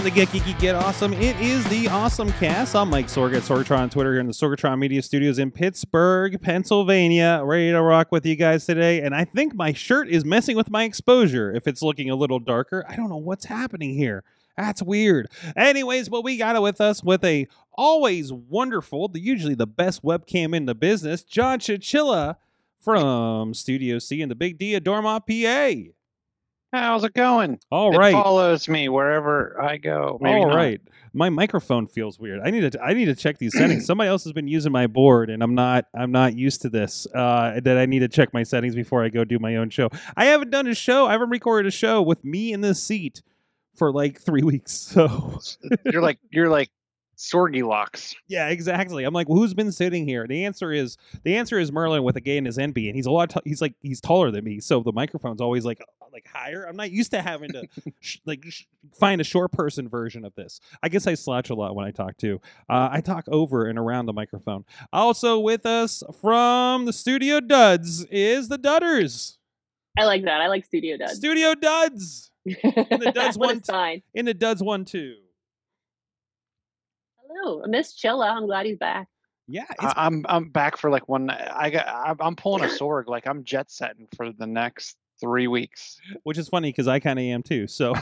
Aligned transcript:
Time 0.00 0.08
to 0.08 0.14
get 0.14 0.28
geeky, 0.30 0.58
get 0.58 0.74
awesome. 0.74 1.12
It 1.12 1.38
is 1.40 1.62
the 1.68 1.86
Awesome 1.88 2.32
Cast. 2.32 2.74
I'm 2.74 2.88
Mike 2.88 3.08
Sorg 3.08 3.36
at 3.36 3.42
Sorgatron 3.42 3.80
on 3.80 3.90
Twitter 3.90 4.12
here 4.12 4.20
in 4.20 4.26
the 4.26 4.32
Sorgatron 4.32 4.78
Media 4.78 5.02
Studios 5.02 5.38
in 5.38 5.50
Pittsburgh, 5.50 6.40
Pennsylvania. 6.40 7.42
Ready 7.44 7.70
to 7.70 7.82
rock 7.82 8.10
with 8.10 8.24
you 8.24 8.34
guys 8.34 8.64
today. 8.64 9.02
And 9.02 9.14
I 9.14 9.26
think 9.26 9.54
my 9.54 9.74
shirt 9.74 10.08
is 10.08 10.24
messing 10.24 10.56
with 10.56 10.70
my 10.70 10.84
exposure. 10.84 11.52
If 11.52 11.66
it's 11.66 11.82
looking 11.82 12.08
a 12.08 12.14
little 12.14 12.38
darker, 12.38 12.82
I 12.88 12.96
don't 12.96 13.10
know 13.10 13.18
what's 13.18 13.44
happening 13.44 13.94
here. 13.94 14.24
That's 14.56 14.82
weird. 14.82 15.28
Anyways, 15.54 16.08
but 16.08 16.24
we 16.24 16.38
got 16.38 16.56
it 16.56 16.62
with 16.62 16.80
us 16.80 17.04
with 17.04 17.22
a 17.22 17.46
always 17.72 18.32
wonderful, 18.32 19.08
the 19.08 19.20
usually 19.20 19.54
the 19.54 19.66
best 19.66 20.02
webcam 20.02 20.56
in 20.56 20.64
the 20.64 20.74
business, 20.74 21.22
John 21.22 21.58
Chichilla 21.58 22.36
from 22.78 23.52
Studio 23.52 23.98
C 23.98 24.22
in 24.22 24.30
the 24.30 24.34
Big 24.34 24.56
D 24.56 24.74
at 24.74 24.82
Dormont, 24.82 25.26
PA. 25.26 25.72
How's 26.72 27.02
it 27.04 27.14
going? 27.14 27.58
All 27.72 27.94
it 27.94 27.98
right. 27.98 28.12
follows 28.12 28.68
me 28.68 28.88
wherever 28.88 29.60
I 29.60 29.76
go. 29.76 30.18
Maybe 30.20 30.34
All 30.40 30.48
not. 30.48 30.56
right. 30.56 30.80
My 31.12 31.28
microphone 31.28 31.88
feels 31.88 32.18
weird. 32.20 32.40
I 32.44 32.50
need 32.50 32.70
to 32.72 32.80
I 32.82 32.92
need 32.94 33.06
to 33.06 33.16
check 33.16 33.38
these 33.38 33.56
settings. 33.56 33.84
Somebody 33.86 34.08
else 34.08 34.22
has 34.24 34.32
been 34.32 34.46
using 34.46 34.70
my 34.70 34.86
board 34.86 35.30
and 35.30 35.42
I'm 35.42 35.56
not 35.56 35.86
I'm 35.92 36.12
not 36.12 36.36
used 36.36 36.62
to 36.62 36.68
this. 36.68 37.08
Uh 37.12 37.58
that 37.64 37.76
I 37.76 37.86
need 37.86 37.98
to 38.00 38.08
check 38.08 38.32
my 38.32 38.44
settings 38.44 38.76
before 38.76 39.02
I 39.04 39.08
go 39.08 39.24
do 39.24 39.38
my 39.40 39.56
own 39.56 39.70
show. 39.70 39.88
I 40.16 40.26
haven't 40.26 40.50
done 40.50 40.68
a 40.68 40.74
show. 40.74 41.06
I 41.06 41.12
haven't 41.12 41.30
recorded 41.30 41.66
a 41.68 41.72
show 41.72 42.00
with 42.02 42.24
me 42.24 42.52
in 42.52 42.60
this 42.60 42.80
seat 42.82 43.22
for 43.74 43.92
like 43.92 44.20
3 44.20 44.42
weeks. 44.42 44.72
So 44.94 45.40
You're 45.86 46.02
like 46.02 46.18
you're 46.30 46.48
like 46.48 46.70
Sorgy 47.20 47.62
locks. 47.62 48.14
Yeah, 48.28 48.48
exactly. 48.48 49.04
I'm 49.04 49.12
like, 49.12 49.28
well, 49.28 49.36
who's 49.38 49.52
been 49.52 49.72
sitting 49.72 50.06
here? 50.08 50.26
The 50.26 50.44
answer 50.46 50.72
is 50.72 50.96
the 51.22 51.36
answer 51.36 51.58
is 51.58 51.70
Merlin 51.70 52.02
with 52.02 52.16
a 52.16 52.20
gay 52.20 52.38
in 52.38 52.46
his 52.46 52.58
envy, 52.58 52.88
and 52.88 52.96
he's 52.96 53.04
a 53.06 53.10
lot. 53.10 53.28
T- 53.30 53.40
he's 53.44 53.60
like 53.60 53.74
he's 53.82 54.00
taller 54.00 54.30
than 54.30 54.42
me, 54.44 54.58
so 54.60 54.80
the 54.82 54.92
microphone's 54.92 55.40
always 55.42 55.64
like 55.66 55.84
like 56.12 56.26
higher. 56.32 56.64
I'm 56.64 56.76
not 56.76 56.90
used 56.90 57.10
to 57.10 57.20
having 57.20 57.50
to 57.52 57.64
sh- 58.00 58.16
like 58.24 58.44
sh- 58.48 58.64
find 58.98 59.20
a 59.20 59.24
short 59.24 59.52
person 59.52 59.86
version 59.88 60.24
of 60.24 60.34
this. 60.34 60.60
I 60.82 60.88
guess 60.88 61.06
I 61.06 61.12
slouch 61.14 61.50
a 61.50 61.54
lot 61.54 61.74
when 61.76 61.84
I 61.86 61.90
talk 61.90 62.16
too. 62.16 62.40
Uh, 62.70 62.88
I 62.90 63.00
talk 63.02 63.26
over 63.28 63.66
and 63.66 63.78
around 63.78 64.06
the 64.06 64.12
microphone. 64.14 64.64
Also 64.92 65.38
with 65.38 65.66
us 65.66 66.02
from 66.22 66.86
the 66.86 66.92
Studio 66.92 67.38
Duds 67.40 68.04
is 68.06 68.48
the 68.48 68.58
Dudders. 68.58 69.36
I 69.98 70.04
like 70.04 70.24
that. 70.24 70.40
I 70.40 70.46
like 70.46 70.64
Studio 70.64 70.96
Duds. 70.96 71.16
Studio 71.16 71.54
Duds 71.54 72.30
In 72.46 72.56
the 72.64 73.12
Duds 73.14 73.36
what 73.36 73.48
one 73.48 73.56
a 73.58 73.60
t- 73.60 73.64
sign. 73.66 74.02
in 74.14 74.24
the 74.24 74.32
Duds 74.34 74.62
one 74.62 74.86
too. 74.86 75.16
Hello, 77.32 77.62
Miss 77.66 77.94
Chilla. 77.94 78.28
I'm 78.30 78.46
glad 78.46 78.66
he's 78.66 78.78
back. 78.78 79.06
Yeah, 79.46 79.64
it's 79.70 79.94
I, 79.96 80.06
I'm 80.06 80.24
I'm 80.28 80.48
back 80.48 80.76
for 80.76 80.90
like 80.90 81.08
one. 81.08 81.30
I 81.30 81.70
got 81.70 81.86
I'm, 81.88 82.16
I'm 82.20 82.36
pulling 82.36 82.64
a 82.64 82.66
Sorg. 82.80 83.06
Like 83.06 83.26
I'm 83.26 83.44
jet 83.44 83.70
setting 83.70 84.08
for 84.16 84.32
the 84.32 84.46
next 84.46 84.96
three 85.20 85.46
weeks. 85.48 86.00
which 86.22 86.38
is 86.38 86.48
funny 86.48 86.70
because 86.70 86.88
I 86.88 86.98
kind 86.98 87.18
of 87.18 87.24
am 87.24 87.42
too. 87.42 87.66
So, 87.66 87.94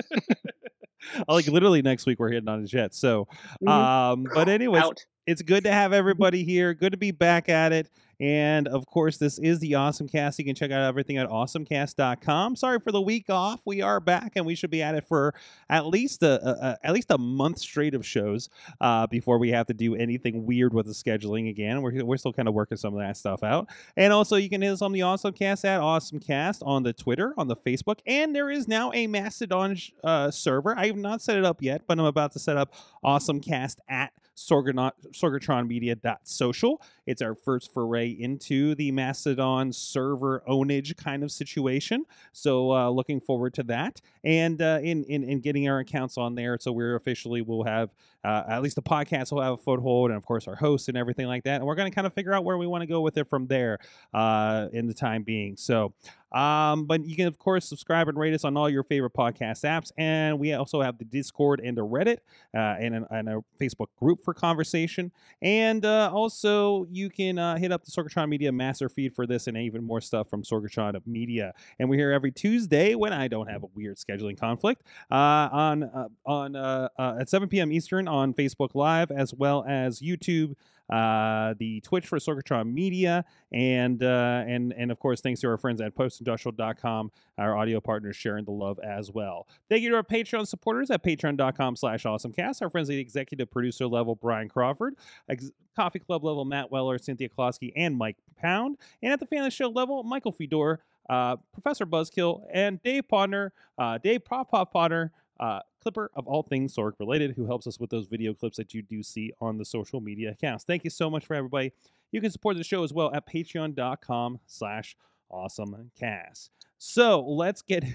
like 1.28 1.46
literally 1.46 1.82
next 1.82 2.06
week 2.06 2.18
we're 2.18 2.30
hitting 2.30 2.48
on 2.48 2.62
a 2.62 2.66
jet. 2.66 2.94
So, 2.94 3.28
Mhm. 3.62 3.68
um, 3.70 4.26
but 4.34 4.48
anyways, 4.48 4.82
Out. 4.82 5.04
it's 5.26 5.42
good 5.42 5.64
to 5.64 5.72
have 5.72 5.92
everybody 5.92 6.44
here. 6.44 6.74
Good 6.74 6.92
to 6.92 6.98
be 6.98 7.10
back 7.12 7.48
at 7.48 7.72
it. 7.72 7.88
And 8.18 8.66
of 8.66 8.86
course, 8.86 9.18
this 9.18 9.38
is 9.38 9.58
the 9.58 9.74
Awesome 9.74 10.08
Cast. 10.08 10.38
You 10.38 10.44
can 10.44 10.54
check 10.54 10.70
out 10.70 10.82
everything 10.82 11.18
at 11.18 11.28
awesomecast.com. 11.28 12.56
Sorry 12.56 12.80
for 12.80 12.90
the 12.90 13.00
week 13.00 13.28
off. 13.28 13.60
We 13.66 13.82
are 13.82 14.00
back, 14.00 14.32
and 14.36 14.46
we 14.46 14.54
should 14.54 14.70
be 14.70 14.82
at 14.82 14.94
it 14.94 15.04
for 15.04 15.34
at 15.68 15.86
least 15.86 16.22
a, 16.22 16.42
a, 16.48 16.78
at 16.82 16.94
least 16.94 17.10
a 17.10 17.18
month 17.18 17.58
straight 17.58 17.94
of 17.94 18.06
shows 18.06 18.48
uh, 18.80 19.06
before 19.06 19.38
we 19.38 19.50
have 19.50 19.66
to 19.66 19.74
do 19.74 19.94
anything 19.94 20.46
weird 20.46 20.72
with 20.72 20.86
the 20.86 20.92
scheduling 20.92 21.50
again. 21.50 21.82
We're, 21.82 22.04
we're 22.04 22.16
still 22.16 22.32
kind 22.32 22.48
of 22.48 22.54
working 22.54 22.78
some 22.78 22.94
of 22.94 23.00
that 23.00 23.16
stuff 23.18 23.42
out. 23.42 23.68
And 23.96 24.12
also, 24.12 24.36
you 24.36 24.48
can 24.48 24.62
hit 24.62 24.72
us 24.72 24.82
on 24.82 24.92
the 24.92 25.00
AwesomeCast 25.00 25.64
at 25.64 25.80
AwesomeCast 25.80 26.66
on 26.66 26.84
the 26.84 26.94
Twitter, 26.94 27.34
on 27.36 27.48
the 27.48 27.56
Facebook, 27.56 27.98
and 28.06 28.34
there 28.34 28.50
is 28.50 28.66
now 28.66 28.92
a 28.94 29.06
Mastodon 29.06 29.76
uh, 30.02 30.30
server. 30.30 30.76
I 30.76 30.86
have 30.86 30.96
not 30.96 31.20
set 31.20 31.36
it 31.36 31.44
up 31.44 31.60
yet, 31.60 31.82
but 31.86 31.98
I'm 31.98 32.06
about 32.06 32.32
to 32.32 32.38
set 32.38 32.56
up 32.56 32.74
AwesomeCast 33.04 33.76
at 33.88 34.12
Sorganon- 34.36 34.92
SorgatronMedia.social. 35.12 36.80
It's 37.06 37.22
our 37.22 37.34
first 37.34 37.72
foray 37.72 38.05
into 38.08 38.74
the 38.74 38.90
Mastodon 38.92 39.72
server 39.72 40.42
ownage 40.48 40.96
kind 40.96 41.22
of 41.22 41.30
situation. 41.30 42.04
So, 42.32 42.72
uh, 42.72 42.90
looking 42.90 43.20
forward 43.20 43.54
to 43.54 43.62
that, 43.64 44.00
and 44.24 44.60
uh, 44.60 44.80
in, 44.82 45.04
in 45.04 45.24
in 45.24 45.40
getting 45.40 45.68
our 45.68 45.78
accounts 45.78 46.16
on 46.16 46.34
there. 46.34 46.56
So 46.60 46.72
we're 46.72 46.96
officially 46.96 47.42
will 47.42 47.64
have 47.64 47.90
uh, 48.26 48.42
at 48.48 48.60
least 48.62 48.74
the 48.74 48.82
podcast 48.82 49.30
will 49.30 49.40
have 49.40 49.52
a 49.52 49.56
foothold, 49.56 50.10
and 50.10 50.16
of 50.16 50.26
course 50.26 50.48
our 50.48 50.56
hosts 50.56 50.88
and 50.88 50.96
everything 50.96 51.26
like 51.26 51.44
that. 51.44 51.56
And 51.56 51.64
we're 51.64 51.76
going 51.76 51.88
to 51.88 51.94
kind 51.94 52.08
of 52.08 52.12
figure 52.12 52.34
out 52.34 52.44
where 52.44 52.58
we 52.58 52.66
want 52.66 52.82
to 52.82 52.86
go 52.86 53.00
with 53.00 53.16
it 53.16 53.28
from 53.28 53.46
there 53.46 53.78
uh, 54.12 54.66
in 54.72 54.88
the 54.88 54.94
time 54.94 55.22
being. 55.22 55.56
So, 55.56 55.94
um, 56.32 56.86
but 56.86 57.06
you 57.06 57.14
can 57.14 57.28
of 57.28 57.38
course 57.38 57.68
subscribe 57.68 58.08
and 58.08 58.18
rate 58.18 58.34
us 58.34 58.44
on 58.44 58.56
all 58.56 58.68
your 58.68 58.82
favorite 58.82 59.12
podcast 59.12 59.62
apps, 59.62 59.92
and 59.96 60.40
we 60.40 60.52
also 60.54 60.82
have 60.82 60.98
the 60.98 61.04
Discord 61.04 61.60
and 61.64 61.76
the 61.76 61.86
Reddit 61.86 62.18
uh, 62.52 62.76
and, 62.80 62.96
an, 62.96 63.06
and 63.10 63.28
a 63.28 63.44
Facebook 63.60 63.86
group 63.96 64.24
for 64.24 64.34
conversation. 64.34 65.12
And 65.40 65.84
uh, 65.84 66.10
also, 66.12 66.86
you 66.90 67.10
can 67.10 67.38
uh, 67.38 67.56
hit 67.58 67.70
up 67.70 67.84
the 67.84 67.92
Sorgatron 67.92 68.28
Media 68.28 68.50
master 68.50 68.88
feed 68.88 69.14
for 69.14 69.24
this 69.24 69.46
and 69.46 69.56
even 69.56 69.84
more 69.84 70.00
stuff 70.00 70.28
from 70.28 70.42
Sorgatron 70.42 71.00
Media. 71.06 71.54
And 71.78 71.88
we're 71.88 72.00
here 72.00 72.10
every 72.10 72.32
Tuesday 72.32 72.96
when 72.96 73.12
I 73.12 73.28
don't 73.28 73.46
have 73.46 73.62
a 73.62 73.68
weird 73.74 73.98
scheduling 73.98 74.38
conflict 74.38 74.82
uh, 75.12 75.14
on 75.14 76.10
on 76.24 76.56
at 76.56 77.28
7 77.28 77.48
p.m. 77.48 77.70
Eastern 77.70 78.08
Facebook 78.34 78.74
Live 78.74 79.10
as 79.10 79.34
well 79.34 79.64
as 79.66 80.00
YouTube. 80.00 80.54
Uh, 80.88 81.54
the 81.58 81.80
Twitch 81.80 82.06
for 82.06 82.18
Sorgatron 82.18 82.72
Media, 82.72 83.24
and 83.52 84.04
uh, 84.04 84.44
and 84.46 84.72
and 84.72 84.92
of 84.92 85.00
course, 85.00 85.20
thanks 85.20 85.40
to 85.40 85.48
our 85.48 85.56
friends 85.56 85.80
at 85.80 85.96
PostIndustrial.com, 85.96 87.10
our 87.38 87.56
audio 87.56 87.80
partners 87.80 88.14
sharing 88.14 88.44
the 88.44 88.52
love 88.52 88.78
as 88.78 89.10
well. 89.10 89.48
Thank 89.68 89.82
you 89.82 89.90
to 89.90 89.96
our 89.96 90.04
Patreon 90.04 90.46
supporters 90.46 90.92
at 90.92 91.02
patreon.com 91.02 91.74
slash 91.74 92.04
awesomecast. 92.04 92.62
Our 92.62 92.70
friends 92.70 92.88
at 92.88 92.92
the 92.92 93.00
executive 93.00 93.50
producer 93.50 93.88
level, 93.88 94.14
Brian 94.14 94.48
Crawford, 94.48 94.94
ex- 95.28 95.50
Coffee 95.74 95.98
Club 95.98 96.22
level, 96.22 96.44
Matt 96.44 96.70
Weller, 96.70 96.98
Cynthia 96.98 97.28
Klosky, 97.28 97.72
and 97.74 97.96
Mike 97.96 98.18
Pound. 98.36 98.76
And 99.02 99.12
at 99.12 99.18
the 99.18 99.26
fan 99.26 99.40
of 99.40 99.46
the 99.46 99.50
show 99.50 99.68
level, 99.68 100.04
Michael 100.04 100.30
Fedor, 100.30 100.80
uh, 101.10 101.36
Professor 101.52 101.84
Buzzkill, 101.84 102.42
and 102.52 102.80
Dave 102.82 103.04
Podner, 103.10 103.50
uh, 103.76 103.98
Dave 103.98 104.24
Pop 104.24 104.50
Pop 104.52 104.72
Podner, 104.72 105.10
uh, 105.40 105.60
clipper 105.82 106.10
of 106.14 106.26
all 106.26 106.42
things 106.42 106.74
Sorg 106.74 106.92
related, 106.98 107.32
who 107.36 107.46
helps 107.46 107.66
us 107.66 107.78
with 107.78 107.90
those 107.90 108.06
video 108.06 108.34
clips 108.34 108.56
that 108.56 108.74
you 108.74 108.82
do 108.82 109.02
see 109.02 109.32
on 109.40 109.58
the 109.58 109.64
social 109.64 110.00
media 110.00 110.30
accounts. 110.30 110.64
Thank 110.64 110.84
you 110.84 110.90
so 110.90 111.10
much 111.10 111.26
for 111.26 111.34
everybody. 111.34 111.72
You 112.12 112.20
can 112.20 112.30
support 112.30 112.56
the 112.56 112.64
show 112.64 112.82
as 112.84 112.92
well 112.92 113.12
at 113.14 113.26
patreon.com 113.26 114.40
slash 114.46 114.96
awesomecast. 115.32 116.50
So 116.78 117.20
let's 117.20 117.62
get 117.62 117.84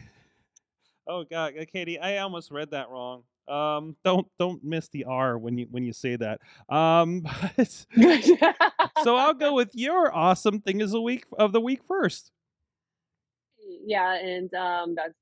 Oh 1.07 1.23
god, 1.23 1.53
uh, 1.59 1.65
Katie, 1.65 1.99
I 1.99 2.17
almost 2.17 2.51
read 2.51 2.71
that 2.71 2.89
wrong. 2.89 3.23
Um, 3.47 3.97
don't 4.05 4.27
don't 4.39 4.63
miss 4.63 4.87
the 4.89 5.05
R 5.05 5.37
when 5.37 5.57
you 5.57 5.67
when 5.71 5.83
you 5.83 5.93
say 5.93 6.15
that. 6.15 6.39
Um, 6.69 7.21
but, 7.57 7.85
so 9.03 9.15
I'll 9.15 9.33
go 9.33 9.53
with 9.53 9.71
your 9.73 10.15
awesome 10.15 10.61
thing 10.61 10.79
is 10.79 10.91
the 10.91 11.01
week 11.01 11.25
of 11.37 11.53
the 11.53 11.59
week 11.59 11.83
first. 11.83 12.31
yeah, 13.85 14.13
and 14.13 14.53
um, 14.53 14.95
that's 14.95 15.15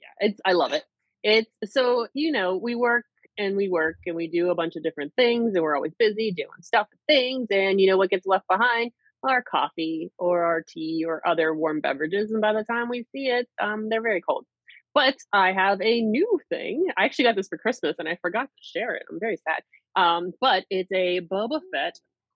yeah, 0.00 0.28
it's 0.28 0.40
I 0.44 0.52
love 0.52 0.72
it. 0.72 0.84
It's 1.22 1.50
so 1.72 2.08
you 2.14 2.32
know 2.32 2.56
we 2.56 2.74
work 2.74 3.04
and 3.38 3.56
we 3.56 3.68
work 3.68 3.96
and 4.06 4.16
we 4.16 4.28
do 4.28 4.50
a 4.50 4.54
bunch 4.54 4.76
of 4.76 4.82
different 4.82 5.12
things 5.16 5.54
and 5.54 5.62
we're 5.62 5.76
always 5.76 5.94
busy 5.98 6.32
doing 6.32 6.48
stuff 6.62 6.88
and 6.90 7.00
things 7.08 7.48
and 7.50 7.80
you 7.80 7.86
know 7.88 7.96
what 7.96 8.10
gets 8.10 8.26
left 8.26 8.46
behind? 8.48 8.92
Our 9.24 9.42
coffee 9.42 10.10
or 10.18 10.42
our 10.44 10.62
tea 10.66 11.04
or 11.06 11.26
other 11.26 11.54
warm 11.54 11.80
beverages 11.80 12.32
and 12.32 12.40
by 12.40 12.52
the 12.52 12.64
time 12.64 12.88
we 12.88 13.06
see 13.12 13.28
it 13.28 13.48
um, 13.60 13.88
they're 13.88 14.02
very 14.02 14.20
cold. 14.20 14.46
But 14.94 15.16
i 15.32 15.52
have 15.52 15.80
a 15.80 16.02
new 16.02 16.40
thing. 16.50 16.86
I 16.96 17.04
actually 17.04 17.26
got 17.26 17.36
this 17.36 17.48
for 17.48 17.58
christmas 17.58 17.96
and 17.98 18.08
i 18.08 18.16
forgot 18.20 18.44
to 18.44 18.62
share 18.62 18.94
it. 18.94 19.04
I'm 19.10 19.20
very 19.20 19.36
sad. 19.36 19.62
Um, 19.94 20.32
but 20.40 20.64
it's 20.70 20.90
a 20.92 21.20
boba 21.20 21.60
fett 21.72 21.94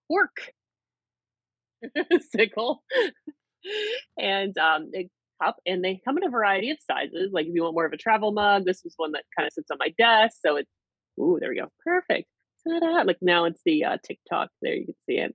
cork 0.08 0.36
sickle. 2.30 2.82
And 4.18 4.56
um, 4.58 4.90
it 4.92 5.10
cup 5.42 5.56
and 5.66 5.84
they 5.84 6.00
come 6.04 6.16
in 6.18 6.24
a 6.24 6.30
variety 6.30 6.70
of 6.70 6.78
sizes 6.90 7.30
like 7.32 7.46
if 7.46 7.54
you 7.54 7.62
want 7.62 7.74
more 7.74 7.86
of 7.86 7.92
a 7.92 7.96
travel 7.96 8.32
mug 8.32 8.64
this 8.64 8.82
was 8.84 8.94
one 8.96 9.12
that 9.12 9.24
kind 9.36 9.46
of 9.46 9.52
sits 9.52 9.70
on 9.70 9.78
my 9.78 9.92
desk 9.98 10.38
so 10.44 10.56
it's 10.56 10.70
ooh 11.20 11.38
there 11.40 11.50
we 11.50 11.56
go 11.56 11.68
perfect 11.84 12.28
Ta-da. 12.66 13.02
like 13.02 13.18
now 13.20 13.44
it's 13.44 13.60
the 13.64 13.84
uh, 13.84 13.96
tiktok 14.06 14.50
there 14.62 14.74
you 14.74 14.86
can 14.86 14.94
see 15.08 15.18
it 15.18 15.34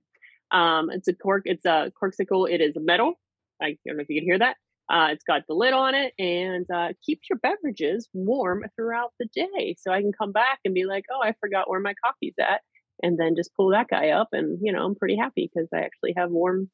um 0.50 0.90
it's 0.90 1.08
a 1.08 1.14
cork 1.14 1.42
it's 1.46 1.64
a 1.64 1.90
Corkcicle 2.00 2.50
it 2.50 2.60
is 2.60 2.74
metal 2.76 3.14
i 3.60 3.76
don't 3.86 3.96
know 3.96 4.02
if 4.02 4.08
you 4.08 4.20
can 4.20 4.24
hear 4.26 4.38
that 4.38 4.56
Uh, 4.92 5.08
it's 5.12 5.24
got 5.24 5.42
the 5.48 5.54
lid 5.54 5.72
on 5.72 5.94
it 5.94 6.12
and 6.18 6.66
uh, 6.70 6.88
keeps 7.06 7.28
your 7.30 7.38
beverages 7.38 8.08
warm 8.12 8.64
throughout 8.76 9.12
the 9.18 9.26
day. 9.34 9.74
So 9.78 9.90
I 9.92 10.00
can 10.02 10.12
come 10.12 10.32
back 10.32 10.58
and 10.64 10.74
be 10.74 10.84
like, 10.84 11.04
oh, 11.10 11.22
I 11.22 11.32
forgot 11.40 11.70
where 11.70 11.80
my 11.80 11.94
coffee's 12.04 12.34
at. 12.38 12.60
And 13.02 13.16
then 13.18 13.34
just 13.36 13.54
pull 13.56 13.70
that 13.70 13.88
guy 13.88 14.10
up. 14.10 14.28
And, 14.32 14.58
you 14.60 14.72
know, 14.72 14.84
I'm 14.84 14.94
pretty 14.96 15.16
happy 15.16 15.48
because 15.48 15.68
I 15.72 15.80
actually 15.86 16.14
have 16.16 16.30
warm 16.30 16.68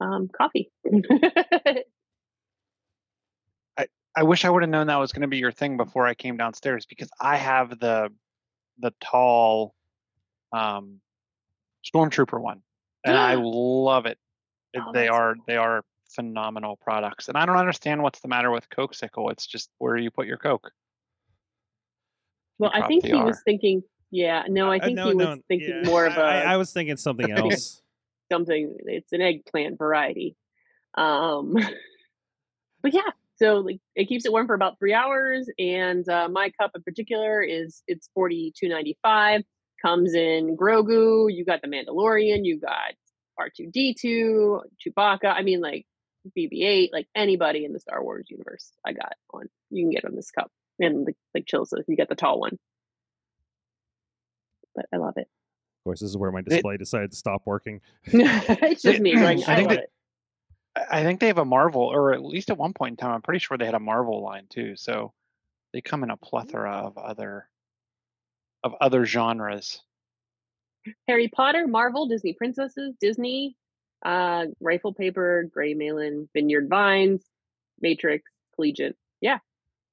um, 0.00 0.28
coffee. 0.36 0.70
I 4.16 4.22
wish 4.22 4.44
I 4.44 4.50
would 4.50 4.62
have 4.62 4.70
known 4.70 4.86
that 4.86 4.96
was 4.96 5.12
going 5.12 5.22
to 5.22 5.28
be 5.28 5.36
your 5.36 5.52
thing 5.52 5.76
before 5.76 6.06
I 6.06 6.14
came 6.14 6.36
downstairs 6.38 6.86
because 6.86 7.10
I 7.20 7.36
have 7.36 7.78
the 7.78 8.08
the 8.78 8.92
tall 9.00 9.74
um 10.52 11.00
stormtrooper 11.84 12.40
one 12.40 12.62
and 13.04 13.16
I 13.16 13.34
love 13.38 14.06
it. 14.06 14.18
It- 14.72 14.82
Oh, 14.86 14.92
they 14.92 15.08
are 15.08 15.34
cool. 15.34 15.44
they 15.46 15.56
are 15.56 15.82
phenomenal 16.14 16.76
products. 16.76 17.28
And 17.28 17.36
I 17.36 17.44
don't 17.46 17.56
understand 17.56 18.02
what's 18.02 18.20
the 18.20 18.28
matter 18.28 18.50
with 18.50 18.68
Coke 18.70 18.94
Sickle. 18.94 19.30
It's 19.30 19.46
just 19.46 19.70
where 19.78 19.96
you 19.96 20.10
put 20.10 20.26
your 20.26 20.38
Coke. 20.38 20.70
well, 22.58 22.70
I 22.72 22.86
think 22.86 23.04
he 23.04 23.12
was 23.14 23.40
thinking, 23.44 23.82
yeah, 24.10 24.44
no, 24.48 24.70
I 24.70 24.78
Uh, 24.78 24.86
think 24.86 24.96
no, 24.96 25.08
he 25.10 25.14
was 25.14 25.26
no, 25.26 25.36
thinking 25.48 25.74
yeah, 25.82 25.86
more 25.86 26.06
of 26.06 26.16
a 26.16 26.20
I, 26.22 26.54
I 26.54 26.56
was 26.56 26.72
thinking 26.72 26.96
something 26.96 27.30
else. 27.32 27.82
something 28.32 28.76
it's 28.86 29.12
an 29.12 29.20
eggplant 29.20 29.78
variety 29.78 30.36
um 30.98 31.54
but 32.82 32.92
yeah 32.92 33.10
so 33.36 33.56
like 33.58 33.78
it 33.94 34.06
keeps 34.08 34.24
it 34.24 34.32
warm 34.32 34.46
for 34.46 34.54
about 34.54 34.78
three 34.78 34.92
hours 34.94 35.48
and 35.58 36.08
uh, 36.08 36.28
my 36.28 36.50
cup 36.60 36.70
in 36.74 36.82
particular 36.82 37.42
is 37.42 37.82
it's 37.86 38.08
42.95 38.16 39.42
comes 39.84 40.14
in 40.14 40.56
grogu 40.56 41.26
you 41.32 41.44
got 41.44 41.60
the 41.62 41.68
mandalorian 41.68 42.40
you 42.44 42.58
got 42.60 42.94
r2d2 43.38 44.60
chewbacca 44.84 45.26
i 45.26 45.42
mean 45.42 45.60
like 45.60 45.84
bb8 46.36 46.88
like 46.92 47.06
anybody 47.14 47.64
in 47.64 47.72
the 47.72 47.78
star 47.80 48.02
wars 48.02 48.26
universe 48.30 48.72
i 48.86 48.92
got 48.92 49.12
on 49.34 49.44
you 49.70 49.84
can 49.84 49.90
get 49.90 50.04
on 50.04 50.14
this 50.16 50.30
cup 50.30 50.50
and 50.78 51.06
the, 51.06 51.12
like 51.34 51.46
chills 51.46 51.72
you 51.88 51.96
get 51.96 52.08
the 52.08 52.14
tall 52.14 52.38
one. 52.40 52.58
But 54.74 54.86
i 54.92 54.96
love 54.98 55.14
it. 55.16 55.20
Of 55.80 55.84
course, 55.84 56.00
this 56.00 56.10
is 56.10 56.16
where 56.16 56.30
my 56.32 56.42
They- 56.42 56.56
display 56.56 56.76
decided 56.76 57.12
to 57.12 57.16
stop 57.16 57.42
working. 57.46 57.80
it's 58.04 58.82
just 58.82 59.00
me 59.00 59.14
like 59.16 59.38
I 59.48 59.52
i, 59.52 59.56
think 59.56 59.68
love 59.68 59.76
that- 59.76 59.84
it 59.84 59.90
I 60.76 61.00
I 61.00 61.02
think 61.02 61.20
they 61.20 61.26
have 61.28 61.38
a 61.38 61.44
Marvel, 61.44 61.82
or 61.82 62.12
at 62.12 62.24
least 62.24 62.50
at 62.50 62.58
one 62.58 62.72
point 62.72 62.92
in 62.92 62.96
time, 62.96 63.12
I'm 63.14 63.22
pretty 63.22 63.40
sure 63.40 63.56
they 63.58 63.64
had 63.66 63.74
a 63.74 63.80
Marvel 63.80 64.22
line 64.22 64.46
too. 64.48 64.76
So 64.76 65.12
they 65.72 65.80
come 65.80 66.02
in 66.04 66.10
a 66.10 66.16
plethora 66.16 66.72
of 66.72 66.96
other 66.98 67.48
of 68.62 68.74
other 68.80 69.04
genres. 69.06 69.82
Harry 71.08 71.28
Potter, 71.28 71.66
Marvel, 71.66 72.06
Disney 72.06 72.32
Princesses, 72.32 72.94
Disney, 73.00 73.56
uh, 74.04 74.46
Rifle 74.60 74.94
Paper, 74.94 75.48
Gray 75.52 75.74
Malin, 75.74 76.28
Vineyard 76.32 76.68
Vines, 76.68 77.24
Matrix, 77.80 78.30
Collegiate. 78.54 78.96
Yeah, 79.20 79.38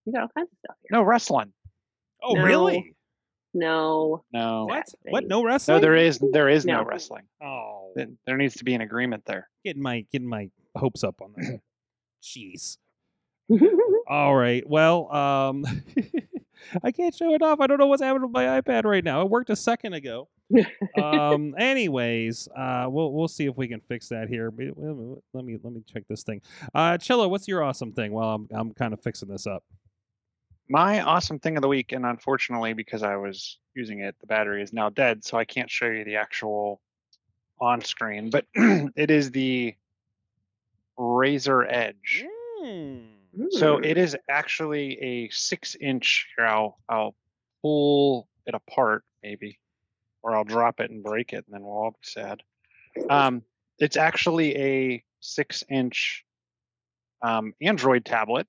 you 0.05 0.13
got 0.13 0.23
all 0.23 0.27
kinds 0.35 0.51
of 0.51 0.57
stuff 0.59 0.75
here. 0.81 0.89
No 0.91 1.01
wrestling. 1.03 1.51
Oh, 2.21 2.33
No. 2.35 2.43
really? 2.43 2.95
No, 3.55 4.23
No. 4.31 4.65
What? 4.65 4.85
What? 5.03 5.27
No 5.27 5.43
wrestling? 5.43 5.77
No, 5.77 5.81
there 5.81 5.95
is 5.95 6.19
there 6.31 6.49
is 6.49 6.65
no, 6.65 6.81
No. 6.81 6.83
wrestling. 6.85 7.23
Oh, 7.41 7.82
Th- 7.95 8.09
There 8.25 8.37
needs 8.37 8.55
to 8.55 8.63
be 8.63 8.73
an 8.73 8.81
agreement 8.81 9.23
there. 9.25 9.49
getting 9.63 9.81
my 9.81 10.05
getting 10.11 10.27
my 10.27 10.49
hopes 10.75 11.03
up 11.03 11.21
on 11.21 11.33
that. 11.37 11.59
Jeez. 12.23 12.77
All 14.07 14.35
right. 14.35 14.67
Well, 14.67 15.13
um, 15.13 15.65
I 16.83 16.91
can't 16.91 17.13
show 17.13 17.33
it 17.33 17.41
off. 17.41 17.59
I 17.59 17.67
don't 17.67 17.77
know 17.77 17.87
what's 17.87 18.01
happening 18.01 18.23
with 18.23 18.31
my 18.31 18.61
iPad 18.61 18.85
right 18.85 19.03
now. 19.03 19.21
It 19.21 19.29
worked 19.29 19.49
a 19.49 19.55
second 19.55 19.93
ago. 19.93 20.29
um. 21.01 21.53
Anyways, 21.59 22.47
uh, 22.55 22.87
we'll 22.89 23.11
we'll 23.11 23.27
see 23.27 23.45
if 23.45 23.57
we 23.57 23.67
can 23.67 23.81
fix 23.81 24.09
that 24.09 24.29
here. 24.29 24.49
Wait, 24.51 24.75
wait 24.77 24.89
a 24.91 24.93
minute, 24.93 25.23
Let 25.33 25.45
me 25.45 25.57
let 25.63 25.73
me 25.73 25.83
check 25.91 26.03
this 26.07 26.23
thing. 26.23 26.41
Uh, 26.73 26.93
Chilla, 26.97 27.29
what's 27.29 27.47
your 27.47 27.63
awesome 27.63 27.91
thing? 27.91 28.13
Well, 28.13 28.29
I'm 28.29 28.47
I'm 28.51 28.73
kind 28.73 28.93
of 28.93 29.01
fixing 29.01 29.29
this 29.29 29.45
up. 29.47 29.63
My 30.69 31.01
awesome 31.01 31.39
thing 31.39 31.57
of 31.57 31.61
the 31.61 31.67
week, 31.67 31.91
and 31.91 32.05
unfortunately, 32.05 32.73
because 32.73 33.03
I 33.03 33.17
was 33.17 33.59
using 33.75 33.99
it, 33.99 34.15
the 34.21 34.27
battery 34.27 34.63
is 34.63 34.71
now 34.71 34.89
dead, 34.89 35.23
so 35.25 35.37
I 35.37 35.43
can't 35.45 35.69
show 35.69 35.87
you 35.87 36.05
the 36.05 36.15
actual 36.15 36.79
on 37.63 37.81
screen. 37.81 38.29
But 38.29 38.45
it 38.55 39.09
is 39.11 39.31
the 39.31 39.75
Razer 40.97 41.65
Edge. 41.67 42.25
So 43.49 43.77
Hmm. 43.77 43.83
it 43.83 43.97
is 43.97 44.15
actually 44.29 44.99
a 45.01 45.29
six 45.29 45.75
inch. 45.75 46.27
Here, 46.37 46.45
I'll 46.45 46.77
I'll 46.87 47.15
pull 47.61 48.27
it 48.45 48.53
apart 48.53 49.03
maybe, 49.23 49.59
or 50.21 50.35
I'll 50.35 50.43
drop 50.43 50.79
it 50.79 50.91
and 50.91 51.03
break 51.03 51.33
it, 51.33 51.43
and 51.45 51.53
then 51.53 51.61
we'll 51.63 51.73
all 51.73 51.91
be 51.91 51.97
sad. 52.03 52.43
Um, 53.09 53.41
it's 53.79 53.97
actually 53.97 54.55
a 54.55 55.03
six 55.19 55.63
inch 55.69 56.23
um, 57.23 57.53
Android 57.61 58.05
tablet, 58.05 58.47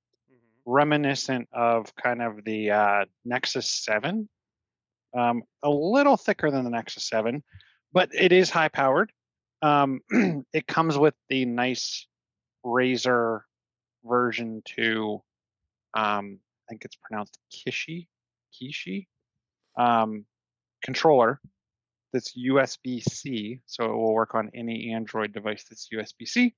reminiscent 0.67 1.49
of 1.52 1.94
kind 1.96 2.20
of 2.20 2.44
the 2.44 2.70
uh, 2.72 3.05
Nexus 3.25 3.70
Seven, 3.70 4.28
um, 5.17 5.44
a 5.62 5.70
little 5.70 6.17
thicker 6.19 6.50
than 6.50 6.64
the 6.64 6.70
Nexus 6.70 7.08
Seven, 7.08 7.43
but 7.94 8.11
it 8.14 8.32
is 8.32 8.50
high 8.50 8.69
powered. 8.69 9.11
Um, 9.62 10.00
it 10.52 10.67
comes 10.67 10.99
with 10.99 11.14
the 11.31 11.46
nice 11.46 12.06
Razer 12.67 13.41
version 14.05 14.62
2 14.67 15.23
um 15.94 16.38
i 16.38 16.62
think 16.69 16.85
it's 16.85 16.96
pronounced 16.96 17.38
kishi 17.50 18.06
kishi 18.52 19.06
um 19.79 20.25
controller 20.82 21.41
that's 22.12 22.37
usb-c 22.37 23.61
so 23.67 23.85
it 23.87 23.96
will 23.96 24.12
work 24.12 24.35
on 24.35 24.50
any 24.55 24.93
android 24.93 25.32
device 25.32 25.64
that's 25.64 25.88
usb-c 25.94 26.55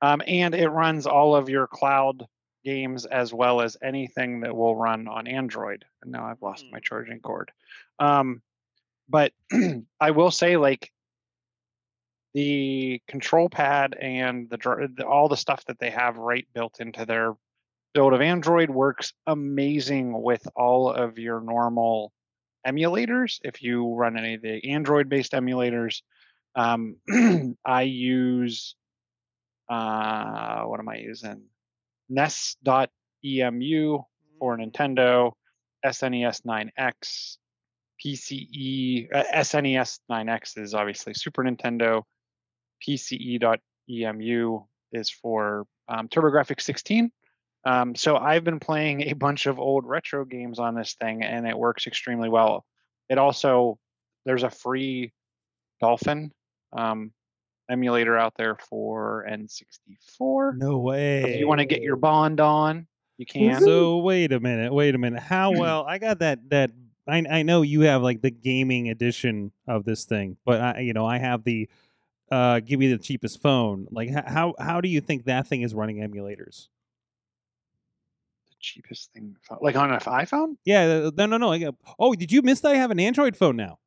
um, 0.00 0.22
and 0.26 0.54
it 0.54 0.68
runs 0.68 1.06
all 1.06 1.34
of 1.36 1.48
your 1.48 1.66
cloud 1.66 2.26
games 2.64 3.04
as 3.04 3.34
well 3.34 3.60
as 3.60 3.76
anything 3.82 4.40
that 4.40 4.56
will 4.56 4.74
run 4.74 5.08
on 5.08 5.26
android 5.26 5.84
and 6.02 6.10
now 6.10 6.24
i've 6.24 6.40
lost 6.42 6.64
my 6.72 6.78
Hmm. 6.78 6.84
charging 6.84 7.20
cord 7.20 7.52
um, 7.98 8.40
but 9.08 9.32
i 10.00 10.10
will 10.10 10.30
say 10.30 10.56
like 10.56 10.90
the 12.34 13.00
control 13.08 13.48
pad 13.48 13.96
and 14.00 14.48
the, 14.50 14.58
the 14.94 15.06
all 15.06 15.28
the 15.28 15.36
stuff 15.36 15.64
that 15.64 15.78
they 15.78 15.90
have 15.90 16.18
right 16.18 16.46
built 16.54 16.80
into 16.80 17.06
their 17.06 17.34
build 17.94 18.12
of 18.12 18.20
Android 18.20 18.70
works 18.70 19.12
amazing 19.26 20.22
with 20.22 20.46
all 20.54 20.90
of 20.90 21.18
your 21.18 21.40
normal 21.40 22.12
emulators. 22.66 23.38
If 23.42 23.62
you 23.62 23.94
run 23.94 24.16
any 24.18 24.34
of 24.34 24.42
the 24.42 24.70
Android 24.70 25.08
based 25.08 25.32
emulators, 25.32 26.02
um, 26.54 26.96
I 27.64 27.82
use 27.82 28.76
uh, 29.68 30.62
what 30.62 30.80
am 30.80 30.88
I 30.88 30.98
using? 30.98 31.42
NES.emu 32.08 33.98
for 34.38 34.56
Nintendo, 34.56 35.32
E 35.84 35.88
SNES 35.88 36.42
9X, 36.46 37.36
PCE, 38.04 39.08
uh, 39.14 39.24
SNES 39.34 40.00
9X 40.10 40.58
is 40.58 40.74
obviously 40.74 41.14
Super 41.14 41.42
Nintendo, 41.42 42.02
PCE.emu 42.86 44.60
is 44.92 45.10
for 45.10 45.66
um, 45.88 46.08
TurboGrafx 46.08 46.60
16. 46.60 47.10
Um, 47.64 47.94
so 47.94 48.16
I've 48.16 48.44
been 48.44 48.60
playing 48.60 49.02
a 49.02 49.12
bunch 49.14 49.46
of 49.46 49.58
old 49.58 49.84
retro 49.84 50.24
games 50.24 50.58
on 50.58 50.74
this 50.74 50.94
thing, 51.00 51.22
and 51.22 51.46
it 51.46 51.58
works 51.58 51.86
extremely 51.86 52.28
well. 52.28 52.64
It 53.08 53.18
also 53.18 53.78
there's 54.24 54.42
a 54.42 54.50
free 54.50 55.12
Dolphin 55.80 56.32
um, 56.72 57.12
emulator 57.70 58.16
out 58.16 58.34
there 58.36 58.56
for 58.68 59.26
N64. 59.30 60.56
No 60.56 60.78
way. 60.78 61.22
If 61.22 61.40
you 61.40 61.48
want 61.48 61.60
to 61.60 61.66
get 61.66 61.82
your 61.82 61.96
Bond 61.96 62.40
on, 62.40 62.86
you 63.16 63.26
can. 63.26 63.60
So 63.60 63.98
wait 63.98 64.32
a 64.32 64.40
minute, 64.40 64.72
wait 64.72 64.94
a 64.94 64.98
minute. 64.98 65.20
How 65.20 65.50
well? 65.50 65.84
I 65.86 65.98
got 65.98 66.20
that 66.20 66.38
that 66.50 66.70
I 67.08 67.24
I 67.30 67.42
know 67.42 67.62
you 67.62 67.82
have 67.82 68.02
like 68.02 68.20
the 68.22 68.30
gaming 68.30 68.88
edition 68.88 69.52
of 69.66 69.84
this 69.84 70.04
thing, 70.04 70.36
but 70.44 70.60
I 70.60 70.80
you 70.80 70.92
know 70.92 71.06
I 71.06 71.18
have 71.18 71.44
the 71.44 71.68
uh 72.30 72.60
give 72.60 72.78
me 72.78 72.90
the 72.92 72.98
cheapest 72.98 73.40
phone. 73.40 73.86
Like 73.90 74.10
how 74.10 74.54
how 74.58 74.80
do 74.80 74.88
you 74.88 75.00
think 75.00 75.24
that 75.24 75.46
thing 75.46 75.62
is 75.62 75.74
running 75.74 75.98
emulators? 75.98 76.68
the 78.50 78.56
cheapest 78.60 79.12
thing, 79.12 79.36
like 79.60 79.76
on 79.76 79.92
an 79.92 80.00
iPhone. 80.00 80.56
Yeah, 80.64 81.04
uh, 81.06 81.10
no, 81.16 81.26
no, 81.26 81.36
no. 81.36 81.72
Oh, 81.98 82.14
did 82.14 82.32
you 82.32 82.42
miss 82.42 82.60
that 82.60 82.72
I 82.72 82.76
have 82.76 82.90
an 82.90 83.00
Android 83.00 83.36
phone 83.36 83.56
now? 83.56 83.78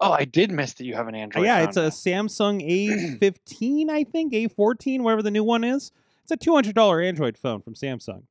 Oh, 0.00 0.12
I 0.12 0.24
did 0.24 0.50
miss 0.52 0.74
that 0.74 0.84
you 0.84 0.94
have 0.94 1.08
an 1.08 1.14
Uh, 1.14 1.18
Android. 1.18 1.44
yeah, 1.44 1.58
it's 1.64 1.76
a 1.76 1.82
now. 1.84 1.88
Samsung 1.88 2.62
A15, 3.20 3.90
I 3.90 4.04
think, 4.04 4.32
A14, 4.32 5.00
whatever 5.00 5.22
the 5.22 5.30
new 5.30 5.42
one 5.44 5.64
is. 5.64 5.90
It's 6.22 6.30
a 6.30 6.36
two 6.36 6.54
hundred 6.54 6.74
dollar 6.74 7.00
Android 7.00 7.36
phone 7.38 7.62
from 7.62 7.74
Samsung. 7.74 8.22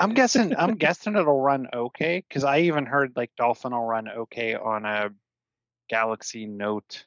I'm 0.00 0.14
guessing. 0.14 0.54
I'm 0.56 0.74
guessing 0.78 1.16
it'll 1.16 1.40
run 1.40 1.68
okay 1.72 2.24
because 2.28 2.44
I 2.44 2.60
even 2.60 2.86
heard 2.86 3.12
like 3.16 3.30
Dolphin 3.36 3.72
will 3.72 3.84
run 3.84 4.08
okay 4.08 4.54
on 4.54 4.84
a 4.84 5.10
Galaxy 5.88 6.46
Note 6.46 7.04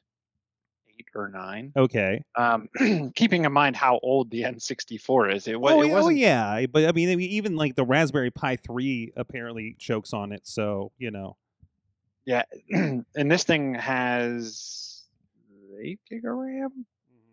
eight 0.98 1.06
or 1.14 1.28
nine. 1.28 1.72
Okay. 1.76 2.24
Um, 2.36 2.68
keeping 3.14 3.44
in 3.44 3.52
mind 3.52 3.76
how 3.76 3.98
old 4.02 4.30
the 4.30 4.42
N64 4.42 5.34
is, 5.34 5.48
it, 5.48 5.60
wa- 5.60 5.72
oh, 5.72 5.82
it 5.82 5.88
yeah, 5.88 6.02
oh 6.02 6.08
yeah, 6.08 6.66
but 6.66 6.86
I 6.86 6.92
mean, 6.92 7.10
I 7.10 7.16
mean, 7.16 7.30
even 7.30 7.56
like 7.56 7.74
the 7.74 7.84
Raspberry 7.84 8.30
Pi 8.30 8.56
three 8.56 9.12
apparently 9.16 9.76
chokes 9.78 10.12
on 10.12 10.32
it. 10.32 10.46
So 10.46 10.92
you 10.98 11.10
know, 11.10 11.36
Yeah, 12.24 12.44
and 12.70 13.04
this 13.14 13.44
thing 13.44 13.74
has 13.74 15.04
eight 15.82 16.00
gig 16.08 16.24
of 16.24 16.36
RAM. 16.36 16.86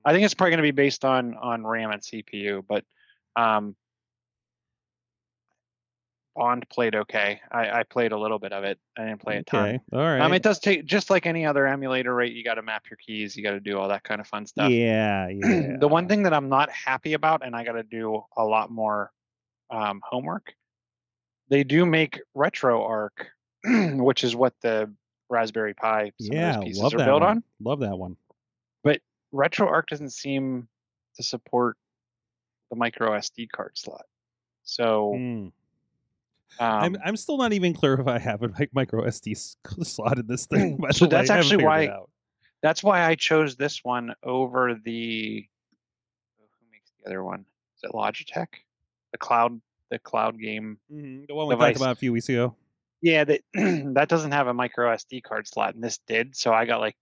I 0.05 0.13
think 0.13 0.23
it's 0.23 0.33
probably 0.33 0.51
going 0.51 0.59
to 0.59 0.63
be 0.63 0.71
based 0.71 1.05
on 1.05 1.35
on 1.35 1.65
RAM 1.65 1.91
and 1.91 2.01
CPU, 2.01 2.63
but 2.67 2.83
um, 3.35 3.75
Bond 6.35 6.67
played 6.69 6.95
okay. 6.95 7.41
I, 7.51 7.79
I 7.79 7.83
played 7.83 8.11
a 8.11 8.17
little 8.17 8.39
bit 8.39 8.53
of 8.53 8.63
it. 8.63 8.79
I 8.97 9.05
didn't 9.05 9.21
play 9.21 9.37
it. 9.37 9.49
Okay. 9.53 9.79
All 9.91 9.99
right. 9.99 10.21
Um, 10.21 10.31
it 10.33 10.41
does 10.43 10.59
take 10.59 10.85
just 10.85 11.09
like 11.09 11.25
any 11.25 11.45
other 11.45 11.67
emulator, 11.67 12.13
right? 12.15 12.31
You 12.31 12.43
got 12.43 12.55
to 12.55 12.61
map 12.61 12.83
your 12.89 12.97
keys. 12.97 13.35
You 13.35 13.43
got 13.43 13.51
to 13.51 13.59
do 13.59 13.77
all 13.77 13.89
that 13.89 14.03
kind 14.03 14.21
of 14.21 14.27
fun 14.27 14.45
stuff. 14.45 14.69
yeah. 14.71 15.27
Yeah. 15.29 15.77
the 15.79 15.87
one 15.87 16.07
thing 16.07 16.23
that 16.23 16.33
I'm 16.33 16.47
not 16.49 16.69
happy 16.71 17.13
about, 17.13 17.45
and 17.45 17.55
I 17.55 17.63
got 17.65 17.73
to 17.73 17.83
do 17.83 18.23
a 18.37 18.43
lot 18.45 18.71
more 18.71 19.11
um, 19.69 20.01
homework. 20.03 20.53
They 21.49 21.63
do 21.63 21.85
make 21.85 22.21
RetroArch, 22.37 23.09
which 23.97 24.23
is 24.23 24.35
what 24.35 24.53
the 24.61 24.93
Raspberry 25.29 25.73
Pi 25.73 26.11
Yeah. 26.19 26.59
pieces 26.59 26.81
Love 26.81 26.93
are 26.93 26.97
that 26.99 27.05
built 27.05 27.21
one. 27.21 27.29
on. 27.37 27.43
Love 27.59 27.79
that 27.81 27.97
one. 27.97 28.15
But 28.83 29.01
RetroArch 29.33 29.87
doesn't 29.87 30.11
seem 30.13 30.67
to 31.15 31.23
support 31.23 31.75
the 32.69 32.75
micro 32.77 33.11
SD 33.11 33.49
card 33.51 33.71
slot. 33.77 34.05
So 34.63 35.13
Mm. 35.17 35.51
Um, 36.59 36.83
I'm 36.83 36.97
I'm 37.05 37.17
still 37.17 37.37
not 37.37 37.53
even 37.53 37.73
clear 37.73 37.93
if 37.95 38.07
I 38.07 38.19
have 38.19 38.43
a 38.43 38.49
micro 38.73 39.03
SD 39.05 39.37
slot 39.85 40.19
in 40.19 40.27
this 40.27 40.45
thing. 40.45 40.77
by 40.81 40.91
So 40.91 41.05
way. 41.05 41.09
that's 41.09 41.29
I 41.29 41.37
actually 41.39 41.63
why- 41.63 41.89
that's 42.61 42.83
why 42.83 43.05
I 43.05 43.15
chose 43.15 43.55
this 43.55 43.83
one 43.83 44.13
over 44.23 44.75
the 44.83 45.47
who 46.37 46.71
makes 46.71 46.91
the 46.99 47.05
other 47.09 47.23
one? 47.23 47.45
Is 47.77 47.83
it 47.83 47.91
Logitech? 47.93 48.47
The 49.13 49.17
cloud 49.17 49.61
the 49.89 49.99
cloud 49.99 50.39
game. 50.39 50.77
Mhm, 50.91 51.27
The 51.27 51.33
one 51.35 51.47
we 51.47 51.53
device. 51.55 51.67
talked 51.73 51.77
about 51.77 51.91
a 51.93 51.95
few 51.95 52.11
weeks 52.13 52.27
ago. 52.29 52.55
Yeah, 53.01 53.23
that 53.23 53.41
that 53.53 54.09
doesn't 54.09 54.33
have 54.33 54.47
a 54.47 54.53
micro 54.53 54.93
SD 54.93 55.23
card 55.23 55.47
slot, 55.47 55.75
and 55.75 55.83
this 55.83 55.99
did. 56.07 56.35
So 56.35 56.51
I 56.53 56.65
got 56.65 56.81
like 56.81 56.97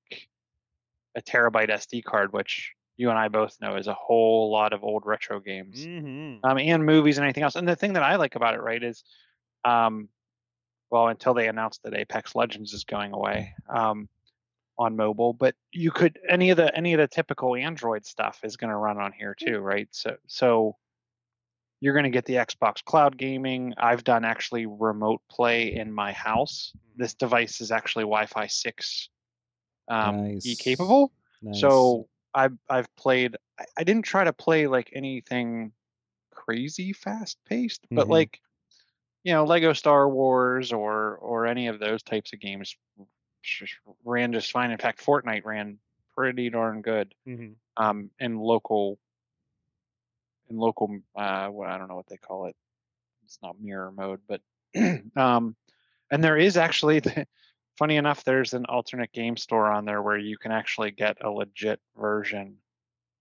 a 1.16 1.22
terabyte 1.22 1.70
SD 1.70 2.04
card, 2.04 2.32
which 2.34 2.74
you 2.98 3.10
and 3.10 3.18
I 3.18 3.28
both 3.28 3.58
know 3.60 3.76
is 3.78 3.88
a 3.88 3.94
whole 3.96 4.52
lot 4.52 4.74
of 4.74 4.84
old 4.84 5.06
retro 5.08 5.40
games. 5.40 5.86
Mm-hmm. 5.86 6.46
um, 6.48 6.58
and 6.60 6.86
movies 6.86 7.18
and 7.18 7.26
anything 7.26 7.44
else. 7.44 7.56
And 7.56 7.68
the 7.68 7.76
thing 7.76 7.94
that 7.94 8.04
I 8.04 8.16
like 8.18 8.36
about 8.36 8.54
it, 8.54 8.62
right, 8.62 8.82
is, 8.84 9.04
um, 9.64 10.10
well, 10.90 11.08
until 11.08 11.34
they 11.34 11.48
announced 11.48 11.84
that 11.84 11.94
Apex 11.94 12.36
Legends 12.36 12.74
is 12.74 12.84
going 12.84 13.14
away 13.14 13.54
um, 13.70 14.08
on 14.78 14.96
mobile, 14.96 15.34
but 15.34 15.56
you 15.72 15.92
could 15.92 16.20
any 16.30 16.50
of 16.50 16.58
the 16.58 16.76
any 16.76 16.94
of 16.94 17.00
the 17.00 17.08
typical 17.08 17.56
Android 17.56 18.06
stuff 18.06 18.40
is 18.44 18.58
going 18.58 18.70
to 18.70 18.78
run 18.78 18.98
on 18.98 19.12
here 19.12 19.36
too, 19.36 19.60
right? 19.60 19.88
So 19.92 20.16
so 20.28 20.78
you're 21.80 21.94
going 21.94 22.06
to 22.06 22.10
get 22.10 22.26
the 22.26 22.36
Xbox 22.36 22.84
Cloud 22.84 23.18
Gaming. 23.18 23.74
I've 23.78 24.04
done 24.04 24.26
actually 24.26 24.66
remote 24.66 25.22
play 25.30 25.76
in 25.76 25.92
my 25.92 26.12
house. 26.12 26.74
This 26.96 27.14
device 27.14 27.62
is 27.62 27.72
actually 27.72 28.04
Wi-Fi 28.04 28.48
six 28.48 29.10
um, 29.88 30.38
E 30.44 30.56
capable. 30.56 31.12
Nice. 31.42 31.62
So 31.62 32.08
I've 32.34 32.58
I've 32.70 32.94
played. 32.96 33.36
I, 33.60 33.66
I 33.78 33.84
didn't 33.84 34.04
try 34.04 34.24
to 34.24 34.34
play 34.34 34.68
like 34.68 34.90
anything 34.94 35.72
crazy 36.32 36.94
fast 36.94 37.38
paced, 37.46 37.86
but 37.92 38.08
Mhm. 38.08 38.12
like 38.12 38.40
you 39.28 39.34
know 39.34 39.44
Lego 39.44 39.74
Star 39.74 40.08
Wars 40.08 40.72
or 40.72 41.18
or 41.18 41.46
any 41.48 41.68
of 41.68 41.80
those 41.80 42.02
types 42.02 42.32
of 42.32 42.40
games 42.40 42.78
just 43.44 43.74
ran 44.06 44.32
just 44.32 44.52
fine. 44.54 44.72
In 44.72 44.78
fact, 44.78 45.04
Fortnite 45.06 45.44
ran 45.44 45.80
pretty 46.16 46.50
darn 46.50 46.82
good 46.82 47.14
Mhm. 47.28 47.56
um, 47.76 48.10
in 48.20 48.38
local 48.40 48.98
in 50.50 50.56
local. 50.58 51.00
Uh, 51.14 51.50
what 51.50 51.70
I 51.70 51.78
don't 51.78 51.90
know 51.90 51.96
what 51.98 52.08
they 52.08 52.16
call 52.16 52.46
it. 52.46 52.56
It's 53.26 53.38
not 53.44 53.60
mirror 53.60 53.92
mode, 53.92 54.22
but 54.30 54.40
um, 55.18 55.58
and 56.10 56.24
there 56.24 56.38
is 56.38 56.56
actually 56.56 57.02
funny 57.78 57.98
enough, 57.98 58.24
there's 58.24 58.54
an 58.54 58.66
alternate 58.68 59.12
game 59.12 59.36
store 59.36 59.70
on 59.70 59.84
there 59.84 60.02
where 60.02 60.18
you 60.18 60.38
can 60.38 60.54
actually 60.54 60.92
get 60.92 61.18
a 61.20 61.30
legit 61.30 61.82
version 61.98 62.56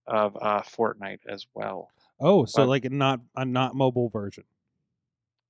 of 0.07 0.37
uh, 0.39 0.61
Fortnite 0.61 1.25
as 1.27 1.45
well. 1.53 1.89
oh, 2.21 2.45
so 2.45 2.61
but- 2.61 2.69
like 2.69 2.89
not 2.91 3.19
a 3.35 3.43
not 3.43 3.75
mobile 3.75 4.07
version. 4.07 4.45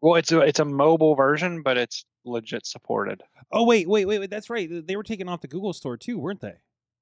Well, 0.01 0.15
it's 0.15 0.31
a 0.31 0.39
it's 0.41 0.59
a 0.59 0.65
mobile 0.65 1.15
version, 1.15 1.61
but 1.63 1.77
it's 1.77 2.05
legit 2.25 2.65
supported. 2.65 3.23
Oh 3.51 3.63
wait, 3.65 3.87
wait, 3.87 4.05
wait, 4.05 4.19
wait. 4.19 4.29
That's 4.29 4.49
right. 4.49 4.69
They 4.85 4.95
were 4.95 5.03
taken 5.03 5.27
off 5.29 5.41
the 5.41 5.47
Google 5.47 5.73
store 5.73 5.97
too, 5.97 6.19
weren't 6.19 6.41
they? 6.41 6.55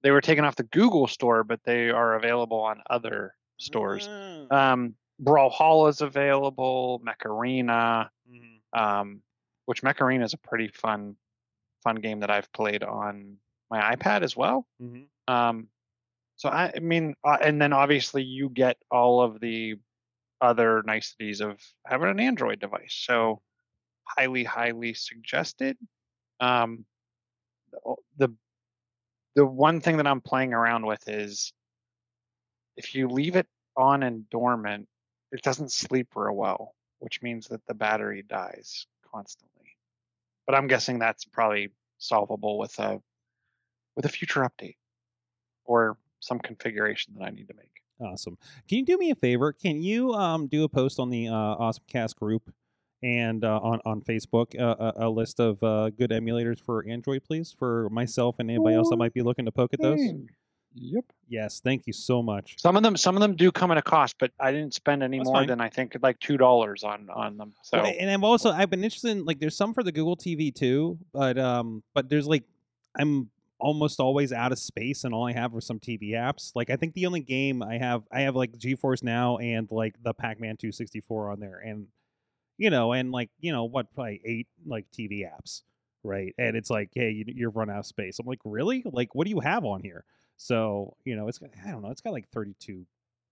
They 0.04 0.12
were 0.12 0.22
taken 0.22 0.46
off 0.46 0.56
the 0.56 0.64
Google 0.64 1.08
store, 1.08 1.44
but 1.44 1.60
they 1.64 1.90
are 1.90 2.14
available 2.16 2.60
on 2.60 2.82
other 2.90 3.36
stores. 3.58 4.08
Ah. 4.10 4.74
Um, 4.74 4.96
Brawlhalla 5.24 5.90
is 5.90 6.02
available, 6.02 7.00
Mech 7.04 7.26
Arena, 7.26 8.12
Mhm. 8.30 8.60
um, 8.74 9.22
which 9.66 9.82
Mech 9.82 10.02
Arena 10.02 10.24
is 10.26 10.34
a 10.34 10.38
pretty 10.38 10.68
fun 10.68 11.16
fun 11.84 11.96
game 11.98 12.20
that 12.22 12.30
I've 12.32 12.52
played 12.52 12.84
on 12.84 13.38
my 13.70 13.96
iPad 13.96 14.22
as 14.24 14.36
well. 14.36 14.68
Mhm. 14.82 15.08
Um, 15.28 15.70
so 16.36 16.50
I, 16.50 16.72
I 16.76 16.80
mean, 16.80 17.16
uh, 17.24 17.38
and 17.42 17.62
then 17.62 17.74
obviously 17.74 18.24
you 18.24 18.50
get 18.50 18.78
all 18.92 19.22
of 19.22 19.40
the 19.40 19.76
other 20.42 20.84
niceties 20.86 21.42
of 21.42 21.60
having 21.86 22.10
an 22.10 22.20
Android 22.20 22.60
device. 22.60 22.94
So 23.06 23.42
highly, 24.04 24.44
highly 24.44 24.94
suggested. 24.94 25.78
Um, 26.40 26.86
the 28.18 28.34
the 29.36 29.46
one 29.46 29.82
thing 29.82 29.98
that 29.98 30.08
I'm 30.08 30.22
playing 30.22 30.54
around 30.54 30.86
with 30.86 31.08
is 31.10 31.52
if 32.78 32.96
you 32.96 33.10
leave 33.10 33.36
it 33.36 33.48
on 33.76 34.04
and 34.04 34.30
dormant, 34.30 34.88
it 35.32 35.42
doesn't 35.42 35.72
sleep 35.72 36.08
real 36.16 36.36
well, 36.36 36.74
which 37.00 37.22
means 37.22 37.48
that 37.48 37.66
the 37.68 37.74
battery 37.74 38.24
dies 38.28 38.88
constantly. 39.14 39.78
But 40.46 40.56
I'm 40.56 40.68
guessing 40.68 41.00
that's 41.00 41.26
probably 41.26 41.72
solvable 41.98 42.58
with 42.58 42.78
a 42.80 43.02
with 43.96 44.06
a 44.06 44.10
future 44.10 44.42
update 44.42 44.78
or 45.66 45.98
some 46.20 46.40
configuration 46.40 47.14
that 47.18 47.26
I 47.26 47.30
need 47.30 47.48
to 47.48 47.54
make. 47.56 47.75
Awesome. 48.00 48.38
Can 48.68 48.80
you 48.80 48.86
do 48.86 48.98
me 48.98 49.12
a 49.12 49.16
favor? 49.16 49.54
Can 49.54 49.82
you 49.82 50.14
um 50.14 50.48
do 50.48 50.64
a 50.64 50.70
post 50.70 51.00
on 51.00 51.10
the 51.10 51.28
uh, 51.28 51.34
Awesome 51.34 51.84
Cast 51.88 52.18
group 52.18 52.52
and 53.02 53.44
uh, 53.46 53.60
on 53.62 53.80
on 53.86 54.02
Facebook 54.02 54.60
uh, 54.60 54.92
a, 54.98 55.08
a 55.08 55.10
list 55.10 55.40
of 55.40 55.62
uh, 55.64 55.90
good 55.92 56.10
emulators 56.12 56.60
for 56.60 56.86
Android, 56.88 57.24
please, 57.24 57.56
for 57.58 57.90
myself 57.90 58.36
and 58.40 58.50
anybody 58.50 58.76
else 58.76 58.90
that 58.90 58.98
might 58.98 59.14
be 59.14 59.22
looking 59.22 59.46
to 59.46 59.52
poke 59.52 59.74
at 59.74 59.82
those? 59.82 60.00
Yep. 60.78 61.06
Yes, 61.30 61.62
thank 61.64 61.88
you 61.88 61.94
so 61.94 62.22
much. 62.22 62.56
Some 62.60 62.76
of 62.76 62.84
them 62.84 62.98
some 62.98 63.16
of 63.16 63.22
them 63.22 63.36
do 63.36 63.52
come 63.52 63.72
at 63.72 63.78
a 63.78 63.82
cost, 63.82 64.16
but 64.20 64.32
I 64.40 64.52
didn't 64.52 64.74
spend 64.74 65.04
any 65.04 65.18
That's 65.18 65.28
more 65.28 65.38
fine. 65.38 65.48
than 65.48 65.62
I 65.62 65.70
think 65.70 65.96
like 66.02 66.20
two 66.20 66.38
dollars 66.38 66.84
on 66.84 67.08
on 67.14 67.38
them. 67.38 67.54
So 67.64 67.82
Well, 67.82 67.94
and 67.98 68.10
I've 68.10 68.24
also 68.24 68.52
I've 68.52 68.70
been 68.70 68.84
interested 68.84 69.12
in 69.12 69.26
like 69.26 69.40
there's 69.40 69.56
some 69.56 69.74
for 69.74 69.84
the 69.84 69.92
Google 69.92 70.18
TV 70.18 70.54
too, 70.54 71.00
but 71.14 71.38
um 71.38 71.82
but 71.94 72.10
there's 72.10 72.28
like 72.28 72.44
I'm 72.98 73.30
almost 73.60 74.00
always 74.00 74.32
out 74.32 74.52
of 74.52 74.60
space 74.60 75.04
and 75.04 75.14
all 75.14 75.28
I 75.28 75.34
have 75.34 75.56
are 75.56 75.62
some 75.62 75.80
TV 75.80 76.12
apps. 76.12 76.52
Like 76.56 76.70
I 76.70 76.76
think 76.76 76.94
the 76.94 77.06
only 77.06 77.22
game 77.22 77.64
I 77.64 77.78
have 77.78 78.04
I 78.12 78.22
have 78.22 78.36
like 78.36 78.54
GeForce 78.54 79.04
Now 79.04 79.38
and 79.38 79.68
like 79.72 79.96
the 80.04 80.14
Pac-Man 80.14 80.58
264 80.58 81.32
on 81.32 81.40
there 81.40 81.60
and 81.60 81.88
you 82.58 82.70
know 82.70 82.94
and 82.94 83.12
like 83.12 83.30
you 83.40 83.52
know 83.52 83.66
what 83.66 83.94
probably 83.94 84.22
eight 84.26 84.48
like 84.66 84.86
TV 84.92 85.24
apps, 85.24 85.62
right? 86.04 86.34
And 86.38 86.56
it's 86.56 86.70
like 86.70 86.90
hey, 86.94 87.12
you, 87.12 87.26
you've 87.28 87.56
run 87.56 87.70
out 87.70 87.80
of 87.80 87.86
space. 87.86 88.20
I'm 88.20 88.26
like, 88.26 88.42
"Really? 88.44 88.84
Like 88.86 89.16
what 89.16 89.26
do 89.26 89.32
you 89.32 89.40
have 89.40 89.66
on 89.66 89.82
here?" 89.82 90.06
So, 90.38 90.96
you 91.06 91.16
know, 91.16 91.28
it's 91.28 91.40
I 91.66 91.72
don't 91.72 91.82
know, 91.82 91.92
it's 91.92 92.02
got 92.02 92.14
like 92.14 92.30
32 92.30 92.86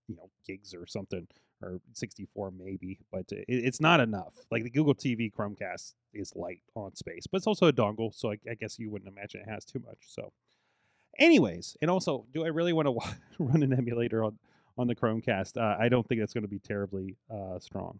you 0.09 0.15
know 0.15 0.29
gigs 0.45 0.73
or 0.73 0.85
something 0.85 1.27
or 1.63 1.79
64 1.93 2.51
maybe 2.51 2.99
but 3.11 3.25
it, 3.31 3.45
it's 3.47 3.81
not 3.81 3.99
enough. 3.99 4.33
Like 4.51 4.63
the 4.63 4.69
google 4.69 4.95
tv 4.95 5.31
chromecast 5.31 5.93
is 6.13 6.35
light 6.35 6.61
on 6.75 6.95
space 6.95 7.27
but 7.27 7.37
it's 7.37 7.47
also 7.47 7.67
a 7.67 7.73
dongle 7.73 8.13
so 8.13 8.31
i, 8.31 8.37
I 8.49 8.55
guess 8.55 8.77
you 8.77 8.89
wouldn't 8.89 9.11
imagine 9.11 9.41
it 9.41 9.49
has 9.49 9.65
too 9.65 9.81
much 9.85 9.99
so. 10.07 10.31
Anyways 11.19 11.77
and 11.81 11.89
also 11.89 12.25
do 12.33 12.43
i 12.43 12.47
really 12.47 12.73
want 12.73 12.87
to 12.87 12.99
run 13.39 13.63
an 13.63 13.73
emulator 13.73 14.23
on 14.23 14.37
on 14.77 14.87
the 14.87 14.95
chromecast? 14.95 15.57
Uh, 15.57 15.77
i 15.79 15.89
don't 15.89 16.07
think 16.07 16.19
that's 16.19 16.33
going 16.33 16.43
to 16.43 16.47
be 16.47 16.59
terribly 16.59 17.15
uh, 17.31 17.59
strong. 17.59 17.99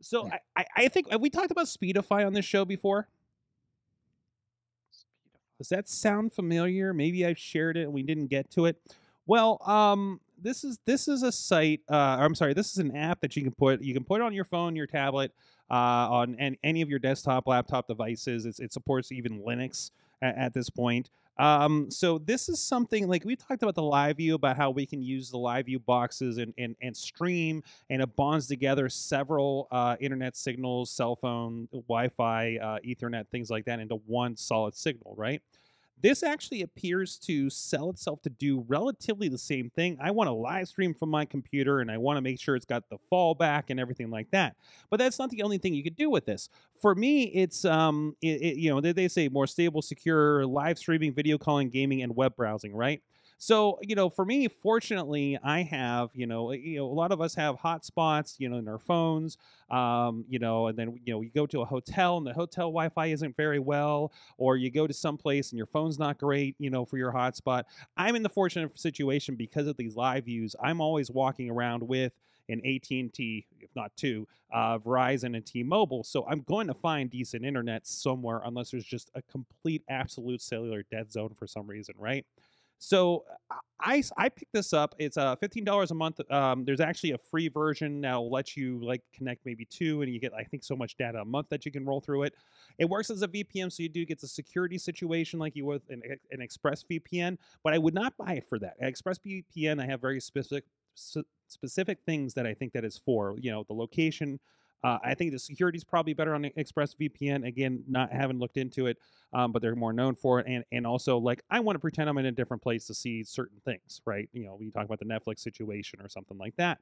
So 0.00 0.28
I, 0.30 0.38
I, 0.56 0.64
I 0.76 0.88
think 0.88 1.10
have 1.10 1.20
we 1.20 1.30
talked 1.30 1.50
about 1.50 1.66
speedify 1.66 2.26
on 2.26 2.32
this 2.32 2.44
show 2.44 2.64
before? 2.64 3.08
Does 5.58 5.68
that 5.70 5.88
sound 5.88 6.32
familiar? 6.32 6.94
Maybe 6.94 7.26
I've 7.26 7.38
shared 7.38 7.76
it 7.76 7.82
and 7.82 7.92
we 7.92 8.02
didn't 8.02 8.28
get 8.28 8.50
to 8.52 8.66
it. 8.66 8.76
Well, 9.26 9.60
um, 9.66 10.20
this 10.42 10.64
is 10.64 10.78
this 10.84 11.08
is 11.08 11.22
a 11.22 11.32
site. 11.32 11.80
Uh, 11.90 12.16
I'm 12.20 12.34
sorry, 12.34 12.54
this 12.54 12.72
is 12.72 12.78
an 12.78 12.96
app 12.96 13.20
that 13.20 13.36
you 13.36 13.42
can 13.42 13.52
put. 13.52 13.82
You 13.82 13.94
can 13.94 14.04
put 14.04 14.20
on 14.20 14.32
your 14.32 14.44
phone, 14.44 14.76
your 14.76 14.86
tablet, 14.86 15.32
uh, 15.70 15.74
on 15.74 16.36
an, 16.38 16.56
any 16.62 16.82
of 16.82 16.88
your 16.88 16.98
desktop, 16.98 17.46
laptop 17.46 17.86
devices. 17.86 18.46
It's, 18.46 18.60
it 18.60 18.72
supports 18.72 19.12
even 19.12 19.40
Linux 19.40 19.90
at, 20.22 20.36
at 20.36 20.54
this 20.54 20.70
point. 20.70 21.10
Um, 21.38 21.88
so 21.88 22.18
this 22.18 22.48
is 22.48 22.60
something 22.60 23.06
like 23.06 23.24
we 23.24 23.36
talked 23.36 23.62
about 23.62 23.76
the 23.76 23.82
live 23.82 24.16
view 24.16 24.34
about 24.34 24.56
how 24.56 24.70
we 24.70 24.84
can 24.86 25.02
use 25.02 25.30
the 25.30 25.38
live 25.38 25.66
view 25.66 25.78
boxes 25.78 26.38
and, 26.38 26.52
and, 26.58 26.74
and 26.82 26.96
stream 26.96 27.62
and 27.90 28.02
it 28.02 28.16
bonds 28.16 28.48
together 28.48 28.88
several 28.88 29.68
uh, 29.70 29.94
internet 30.00 30.36
signals, 30.36 30.90
cell 30.90 31.14
phone, 31.14 31.68
Wi-Fi, 31.72 32.56
uh, 32.56 32.78
Ethernet, 32.84 33.28
things 33.28 33.50
like 33.50 33.66
that 33.66 33.78
into 33.78 33.96
one 34.06 34.36
solid 34.36 34.74
signal, 34.74 35.14
right? 35.16 35.40
This 36.00 36.22
actually 36.22 36.62
appears 36.62 37.18
to 37.20 37.50
sell 37.50 37.90
itself 37.90 38.22
to 38.22 38.30
do 38.30 38.64
relatively 38.68 39.28
the 39.28 39.36
same 39.38 39.68
thing. 39.70 39.98
I 40.00 40.12
want 40.12 40.28
to 40.28 40.32
live 40.32 40.68
stream 40.68 40.94
from 40.94 41.08
my 41.10 41.24
computer 41.24 41.80
and 41.80 41.90
I 41.90 41.98
want 41.98 42.16
to 42.18 42.20
make 42.20 42.38
sure 42.40 42.54
it's 42.54 42.64
got 42.64 42.88
the 42.88 42.98
fallback 43.10 43.64
and 43.70 43.80
everything 43.80 44.08
like 44.10 44.30
that. 44.30 44.54
But 44.90 44.98
that's 44.98 45.18
not 45.18 45.30
the 45.30 45.42
only 45.42 45.58
thing 45.58 45.74
you 45.74 45.82
could 45.82 45.96
do 45.96 46.08
with 46.08 46.24
this. 46.24 46.50
For 46.80 46.94
me, 46.94 47.24
it's 47.24 47.64
um, 47.64 48.14
it, 48.22 48.40
it- 48.42 48.56
you 48.58 48.70
know, 48.70 48.80
they, 48.80 48.92
they 48.92 49.08
say 49.08 49.28
more 49.28 49.46
stable, 49.48 49.82
secure 49.82 50.46
live 50.46 50.78
streaming, 50.78 51.14
video 51.14 51.36
calling, 51.36 51.68
gaming, 51.68 52.02
and 52.02 52.14
web 52.14 52.36
browsing, 52.36 52.74
right? 52.74 53.02
So, 53.40 53.78
you 53.82 53.94
know, 53.94 54.10
for 54.10 54.24
me, 54.24 54.48
fortunately, 54.48 55.38
I 55.44 55.62
have, 55.62 56.10
you 56.12 56.26
know, 56.26 56.50
you 56.50 56.78
know, 56.78 56.86
a 56.86 56.92
lot 56.92 57.12
of 57.12 57.20
us 57.20 57.36
have 57.36 57.54
hotspots, 57.56 58.34
you 58.40 58.48
know, 58.48 58.56
in 58.56 58.66
our 58.66 58.80
phones, 58.80 59.36
um, 59.70 60.24
you 60.28 60.40
know, 60.40 60.66
and 60.66 60.76
then 60.76 60.98
you 61.04 61.14
know, 61.14 61.20
you 61.20 61.30
go 61.30 61.46
to 61.46 61.60
a 61.60 61.64
hotel 61.64 62.16
and 62.18 62.26
the 62.26 62.32
hotel 62.32 62.64
Wi-Fi 62.66 63.06
isn't 63.06 63.36
very 63.36 63.60
well, 63.60 64.12
or 64.38 64.56
you 64.56 64.72
go 64.72 64.88
to 64.88 64.92
some 64.92 65.16
place 65.16 65.52
and 65.52 65.56
your 65.56 65.66
phone's 65.68 66.00
not 66.00 66.18
great, 66.18 66.56
you 66.58 66.68
know, 66.68 66.84
for 66.84 66.98
your 66.98 67.12
hotspot. 67.12 67.62
I'm 67.96 68.16
in 68.16 68.24
the 68.24 68.28
fortunate 68.28 68.76
situation 68.78 69.36
because 69.36 69.68
of 69.68 69.76
these 69.76 69.94
live 69.94 70.24
views. 70.24 70.56
I'm 70.60 70.80
always 70.80 71.08
walking 71.08 71.48
around 71.48 71.86
with 71.86 72.12
an 72.48 72.60
AT&T, 72.64 73.46
if 73.60 73.70
not 73.76 73.92
two, 73.96 74.26
uh, 74.52 74.78
Verizon 74.78 75.36
and 75.36 75.46
T-Mobile. 75.46 76.02
So 76.02 76.26
I'm 76.26 76.40
going 76.40 76.66
to 76.66 76.74
find 76.74 77.08
decent 77.08 77.44
internet 77.44 77.86
somewhere, 77.86 78.40
unless 78.44 78.72
there's 78.72 78.84
just 78.84 79.10
a 79.14 79.22
complete, 79.22 79.84
absolute 79.88 80.40
cellular 80.40 80.82
dead 80.90 81.12
zone 81.12 81.34
for 81.38 81.46
some 81.46 81.68
reason, 81.68 81.94
right? 81.98 82.24
So 82.78 83.24
I, 83.80 84.02
I 84.16 84.28
picked 84.28 84.52
this 84.52 84.72
up. 84.72 84.94
It's 84.98 85.16
uh, 85.16 85.36
$15 85.36 85.90
a 85.90 85.94
month. 85.94 86.20
Um, 86.30 86.64
there's 86.64 86.80
actually 86.80 87.12
a 87.12 87.18
free 87.18 87.48
version 87.48 88.00
that'll 88.00 88.30
let 88.30 88.56
you 88.56 88.84
like 88.84 89.02
connect 89.12 89.44
maybe 89.44 89.64
two 89.64 90.02
and 90.02 90.12
you 90.12 90.20
get 90.20 90.32
I 90.32 90.44
think 90.44 90.62
so 90.64 90.76
much 90.76 90.96
data 90.96 91.20
a 91.20 91.24
month 91.24 91.48
that 91.50 91.66
you 91.66 91.72
can 91.72 91.84
roll 91.84 92.00
through 92.00 92.24
it. 92.24 92.34
It 92.78 92.88
works 92.88 93.10
as 93.10 93.22
a 93.22 93.28
VPN 93.28 93.72
so 93.72 93.82
you 93.82 93.88
do 93.88 94.04
get 94.04 94.20
the 94.20 94.28
security 94.28 94.78
situation 94.78 95.38
like 95.38 95.56
you 95.56 95.64
would 95.66 95.82
an, 95.90 96.02
an 96.30 96.40
Express 96.40 96.84
VPN, 96.84 97.36
but 97.64 97.74
I 97.74 97.78
would 97.78 97.94
not 97.94 98.16
buy 98.16 98.34
it 98.34 98.48
for 98.48 98.58
that. 98.60 98.74
Express 98.80 99.18
VPN 99.18 99.82
I 99.82 99.86
have 99.86 100.00
very 100.00 100.20
specific 100.20 100.64
specific 101.48 101.98
things 102.04 102.34
that 102.34 102.46
I 102.46 102.54
think 102.54 102.72
that 102.72 102.84
is 102.84 102.98
for, 102.98 103.36
you 103.38 103.50
know, 103.50 103.64
the 103.66 103.74
location, 103.74 104.38
uh, 104.84 104.98
I 105.02 105.14
think 105.14 105.32
the 105.32 105.38
security 105.38 105.76
is 105.76 105.84
probably 105.84 106.14
better 106.14 106.34
on 106.34 106.44
ExpressVPN. 106.44 107.46
Again, 107.46 107.82
not 107.88 108.12
having 108.12 108.38
looked 108.38 108.56
into 108.56 108.86
it, 108.86 108.98
um, 109.32 109.52
but 109.52 109.60
they're 109.60 109.74
more 109.74 109.92
known 109.92 110.14
for 110.14 110.40
it. 110.40 110.46
And 110.46 110.64
and 110.70 110.86
also 110.86 111.18
like 111.18 111.42
I 111.50 111.60
want 111.60 111.76
to 111.76 111.80
pretend 111.80 112.08
I'm 112.08 112.18
in 112.18 112.26
a 112.26 112.32
different 112.32 112.62
place 112.62 112.86
to 112.86 112.94
see 112.94 113.24
certain 113.24 113.58
things, 113.64 114.00
right? 114.06 114.28
You 114.32 114.44
know, 114.44 114.56
we 114.58 114.70
talk 114.70 114.84
about 114.84 115.00
the 115.00 115.04
Netflix 115.04 115.40
situation 115.40 116.00
or 116.00 116.08
something 116.08 116.38
like 116.38 116.56
that. 116.56 116.78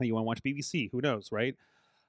You 0.00 0.14
want 0.14 0.24
to 0.24 0.26
watch 0.26 0.42
BBC? 0.42 0.90
Who 0.92 1.00
knows, 1.00 1.30
right? 1.30 1.54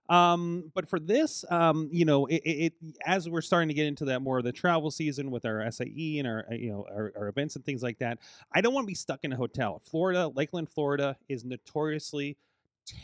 Um, 0.10 0.72
but 0.74 0.90
for 0.90 1.00
this, 1.00 1.46
um, 1.50 1.90
you 1.92 2.06
know, 2.06 2.26
it, 2.26 2.42
it, 2.44 2.74
as 3.06 3.30
we're 3.30 3.42
starting 3.42 3.70
to 3.70 3.74
get 3.74 3.86
into 3.86 4.06
that 4.06 4.22
more 4.22 4.40
of 4.40 4.44
the 4.44 4.52
travel 4.52 4.92
season 4.92 5.32
with 5.32 5.46
our 5.46 5.70
SAE 5.72 6.18
and 6.20 6.28
our 6.28 6.46
you 6.52 6.70
know 6.70 6.86
our, 6.90 7.14
our 7.18 7.28
events 7.30 7.56
and 7.56 7.64
things 7.64 7.82
like 7.82 8.00
that, 8.00 8.20
I 8.54 8.62
don't 8.62 8.74
want 8.74 8.84
to 8.84 8.90
be 8.90 8.96
stuck 8.96 9.22
in 9.24 9.32
a 9.32 9.38
hotel. 9.38 9.82
Florida, 9.90 10.28
Lakeland, 10.28 10.70
Florida, 10.70 11.18
is 11.30 11.46
notoriously 11.46 12.38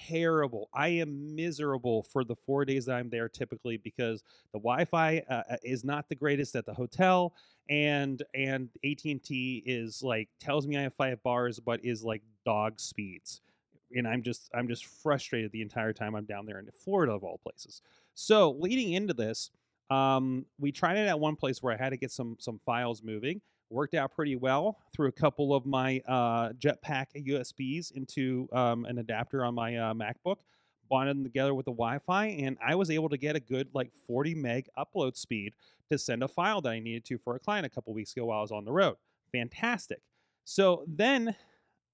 terrible. 0.08 0.70
I 0.74 0.90
am 0.90 1.36
miserable 1.36 2.04
for 2.04 2.24
the 2.24 2.36
four 2.36 2.66
days 2.66 2.88
I'm 2.88 3.10
there 3.10 3.30
typically 3.30 3.78
because 3.78 4.24
the 4.54 4.60
Wi-Fi 4.60 5.24
uh, 5.30 5.34
uh 5.34 5.58
is 5.64 5.84
not 5.84 6.10
the 6.10 6.16
greatest 6.16 6.56
at 6.56 6.66
the 6.66 6.74
hotel, 6.74 7.34
and 7.70 8.22
and 8.34 8.70
AT 8.86 9.04
and 9.06 9.24
T 9.24 9.64
is 9.66 10.02
like 10.04 10.30
tells 10.40 10.68
me 10.68 10.78
I 10.78 10.82
have 10.82 10.94
five 10.94 11.22
bars, 11.24 11.60
but 11.60 11.84
is 11.84 12.04
like 12.04 12.22
dog 12.46 12.80
speeds, 12.80 13.42
and 13.94 14.08
I'm 14.08 14.22
just 14.22 14.50
I'm 14.54 14.68
just 14.68 14.86
frustrated 14.86 15.52
the 15.52 15.62
entire 15.62 15.94
time 15.94 16.16
I'm 16.16 16.26
down 16.26 16.46
there 16.46 16.60
in 16.60 16.68
Florida 16.72 17.14
of 17.14 17.24
all 17.24 17.40
places. 17.44 17.82
So 18.14 18.52
leading 18.52 18.94
into 18.94 19.14
this, 19.14 19.52
um, 19.90 20.46
we 20.60 20.72
tried 20.72 20.98
it 20.98 21.08
at 21.08 21.20
one 21.20 21.36
place 21.36 21.62
where 21.62 21.74
I 21.74 21.78
had 21.78 21.90
to 21.90 21.98
get 21.98 22.12
some 22.12 22.38
some 22.40 22.60
files 22.66 23.04
moving 23.04 23.42
worked 23.70 23.94
out 23.94 24.14
pretty 24.16 24.36
well 24.36 24.80
through 24.96 25.08
a 25.08 25.12
couple 25.12 25.54
of 25.54 25.66
my 25.66 26.02
uh, 26.08 26.50
Jetpack 26.54 27.08
USBs 27.16 27.92
into 27.92 28.48
um, 28.52 28.86
an 28.86 29.00
adapter 29.00 29.44
on 29.44 29.56
my 29.56 29.76
uh, 29.76 29.94
MacBook, 29.94 30.38
bonded 30.90 31.18
them 31.18 31.24
together 31.24 31.54
with 31.54 31.66
the 31.66 31.72
Wi-Fi, 31.72 32.26
and 32.28 32.58
I 32.66 32.76
was 32.76 32.90
able 32.90 33.10
to 33.10 33.18
get 33.18 33.36
a 33.36 33.40
good 33.40 33.70
like 33.74 33.92
40 34.08 34.36
meg 34.36 34.68
upload 34.78 35.18
speed 35.18 35.54
to 35.92 35.98
send 35.98 36.24
a 36.24 36.28
file 36.28 36.62
that 36.62 36.70
I 36.70 36.80
needed 36.80 37.06
to 37.06 37.18
for 37.18 37.36
a 37.36 37.40
client 37.40 37.66
a 37.66 37.70
couple 37.70 37.94
weeks 37.94 38.14
ago 38.14 38.26
while 38.26 38.40
I 38.40 38.42
was 38.42 38.52
on 38.52 38.66
the 38.66 38.72
road. 38.72 38.96
Fantastic. 39.32 40.02
So 40.44 40.86
then 40.88 41.36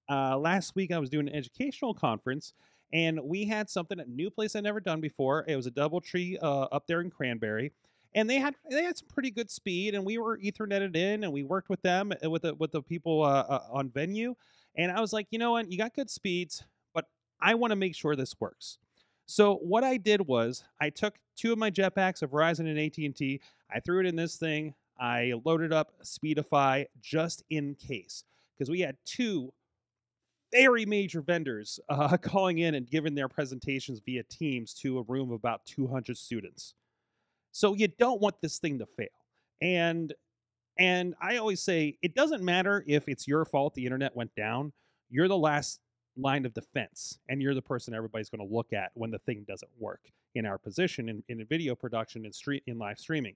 uh, 0.10 0.38
last 0.38 0.76
week 0.76 0.92
I 0.92 1.00
was 1.00 1.10
doing 1.10 1.28
an 1.28 1.36
educational 1.36 1.94
conference 1.94 2.54
and 2.92 3.20
we 3.24 3.46
had 3.46 3.70
something 3.70 4.00
a 4.00 4.06
new 4.06 4.30
place 4.30 4.56
I'd 4.56 4.64
never 4.64 4.80
done 4.80 5.02
before. 5.02 5.44
It 5.48 5.56
was 5.56 5.66
a 5.66 5.72
DoubleTree 5.72 6.38
uh, 6.42 6.62
up 6.66 6.86
there 6.86 7.02
in 7.02 7.10
Cranberry, 7.10 7.72
and 8.16 8.30
they 8.30 8.38
had 8.38 8.56
they 8.70 8.84
had 8.84 8.98
some 8.98 9.08
pretty 9.08 9.32
good 9.32 9.50
speed, 9.50 9.96
and 9.96 10.06
we 10.06 10.18
were 10.18 10.38
etherneted 10.38 10.96
in, 10.96 11.24
and 11.24 11.34
we 11.34 11.44
worked 11.44 11.70
with 11.70 11.82
them 11.82 12.14
uh, 12.24 12.30
with 12.30 12.44
the 12.44 12.54
with 12.56 12.72
the 12.72 12.82
people 12.82 13.24
uh, 13.24 13.46
uh, 13.48 13.64
on 13.72 13.90
venue, 13.90 14.36
and 14.76 14.92
I 14.92 15.02
was 15.02 15.14
like, 15.14 15.28
you 15.32 15.40
know 15.40 15.52
what, 15.52 15.72
you 15.72 15.78
got 15.78 15.94
good 15.94 16.10
speeds, 16.10 16.64
but 16.94 17.06
I 17.42 17.56
want 17.56 17.72
to 17.72 17.76
make 17.76 17.96
sure 17.96 18.16
this 18.16 18.36
works. 18.40 18.78
So 19.26 19.56
what 19.56 19.84
I 19.84 19.98
did 19.98 20.28
was 20.28 20.64
I 20.82 20.90
took 20.90 21.16
two 21.36 21.54
of 21.54 21.58
my 21.58 21.72
jetpacks 21.72 22.22
of 22.22 22.32
Verizon 22.32 22.70
and 22.70 22.78
AT 22.78 22.98
and 22.98 23.16
T, 23.16 23.42
I 23.74 23.80
threw 23.80 24.00
it 24.02 24.06
in 24.06 24.16
this 24.16 24.36
thing, 24.36 24.76
I 25.00 25.34
loaded 25.44 25.74
up 25.74 25.94
Speedify 26.04 26.86
just 27.02 27.44
in 27.50 27.76
case 27.76 28.24
because 28.54 28.70
we 28.70 28.82
had 28.82 28.98
two 29.06 29.52
very 30.52 30.86
major 30.86 31.22
vendors 31.22 31.80
uh, 31.90 32.16
calling 32.18 32.60
in 32.60 32.76
and 32.76 32.90
giving 32.90 33.16
their 33.16 33.28
presentations 33.28 34.00
via 34.06 34.24
Teams 34.24 34.74
to 34.76 35.00
a 35.00 35.04
room 35.04 35.30
of 35.30 35.36
about 35.36 35.66
200 35.66 36.18
students. 36.18 36.76
So 37.54 37.76
you 37.76 37.88
don't 37.88 38.20
want 38.20 38.42
this 38.42 38.58
thing 38.58 38.80
to 38.80 38.86
fail. 38.86 39.08
And 39.62 40.14
and 40.80 41.14
I 41.22 41.38
always 41.38 41.62
say 41.62 41.98
it 42.02 42.16
doesn't 42.16 42.44
matter 42.44 42.84
if 42.88 43.08
it's 43.08 43.28
your 43.28 43.46
fault 43.46 43.76
the 43.76 43.86
internet 43.86 44.16
went 44.16 44.36
down. 44.36 44.74
You're 45.10 45.28
the 45.28 45.38
last 45.38 45.80
line 46.18 46.46
of 46.46 46.54
defense 46.54 47.20
and 47.30 47.42
you're 47.42 47.54
the 47.54 47.62
person 47.62 47.94
everybody's 47.94 48.30
going 48.30 48.46
to 48.48 48.54
look 48.54 48.74
at 48.74 48.92
when 48.96 49.12
the 49.12 49.20
thing 49.20 49.46
doesn't 49.48 49.72
work 49.80 50.02
in 50.36 50.46
our 50.46 50.58
position 50.58 51.10
in, 51.10 51.24
in 51.30 51.46
video 51.46 51.76
production 51.76 52.26
and 52.26 52.34
street 52.34 52.64
in 52.66 52.80
live 52.80 52.98
streaming. 52.98 53.36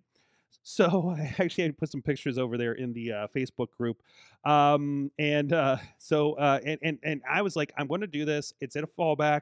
So 0.64 1.16
I 1.18 1.36
actually 1.38 1.66
had 1.66 1.74
to 1.74 1.78
put 1.78 1.92
some 1.92 2.02
pictures 2.02 2.40
over 2.40 2.58
there 2.58 2.74
in 2.74 2.94
the 2.94 3.12
uh, 3.12 3.28
Facebook 3.36 3.70
group, 3.72 4.02
um, 4.44 5.12
and 5.20 5.54
uh, 5.54 5.78
so 6.00 6.34
uh, 6.34 6.60
and, 6.66 6.80
and 6.82 7.00
and 7.04 7.22
I 7.30 7.42
was 7.44 7.56
like, 7.56 7.72
I'm 7.78 7.88
going 7.88 8.02
to 8.02 8.08
do 8.08 8.26
this. 8.26 8.54
It's 8.62 8.76
at 8.76 8.84
a 8.84 8.88
fallback. 8.88 9.42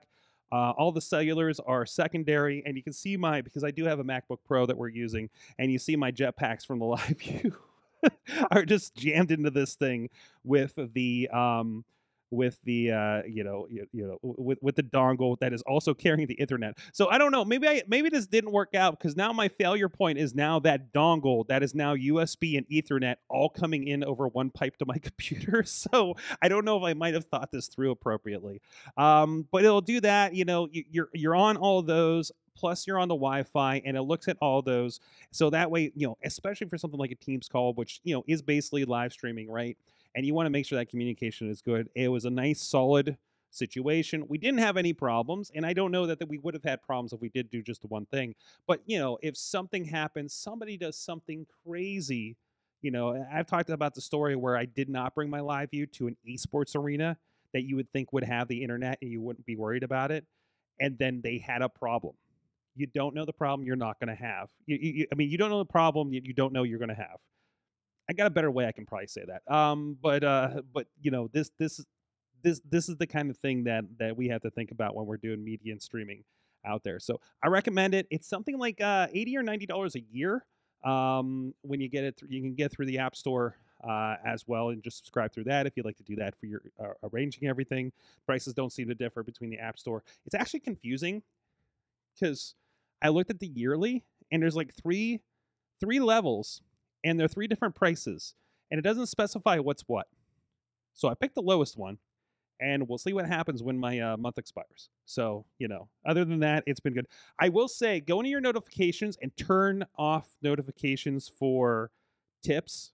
Uh, 0.51 0.71
all 0.71 0.91
the 0.91 1.01
cellulars 1.01 1.60
are 1.65 1.86
secondary, 1.86 2.63
and 2.65 2.77
you 2.77 2.84
can 2.84 2.93
see 2.93 3.17
my 3.17 3.41
because 3.41 3.63
I 3.63 3.71
do 3.71 3.86
have 3.86 3.99
a 3.99 4.03
MacBook 4.03 4.38
Pro 4.45 4.65
that 4.65 4.77
we're 4.77 4.89
using, 4.89 5.29
and 5.58 5.71
you 5.71 5.79
see 5.79 5.95
my 5.95 6.12
jetpacks 6.12 6.65
from 6.65 6.79
the 6.79 6.86
live 6.86 7.17
view 7.17 7.55
are 8.51 8.65
just 8.65 8.95
jammed 8.95 9.31
into 9.31 9.49
this 9.49 9.75
thing 9.75 10.10
with 10.43 10.77
the 10.93 11.27
um, 11.29 11.84
with 12.31 12.59
the 12.63 12.91
uh, 12.91 13.21
you 13.27 13.43
know 13.43 13.67
you, 13.69 13.88
you, 13.91 14.07
know 14.07 14.17
with 14.21 14.57
with 14.61 14.75
the 14.75 14.83
dongle 14.83 15.38
that 15.39 15.53
is 15.53 15.61
also 15.63 15.93
carrying 15.93 16.27
the 16.27 16.35
internet. 16.35 16.77
So 16.93 17.09
I 17.09 17.17
don't 17.17 17.31
know. 17.31 17.45
Maybe 17.45 17.67
I 17.67 17.83
maybe 17.88 18.09
this 18.09 18.27
didn't 18.27 18.51
work 18.51 18.75
out 18.75 18.97
because 18.99 19.15
now 19.15 19.31
my 19.33 19.47
failure 19.47 19.89
point 19.89 20.17
is 20.17 20.33
now 20.33 20.59
that 20.61 20.93
dongle 20.93 21.47
that 21.47 21.63
is 21.63 21.75
now 21.75 21.95
USB 21.95 22.57
and 22.57 22.67
Ethernet 22.67 23.15
all 23.29 23.49
coming 23.49 23.88
in 23.88 24.03
over 24.03 24.27
one 24.27 24.49
pipe 24.49 24.77
to 24.77 24.85
my 24.85 24.97
computer. 25.01 25.63
So 25.63 26.15
I 26.41 26.47
don't 26.47 26.65
know 26.65 26.77
if 26.77 26.83
I 26.83 26.93
might 26.93 27.13
have 27.13 27.25
thought 27.25 27.51
this 27.51 27.67
through 27.67 27.91
appropriately. 27.91 28.61
Um, 28.97 29.47
but 29.51 29.63
it'll 29.63 29.81
do 29.81 30.01
that. 30.01 30.33
You 30.33 30.45
know, 30.45 30.67
you, 30.71 30.83
you're 30.89 31.09
you're 31.13 31.35
on 31.35 31.57
all 31.57 31.81
those 31.81 32.31
plus 32.55 32.88
you're 32.88 32.99
on 32.99 33.07
the 33.07 33.15
Wi-Fi 33.15 33.81
and 33.85 33.97
it 33.97 34.01
looks 34.03 34.27
at 34.27 34.38
all 34.41 34.61
those. 34.61 34.99
So 35.31 35.49
that 35.49 35.69
way, 35.69 35.91
you 35.95 36.07
know, 36.07 36.17
especially 36.23 36.67
for 36.67 36.77
something 36.77 36.99
like 36.99 37.11
a 37.11 37.15
Teams 37.15 37.47
call, 37.47 37.73
which 37.73 37.99
you 38.03 38.15
know 38.15 38.23
is 38.27 38.41
basically 38.41 38.85
live 38.85 39.11
streaming, 39.11 39.49
right? 39.49 39.77
And 40.15 40.25
you 40.25 40.34
want 40.34 40.45
to 40.45 40.49
make 40.49 40.65
sure 40.65 40.80
that 40.80 40.89
communication 40.89 41.49
is 41.49 41.62
good. 41.62 41.89
It 41.93 42.08
was 42.08 42.25
a 42.25 42.30
nice, 42.30 42.62
solid 42.62 43.17
situation. 43.51 44.25
We 44.28 44.38
didn't 44.38 44.60
have 44.60 44.78
any 44.78 44.93
problems, 44.93 45.51
and 45.54 45.65
I 45.65 45.73
don't 45.73 45.91
know 45.91 46.08
that, 46.08 46.19
that 46.19 46.30
we 46.30 46.38
would 46.38 46.54
have 46.54 46.63
had 46.63 46.82
problems 46.82 47.13
if 47.13 47.21
we 47.21 47.30
did 47.30 47.49
do 47.49 47.62
just 47.62 47.82
the 47.82 47.88
one 47.88 48.06
thing. 48.06 48.36
But 48.67 48.82
you 48.86 48.97
know, 48.97 49.17
if 49.21 49.38
something 49.38 49.86
happens, 49.86 50.34
somebody 50.34 50.78
does 50.78 50.97
something 50.97 51.45
crazy. 51.65 52.38
You 52.82 52.91
know, 52.91 53.25
I've 53.32 53.47
talked 53.47 53.69
about 53.69 53.95
the 53.95 54.01
story 54.01 54.36
where 54.36 54.58
I 54.58 54.65
did 54.65 54.89
not 54.89 55.15
bring 55.15 55.30
my 55.30 55.39
live 55.39 55.71
view 55.71 55.86
to 55.88 56.08
an 56.08 56.17
esports 56.28 56.75
arena 56.75 57.17
that 57.54 57.63
you 57.63 57.75
would 57.75 57.91
think 57.91 58.12
would 58.13 58.23
have 58.23 58.47
the 58.47 58.62
internet 58.62 58.97
and 59.01 59.10
you 59.10 59.21
wouldn't 59.21 59.45
be 59.45 59.56
worried 59.56 59.84
about 59.84 60.12
it, 60.12 60.25
and 60.80 60.97
then 60.97 61.21
they 61.23 61.38
had 61.38 61.62
a 61.62 61.69
problem. 61.69 62.15
You 62.75 62.88
don't 62.88 63.15
know 63.15 63.25
the 63.25 63.34
problem 63.34 63.65
you're 63.65 63.78
not 63.78 63.99
going 63.99 64.10
to 64.15 64.21
have. 64.21 64.49
You, 64.65 64.78
you, 64.82 65.08
I 65.12 65.15
mean, 65.15 65.30
you 65.30 65.38
don't 65.38 65.49
know 65.49 65.60
the 65.60 65.65
problem 65.65 66.12
you, 66.12 66.21
you 66.23 66.34
don't 66.34 66.51
know 66.51 66.63
you're 66.63 66.80
going 66.80 66.89
to 66.89 66.95
have. 66.95 67.19
I 68.09 68.13
got 68.13 68.27
a 68.27 68.29
better 68.29 68.51
way 68.51 68.65
I 68.67 68.71
can 68.71 68.85
probably 68.85 69.07
say 69.07 69.23
that. 69.27 69.53
Um, 69.53 69.97
but 70.01 70.23
uh, 70.23 70.61
but 70.73 70.87
you 71.01 71.11
know 71.11 71.29
this 71.31 71.51
this 71.57 71.83
this 72.43 72.61
this 72.69 72.89
is 72.89 72.97
the 72.97 73.07
kind 73.07 73.29
of 73.29 73.37
thing 73.37 73.63
that 73.65 73.85
that 73.99 74.15
we 74.15 74.29
have 74.29 74.41
to 74.41 74.49
think 74.49 74.71
about 74.71 74.95
when 74.95 75.05
we're 75.05 75.17
doing 75.17 75.43
media 75.43 75.71
and 75.71 75.81
streaming 75.81 76.23
out 76.65 76.83
there. 76.83 76.99
So 76.99 77.19
I 77.43 77.47
recommend 77.47 77.93
it. 77.93 78.07
It's 78.09 78.27
something 78.27 78.57
like 78.57 78.81
uh, 78.81 79.07
eighty 79.13 79.37
or 79.37 79.43
ninety 79.43 79.65
dollars 79.65 79.95
a 79.95 80.01
year. 80.01 80.45
Um, 80.83 81.53
when 81.61 81.81
you 81.81 81.89
get 81.89 82.03
it, 82.03 82.17
th- 82.17 82.31
you 82.31 82.41
can 82.41 82.53
get 82.53 82.71
through 82.71 82.85
the 82.85 82.99
App 82.99 83.15
Store 83.15 83.55
uh, 83.87 84.15
as 84.25 84.43
well, 84.47 84.69
and 84.69 84.83
just 84.83 84.97
subscribe 84.97 85.33
through 85.33 85.45
that 85.45 85.65
if 85.65 85.75
you'd 85.75 85.85
like 85.85 85.97
to 85.97 86.03
do 86.03 86.15
that 86.17 86.35
for 86.39 86.45
your 86.45 86.61
uh, 86.79 86.93
arranging 87.11 87.47
everything. 87.47 87.91
Prices 88.25 88.53
don't 88.53 88.71
seem 88.71 88.87
to 88.87 88.95
differ 88.95 89.23
between 89.23 89.49
the 89.49 89.57
App 89.57 89.79
Store. 89.79 90.03
It's 90.25 90.35
actually 90.35 90.59
confusing 90.59 91.23
because 92.13 92.53
I 93.01 93.09
looked 93.09 93.31
at 93.31 93.39
the 93.39 93.47
yearly, 93.47 94.03
and 94.31 94.41
there's 94.43 94.55
like 94.55 94.73
three 94.73 95.21
three 95.79 95.99
levels 95.99 96.61
and 97.05 97.17
they're 97.19 97.29
three 97.29 97.47
different 97.47 97.75
prices, 97.75 98.35
and 98.69 98.79
it 98.79 98.81
doesn't 98.81 99.05
specify 99.05 99.59
what's 99.59 99.83
what. 99.83 100.07
So 100.93 101.07
I 101.07 101.13
picked 101.13 101.35
the 101.35 101.41
lowest 101.41 101.77
one, 101.77 101.99
and 102.59 102.89
we'll 102.89 102.97
see 102.97 103.13
what 103.13 103.27
happens 103.27 103.61
when 103.61 103.77
my 103.77 103.99
uh, 103.99 104.17
month 104.17 104.37
expires. 104.37 104.89
So, 105.05 105.45
you 105.59 105.67
know, 105.67 105.87
other 106.05 106.25
than 106.25 106.39
that, 106.39 106.63
it's 106.65 106.79
been 106.79 106.93
good. 106.93 107.07
I 107.39 107.49
will 107.49 107.67
say 107.67 107.99
go 108.01 108.19
into 108.19 108.29
your 108.29 108.41
notifications 108.41 109.17
and 109.21 109.35
turn 109.37 109.85
off 109.97 110.35
notifications 110.41 111.29
for 111.29 111.91
tips 112.43 112.91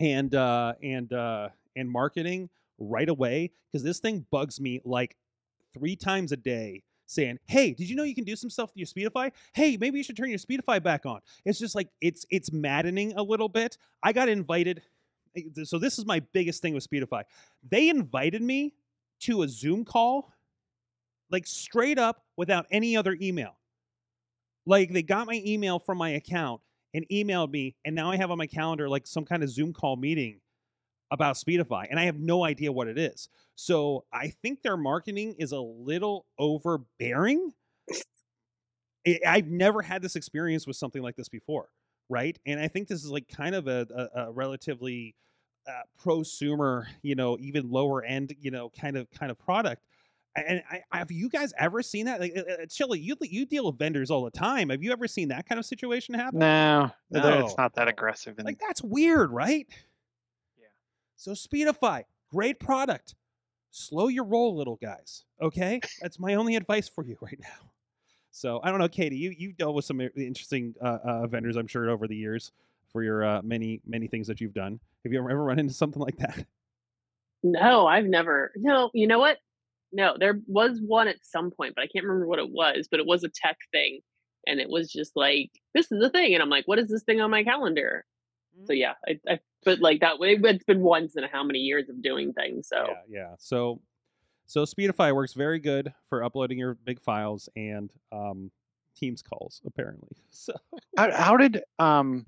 and 0.00 0.34
uh 0.34 0.74
and 0.82 1.12
uh 1.12 1.48
and 1.76 1.90
marketing 1.90 2.50
right 2.78 3.08
away 3.08 3.50
because 3.70 3.82
this 3.82 4.00
thing 4.00 4.26
bugs 4.30 4.60
me 4.60 4.80
like 4.84 5.16
three 5.72 5.96
times 5.96 6.32
a 6.32 6.36
day 6.36 6.82
saying, 7.06 7.38
"Hey, 7.46 7.72
did 7.72 7.88
you 7.88 7.96
know 7.96 8.02
you 8.02 8.14
can 8.14 8.24
do 8.24 8.36
some 8.36 8.50
stuff 8.50 8.70
with 8.74 8.76
your 8.76 8.86
Speedify? 8.86 9.30
Hey, 9.52 9.76
maybe 9.76 9.98
you 9.98 10.04
should 10.04 10.16
turn 10.16 10.30
your 10.30 10.38
Speedify 10.38 10.82
back 10.82 11.06
on." 11.06 11.20
It's 11.44 11.58
just 11.58 11.74
like 11.74 11.88
it's 12.00 12.26
it's 12.30 12.52
maddening 12.52 13.12
a 13.16 13.22
little 13.22 13.48
bit. 13.48 13.78
I 14.02 14.12
got 14.12 14.28
invited 14.28 14.82
eh, 15.36 15.64
so 15.64 15.78
this 15.78 15.98
is 15.98 16.06
my 16.06 16.20
biggest 16.32 16.62
thing 16.62 16.74
with 16.74 16.88
Speedify. 16.88 17.24
They 17.68 17.88
invited 17.88 18.42
me 18.42 18.74
to 19.20 19.42
a 19.42 19.48
Zoom 19.48 19.84
call 19.84 20.32
like 21.30 21.46
straight 21.46 21.98
up 21.98 22.24
without 22.36 22.66
any 22.70 22.96
other 22.96 23.16
email. 23.20 23.56
Like 24.66 24.92
they 24.92 25.02
got 25.02 25.26
my 25.26 25.42
email 25.44 25.78
from 25.78 25.98
my 25.98 26.10
account 26.10 26.60
and 26.94 27.06
emailed 27.10 27.50
me 27.50 27.74
and 27.84 27.94
now 27.94 28.10
I 28.10 28.16
have 28.16 28.30
on 28.30 28.38
my 28.38 28.46
calendar 28.46 28.88
like 28.88 29.06
some 29.06 29.24
kind 29.24 29.42
of 29.42 29.50
Zoom 29.50 29.72
call 29.72 29.96
meeting 29.96 30.40
about 31.10 31.36
Speedify, 31.36 31.86
and 31.90 31.98
I 32.00 32.04
have 32.04 32.18
no 32.18 32.44
idea 32.44 32.72
what 32.72 32.88
it 32.88 32.98
is. 32.98 33.28
So 33.54 34.04
I 34.12 34.28
think 34.28 34.62
their 34.62 34.76
marketing 34.76 35.36
is 35.38 35.52
a 35.52 35.60
little 35.60 36.26
overbearing. 36.38 37.52
I've 39.26 39.48
never 39.48 39.82
had 39.82 40.02
this 40.02 40.16
experience 40.16 40.66
with 40.66 40.76
something 40.76 41.02
like 41.02 41.16
this 41.16 41.28
before, 41.28 41.68
right? 42.08 42.38
And 42.46 42.58
I 42.58 42.68
think 42.68 42.88
this 42.88 43.04
is 43.04 43.10
like 43.10 43.28
kind 43.28 43.54
of 43.54 43.68
a, 43.68 43.86
a, 43.94 44.22
a 44.22 44.32
relatively 44.32 45.14
uh, 45.68 45.82
prosumer, 46.02 46.86
you 47.02 47.14
know, 47.14 47.36
even 47.40 47.70
lower 47.70 48.02
end, 48.02 48.34
you 48.40 48.50
know, 48.50 48.70
kind 48.70 48.96
of 48.96 49.10
kind 49.10 49.30
of 49.30 49.38
product. 49.38 49.84
And 50.36 50.62
I, 50.68 50.98
have 50.98 51.12
you 51.12 51.28
guys 51.28 51.52
ever 51.58 51.80
seen 51.80 52.06
that? 52.06 52.18
Like, 52.20 52.32
uh, 52.36 52.40
uh, 52.62 52.66
Chili, 52.66 52.98
you 52.98 53.16
you 53.20 53.46
deal 53.46 53.66
with 53.66 53.78
vendors 53.78 54.10
all 54.10 54.24
the 54.24 54.32
time. 54.32 54.70
Have 54.70 54.82
you 54.82 54.90
ever 54.90 55.06
seen 55.06 55.28
that 55.28 55.46
kind 55.48 55.58
of 55.58 55.64
situation 55.64 56.14
happen? 56.14 56.40
No, 56.40 56.90
no. 57.10 57.20
No. 57.20 57.44
it's 57.44 57.56
not 57.56 57.74
that 57.74 57.86
aggressive. 57.86 58.38
And 58.38 58.46
Like 58.46 58.58
that's 58.58 58.82
weird, 58.82 59.30
right? 59.30 59.68
So 61.16 61.32
Speedify, 61.32 62.04
great 62.30 62.58
product. 62.60 63.14
Slow 63.70 64.08
your 64.08 64.24
roll, 64.24 64.56
little 64.56 64.76
guys. 64.76 65.24
Okay, 65.40 65.80
that's 66.00 66.18
my 66.20 66.34
only 66.34 66.56
advice 66.56 66.88
for 66.88 67.04
you 67.04 67.16
right 67.22 67.38
now. 67.40 67.70
So 68.30 68.60
I 68.62 68.70
don't 68.70 68.80
know, 68.80 68.88
Katie. 68.88 69.16
You 69.16 69.34
you 69.36 69.52
dealt 69.52 69.74
with 69.74 69.84
some 69.84 70.00
interesting 70.00 70.74
uh, 70.82 70.98
uh, 71.04 71.26
vendors, 71.26 71.56
I'm 71.56 71.66
sure, 71.66 71.88
over 71.90 72.08
the 72.08 72.16
years 72.16 72.52
for 72.92 73.02
your 73.02 73.24
uh, 73.24 73.42
many 73.42 73.80
many 73.86 74.06
things 74.06 74.26
that 74.26 74.40
you've 74.40 74.54
done. 74.54 74.80
Have 75.04 75.12
you 75.12 75.18
ever, 75.18 75.30
ever 75.30 75.44
run 75.44 75.58
into 75.58 75.74
something 75.74 76.02
like 76.02 76.16
that? 76.18 76.44
No, 77.42 77.86
I've 77.86 78.06
never. 78.06 78.52
No, 78.56 78.90
you 78.94 79.06
know 79.06 79.18
what? 79.18 79.38
No, 79.92 80.16
there 80.18 80.40
was 80.46 80.80
one 80.80 81.08
at 81.08 81.16
some 81.22 81.50
point, 81.50 81.74
but 81.76 81.82
I 81.82 81.86
can't 81.86 82.04
remember 82.04 82.26
what 82.26 82.38
it 82.38 82.50
was. 82.50 82.88
But 82.90 83.00
it 83.00 83.06
was 83.06 83.22
a 83.22 83.28
tech 83.28 83.58
thing, 83.70 84.00
and 84.46 84.60
it 84.60 84.68
was 84.68 84.90
just 84.90 85.12
like, 85.14 85.50
"This 85.74 85.92
is 85.92 86.02
a 86.02 86.10
thing," 86.10 86.34
and 86.34 86.42
I'm 86.42 86.50
like, 86.50 86.66
"What 86.66 86.78
is 86.78 86.88
this 86.88 87.02
thing 87.02 87.20
on 87.20 87.30
my 87.30 87.44
calendar?" 87.44 88.04
So 88.66 88.72
yeah, 88.72 88.94
I, 89.06 89.20
I 89.28 89.40
but 89.64 89.80
like 89.80 90.00
that 90.00 90.18
way, 90.18 90.38
it's 90.40 90.64
been 90.64 90.80
once 90.80 91.16
in 91.16 91.24
how 91.24 91.42
many 91.42 91.60
years 91.60 91.88
of 91.88 92.02
doing 92.02 92.32
things. 92.32 92.68
So 92.68 92.86
Yeah, 92.86 92.94
yeah. 93.08 93.34
So, 93.38 93.80
so 94.46 94.64
Speedify 94.64 95.14
works 95.14 95.32
very 95.32 95.58
good 95.58 95.92
for 96.08 96.22
uploading 96.22 96.58
your 96.58 96.74
big 96.74 97.00
files 97.00 97.48
and 97.56 97.90
um, 98.12 98.50
Teams 98.96 99.22
calls, 99.22 99.60
apparently. 99.66 100.16
So, 100.30 100.52
how, 100.96 101.12
how 101.12 101.36
did 101.36 101.62
um 101.78 102.26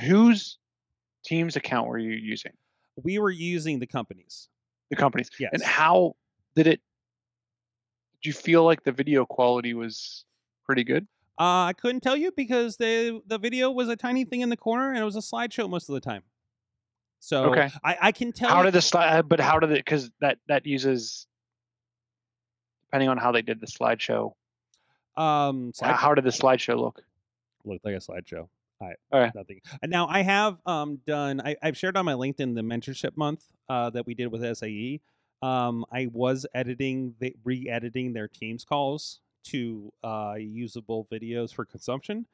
whose 0.00 0.58
Teams 1.24 1.56
account 1.56 1.88
were 1.88 1.98
you 1.98 2.12
using? 2.12 2.52
we 3.02 3.18
were 3.18 3.30
using 3.30 3.78
the 3.78 3.86
companies. 3.86 4.48
The 4.90 4.96
companies. 4.96 5.30
Yes. 5.38 5.50
And 5.52 5.62
how 5.62 6.16
did 6.56 6.66
it? 6.66 6.80
Did 8.22 8.28
you 8.28 8.32
feel 8.32 8.64
like 8.64 8.82
the 8.82 8.92
video 8.92 9.24
quality 9.24 9.74
was 9.74 10.24
pretty 10.64 10.84
good? 10.84 11.06
Uh, 11.40 11.64
I 11.68 11.72
couldn't 11.72 12.02
tell 12.02 12.16
you 12.18 12.32
because 12.36 12.76
the 12.76 13.22
the 13.26 13.38
video 13.38 13.70
was 13.70 13.88
a 13.88 13.96
tiny 13.96 14.24
thing 14.24 14.42
in 14.42 14.50
the 14.50 14.58
corner 14.58 14.90
and 14.90 14.98
it 14.98 15.04
was 15.04 15.16
a 15.16 15.20
slideshow 15.20 15.70
most 15.70 15.88
of 15.88 15.94
the 15.94 16.00
time. 16.00 16.22
So 17.18 17.44
Okay. 17.46 17.70
I, 17.82 17.96
I 18.02 18.12
can 18.12 18.30
tell. 18.30 18.50
How 18.50 18.62
did 18.62 18.74
the 18.74 18.82
slide? 18.82 19.26
But 19.26 19.40
how 19.40 19.58
did 19.58 19.70
it? 19.70 19.82
Because 19.82 20.10
that 20.20 20.36
that 20.48 20.66
uses 20.66 21.26
depending 22.88 23.08
on 23.08 23.16
how 23.16 23.32
they 23.32 23.40
did 23.40 23.58
the 23.58 23.66
slideshow. 23.66 24.34
um 25.16 25.72
slide, 25.74 25.94
How 25.94 26.12
did 26.14 26.24
the 26.24 26.30
slideshow 26.30 26.78
look? 26.78 27.02
looked 27.64 27.86
like 27.86 27.94
a 27.94 27.98
slideshow. 28.00 28.48
I 28.82 28.92
Okay. 29.10 29.32
nothing. 29.34 29.60
Now 29.86 30.08
I 30.08 30.20
have 30.20 30.58
um 30.66 31.00
done. 31.06 31.40
I, 31.40 31.56
I've 31.62 31.76
shared 31.78 31.96
on 31.96 32.04
my 32.04 32.12
LinkedIn 32.14 32.54
the 32.54 32.60
mentorship 32.62 33.16
month 33.16 33.46
uh, 33.66 33.88
that 33.90 34.06
we 34.06 34.12
did 34.14 34.26
with 34.26 34.44
SAE. 34.58 35.00
Um, 35.40 35.86
I 35.90 36.06
was 36.12 36.44
editing, 36.52 37.14
the, 37.18 37.34
re-editing 37.44 38.12
their 38.12 38.28
Teams 38.28 38.62
calls 38.62 39.20
to 39.44 39.92
uh, 40.02 40.34
usable 40.38 41.06
videos 41.10 41.52
for 41.54 41.64
consumption. 41.64 42.26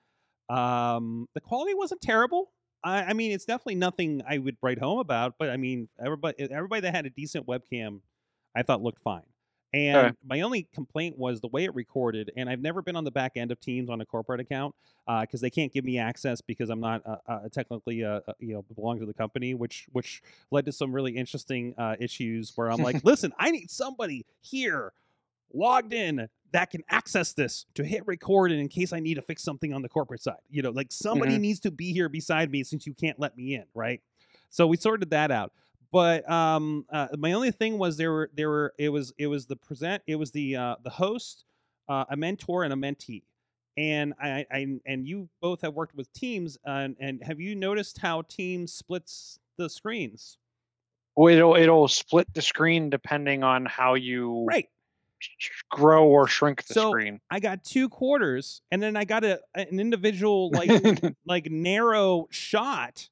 Um, 0.49 1.29
the 1.35 1.41
quality 1.41 1.75
wasn't 1.75 2.01
terrible. 2.01 2.53
I, 2.85 3.05
I 3.05 3.13
mean, 3.15 3.33
it's 3.33 3.45
definitely 3.45 3.77
nothing 3.77 4.23
I 4.29 4.39
would 4.39 4.57
write 4.63 4.79
home 4.79 4.99
about. 4.99 5.35
But 5.39 5.51
I 5.51 5.57
mean, 5.57 5.89
everybody, 6.05 6.51
everybody 6.51 6.83
that 6.83 6.95
had 6.95 7.07
a 7.07 7.11
decent 7.11 7.47
webcam, 7.47 8.01
I 8.55 8.63
thought 8.63 8.83
looked 8.83 9.01
fine. 9.01 9.25
And 9.73 10.15
Okay. 10.15 10.17
my 10.25 10.41
only 10.41 10.69
complaint 10.73 11.19
was 11.19 11.41
the 11.41 11.49
way 11.49 11.65
it 11.65 11.75
recorded. 11.75 12.31
And 12.37 12.49
I've 12.49 12.61
never 12.63 12.81
been 12.81 12.97
on 12.97 13.05
the 13.05 13.11
back 13.11 13.33
end 13.37 13.51
of 13.51 13.61
Teams 13.61 13.91
on 13.91 14.01
a 14.01 14.07
corporate 14.07 14.41
account 14.41 14.75
because 15.21 15.41
they 15.41 15.51
can't 15.51 15.73
give 15.73 15.85
me 15.85 15.99
access 15.99 16.41
because 16.41 16.71
I'm 16.71 16.81
not 16.81 17.03
uh, 17.05 17.17
uh, 17.27 17.49
technically 17.53 18.05
uh, 18.05 18.21
uh, 18.27 18.33
you 18.39 18.55
know 18.55 18.63
belong 18.75 19.01
to 19.01 19.07
the 19.07 19.13
company, 19.13 19.55
which 19.55 19.87
which 19.93 20.23
led 20.51 20.65
to 20.67 20.73
some 20.73 20.93
really 20.93 21.17
interesting 21.17 21.75
uh, 21.77 21.97
issues 21.99 22.53
where 22.57 22.71
I'm 22.71 22.81
like, 22.81 23.01
listen, 23.05 23.33
I 23.39 23.51
need 23.51 23.71
somebody 23.71 24.25
here 24.41 24.93
logged 25.53 25.93
in 25.93 26.29
that 26.53 26.71
can 26.71 26.83
access 26.89 27.33
this 27.33 27.67
to 27.75 27.85
hit 27.85 28.07
record 28.07 28.53
and 28.53 28.61
in 28.61 28.69
case 28.69 28.93
I 28.93 29.01
need 29.01 29.15
to 29.15 29.23
fix 29.23 29.43
something 29.43 29.73
on 29.73 29.83
the 29.83 29.89
corporate 29.89 30.23
side. 30.23 30.41
You 30.49 30.63
know, 30.63 30.71
like 30.71 30.89
somebody 30.91 31.37
Mhm. 31.37 31.41
needs 31.41 31.61
to 31.61 31.71
be 31.71 31.93
here 31.93 32.09
beside 32.09 32.51
me 32.51 32.63
since 32.65 32.87
you 32.87 32.95
can't 32.95 33.19
let 33.19 33.37
me 33.37 33.55
in, 33.55 33.65
right? 33.75 34.01
So 34.51 34.67
we 34.67 34.77
sorted 34.77 35.11
that 35.11 35.31
out. 35.31 35.53
But 35.93 36.29
um, 36.31 36.85
uh, 36.91 37.09
my 37.19 37.33
only 37.33 37.51
thing 37.51 37.79
was 37.79 37.97
there 37.97 38.13
were 38.13 38.31
there 38.35 38.49
were 38.51 38.75
it 38.79 38.89
was 38.91 39.13
it 39.19 39.29
was 39.29 39.47
the 39.47 39.57
present 39.57 40.03
it 40.07 40.17
was 40.17 40.31
the 40.33 40.57
uh, 40.57 40.77
the 40.83 40.91
host, 40.91 41.45
uh, 41.89 42.05
a 42.11 42.17
mentor, 42.17 42.65
and 42.65 42.73
a 42.73 42.77
mentee 42.77 43.23
and 43.77 44.15
I, 44.21 44.47
I 44.51 44.79
and 44.87 45.07
you 45.07 45.29
both 45.41 45.61
have 45.63 45.75
worked 45.75 45.95
with 45.95 46.13
teams 46.13 46.59
and 46.65 46.97
and 46.99 47.23
have 47.23 47.41
you 47.41 47.55
noticed 47.55 47.99
how 47.99 48.23
teams 48.23 48.73
splits 48.73 49.39
the 49.59 49.69
screens 49.69 50.39
Well, 51.15 51.35
it'll 51.35 51.57
it'll 51.57 51.89
split 51.89 52.33
the 52.35 52.43
screen 52.43 52.91
depending 52.91 53.43
on 53.43 53.67
how 53.67 53.95
you 53.95 54.45
right 54.47 54.69
grow 55.71 56.07
or 56.07 56.27
shrink 56.29 56.65
the 56.67 56.75
So, 56.75 56.91
screen. 56.91 57.21
i 57.31 57.41
got 57.41 57.65
two 57.65 57.89
quarters 57.89 58.61
and 58.71 58.83
then 58.83 58.97
i 58.97 59.05
got 59.05 59.25
a 59.25 59.41
an 59.55 59.81
individual 59.81 60.51
like 60.51 60.71
like 61.27 61.51
narrow 61.51 62.27
shot. 62.31 63.09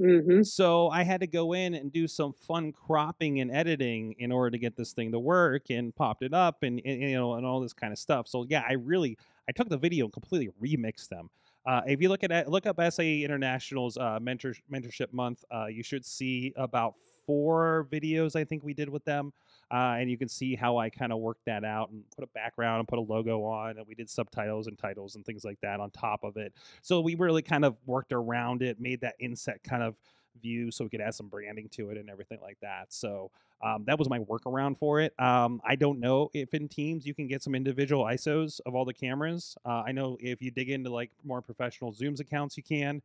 Hmm 0.00 0.42
so 0.42 0.88
i 0.88 1.02
had 1.02 1.20
to 1.20 1.26
go 1.26 1.52
in 1.52 1.74
and 1.74 1.92
do 1.92 2.08
some 2.08 2.32
fun 2.32 2.72
cropping 2.72 3.40
and 3.40 3.50
editing 3.50 4.14
in 4.18 4.32
order 4.32 4.50
to 4.52 4.58
get 4.58 4.74
this 4.76 4.92
thing 4.94 5.12
to 5.12 5.18
work 5.18 5.68
and 5.70 5.94
popped 5.94 6.22
it 6.22 6.32
up 6.32 6.62
and, 6.62 6.80
and 6.84 7.02
you 7.02 7.12
know 7.14 7.34
and 7.34 7.44
all 7.44 7.60
this 7.60 7.74
kind 7.74 7.92
of 7.92 7.98
stuff. 7.98 8.26
So 8.28 8.46
yeah 8.48 8.64
i 8.66 8.72
really 8.74 9.18
i 9.48 9.52
took 9.52 9.68
the 9.68 9.76
video 9.76 10.06
and 10.06 10.12
completely 10.12 10.48
remixed 10.62 11.08
them. 11.08 11.28
Uh, 11.66 11.82
if 11.86 12.00
you 12.00 12.08
look 12.08 12.24
at 12.24 12.48
look 12.48 12.64
up 12.64 12.80
SAE 12.90 13.22
International's 13.22 13.98
uh, 13.98 14.18
mentor, 14.18 14.54
mentorship 14.72 15.12
month, 15.12 15.44
uh, 15.54 15.66
you 15.66 15.82
should 15.82 16.06
see 16.06 16.54
about 16.56 16.94
four 17.26 17.86
videos 17.92 18.34
I 18.34 18.44
think 18.44 18.64
we 18.64 18.72
did 18.72 18.88
with 18.88 19.04
them, 19.04 19.34
uh, 19.70 19.96
and 19.98 20.10
you 20.10 20.18
can 20.18 20.28
see 20.28 20.54
how 20.54 20.78
I 20.78 20.90
kind 20.90 21.12
of 21.12 21.18
worked 21.20 21.44
that 21.46 21.64
out 21.64 21.90
and 21.90 22.02
put 22.16 22.24
a 22.24 22.28
background 22.28 22.80
and 22.80 22.88
put 22.88 22.98
a 22.98 23.02
logo 23.02 23.44
on, 23.44 23.78
and 23.78 23.86
we 23.86 23.94
did 23.94 24.10
subtitles 24.10 24.66
and 24.66 24.78
titles 24.78 25.14
and 25.14 25.24
things 25.24 25.44
like 25.44 25.60
that 25.62 25.80
on 25.80 25.90
top 25.90 26.24
of 26.24 26.36
it. 26.36 26.52
So 26.82 27.00
we 27.00 27.14
really 27.14 27.42
kind 27.42 27.64
of 27.64 27.76
worked 27.86 28.12
around 28.12 28.62
it, 28.62 28.80
made 28.80 29.00
that 29.02 29.14
inset 29.18 29.62
kind 29.62 29.82
of 29.82 29.94
view 30.40 30.70
so 30.70 30.84
we 30.84 30.90
could 30.90 31.00
add 31.00 31.14
some 31.14 31.28
branding 31.28 31.68
to 31.70 31.90
it 31.90 31.98
and 31.98 32.08
everything 32.08 32.38
like 32.42 32.58
that. 32.62 32.92
So 32.92 33.30
um, 33.62 33.84
that 33.86 33.98
was 33.98 34.08
my 34.08 34.20
workaround 34.20 34.78
for 34.78 35.00
it. 35.00 35.12
Um, 35.20 35.60
I 35.64 35.76
don't 35.76 36.00
know 36.00 36.30
if 36.32 36.54
in 36.54 36.68
Teams 36.68 37.06
you 37.06 37.14
can 37.14 37.26
get 37.26 37.42
some 37.42 37.54
individual 37.54 38.04
ISOs 38.04 38.60
of 38.64 38.74
all 38.74 38.84
the 38.84 38.94
cameras. 38.94 39.56
Uh, 39.64 39.82
I 39.86 39.92
know 39.92 40.16
if 40.20 40.40
you 40.40 40.50
dig 40.50 40.70
into 40.70 40.90
like 40.90 41.10
more 41.24 41.42
professional 41.42 41.92
Zooms 41.92 42.20
accounts, 42.20 42.56
you 42.56 42.62
can. 42.62 43.02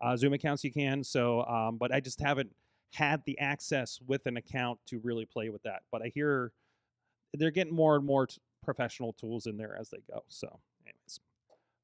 Uh, 0.00 0.16
Zoom 0.16 0.34
accounts, 0.34 0.62
you 0.62 0.70
can. 0.70 1.02
So, 1.02 1.42
um, 1.44 1.76
but 1.78 1.92
I 1.92 2.00
just 2.00 2.20
haven't 2.20 2.54
had 2.96 3.22
the 3.26 3.38
access 3.38 4.00
with 4.06 4.26
an 4.26 4.38
account 4.38 4.78
to 4.86 4.98
really 5.00 5.26
play 5.26 5.50
with 5.50 5.62
that. 5.64 5.82
But 5.92 6.00
I 6.02 6.10
hear 6.14 6.52
they're 7.34 7.50
getting 7.50 7.74
more 7.74 7.96
and 7.96 8.06
more 8.06 8.26
t- 8.26 8.38
professional 8.64 9.12
tools 9.12 9.46
in 9.46 9.58
there 9.58 9.76
as 9.78 9.90
they 9.90 9.98
go. 10.10 10.24
So, 10.28 10.48
anyways. 10.86 11.20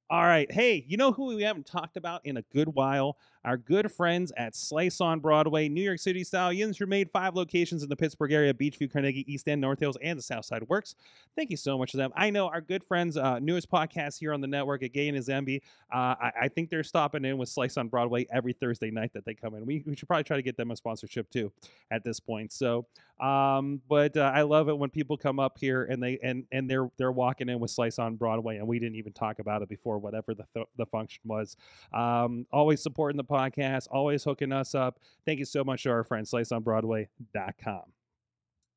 All 0.08 0.22
right. 0.22 0.50
Hey, 0.50 0.84
you 0.88 0.96
know 0.96 1.12
who 1.12 1.26
we 1.26 1.42
haven't 1.42 1.66
talked 1.66 1.98
about 1.98 2.24
in 2.24 2.38
a 2.38 2.42
good 2.52 2.68
while? 2.68 3.18
Our 3.44 3.56
good 3.56 3.90
friends 3.90 4.32
at 4.36 4.54
Slice 4.54 5.00
on 5.00 5.20
Broadway, 5.20 5.68
New 5.68 5.82
York 5.82 5.98
City 5.98 6.22
style. 6.24 6.52
Are 6.52 6.86
made 6.86 7.10
five 7.10 7.34
locations 7.34 7.82
in 7.82 7.88
the 7.88 7.96
Pittsburgh 7.96 8.32
area 8.32 8.54
Beechview, 8.54 8.92
Carnegie, 8.92 9.30
East 9.32 9.48
End, 9.48 9.60
North 9.60 9.80
Hills, 9.80 9.96
and 10.02 10.18
the 10.18 10.22
South 10.22 10.44
Side 10.44 10.68
Works. 10.68 10.94
Thank 11.34 11.50
you 11.50 11.56
so 11.56 11.76
much 11.76 11.90
to 11.92 11.96
them. 11.96 12.12
I 12.14 12.30
know 12.30 12.48
our 12.48 12.60
good 12.60 12.84
friends, 12.84 13.16
uh, 13.16 13.38
newest 13.40 13.70
podcast 13.70 14.18
here 14.18 14.32
on 14.32 14.40
the 14.40 14.46
network 14.46 14.82
at 14.82 14.92
Gay 14.92 15.08
and 15.08 15.18
Zambi. 15.18 15.60
Uh, 15.92 16.14
I, 16.20 16.32
I 16.42 16.48
think 16.48 16.70
they're 16.70 16.84
stopping 16.84 17.24
in 17.24 17.38
with 17.38 17.48
Slice 17.48 17.76
on 17.76 17.88
Broadway 17.88 18.26
every 18.32 18.52
Thursday 18.52 18.90
night 18.90 19.12
that 19.14 19.24
they 19.24 19.34
come 19.34 19.54
in. 19.54 19.66
We, 19.66 19.82
we 19.86 19.96
should 19.96 20.08
probably 20.08 20.24
try 20.24 20.36
to 20.36 20.42
get 20.42 20.56
them 20.56 20.70
a 20.70 20.76
sponsorship 20.76 21.30
too 21.30 21.52
at 21.90 22.04
this 22.04 22.20
point. 22.20 22.52
So, 22.52 22.86
um, 23.20 23.80
but 23.88 24.16
uh, 24.16 24.32
I 24.34 24.42
love 24.42 24.68
it 24.68 24.76
when 24.76 24.90
people 24.90 25.16
come 25.16 25.38
up 25.38 25.58
here 25.58 25.84
and 25.84 26.02
they 26.02 26.18
and 26.22 26.44
and 26.50 26.68
they're 26.68 26.90
they're 26.96 27.12
walking 27.12 27.48
in 27.48 27.60
with 27.60 27.70
Slice 27.70 27.98
on 27.98 28.16
Broadway, 28.16 28.56
and 28.56 28.66
we 28.66 28.78
didn't 28.78 28.96
even 28.96 29.12
talk 29.12 29.38
about 29.38 29.62
it 29.62 29.68
before 29.68 29.98
whatever 29.98 30.34
the 30.34 30.44
th- 30.54 30.66
the 30.76 30.86
function 30.86 31.22
was. 31.24 31.56
Um, 31.92 32.46
always 32.52 32.82
supporting 32.82 33.16
the 33.16 33.24
podcast, 33.32 33.88
always 33.90 34.24
hooking 34.24 34.52
us 34.52 34.74
up. 34.74 34.98
Thank 35.24 35.38
you 35.38 35.44
so 35.44 35.64
much 35.64 35.82
to 35.84 35.90
our 35.90 36.04
friend 36.04 36.26
sliceonbroadway.com. 36.26 37.82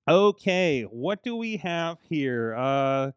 Okay, 0.08 0.84
what 0.84 1.24
do 1.24 1.36
we 1.36 1.58
have 1.58 1.98
here? 2.08 2.56
Uh, 2.56 3.12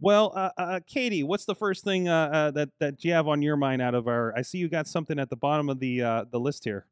well, 0.00 0.32
uh, 0.34 0.50
uh, 0.58 0.80
Katie, 0.86 1.22
what's 1.22 1.44
the 1.44 1.54
first 1.54 1.84
thing 1.84 2.08
uh, 2.08 2.28
uh, 2.32 2.50
that 2.50 2.70
that 2.80 3.04
you 3.04 3.12
have 3.12 3.28
on 3.28 3.40
your 3.40 3.56
mind 3.56 3.80
out 3.80 3.94
of 3.94 4.08
our? 4.08 4.36
I 4.36 4.42
see 4.42 4.58
you 4.58 4.68
got 4.68 4.86
something 4.88 5.18
at 5.18 5.30
the 5.30 5.36
bottom 5.36 5.68
of 5.70 5.78
the 5.78 6.02
uh, 6.02 6.24
the 6.30 6.40
list 6.40 6.64
here 6.64 6.86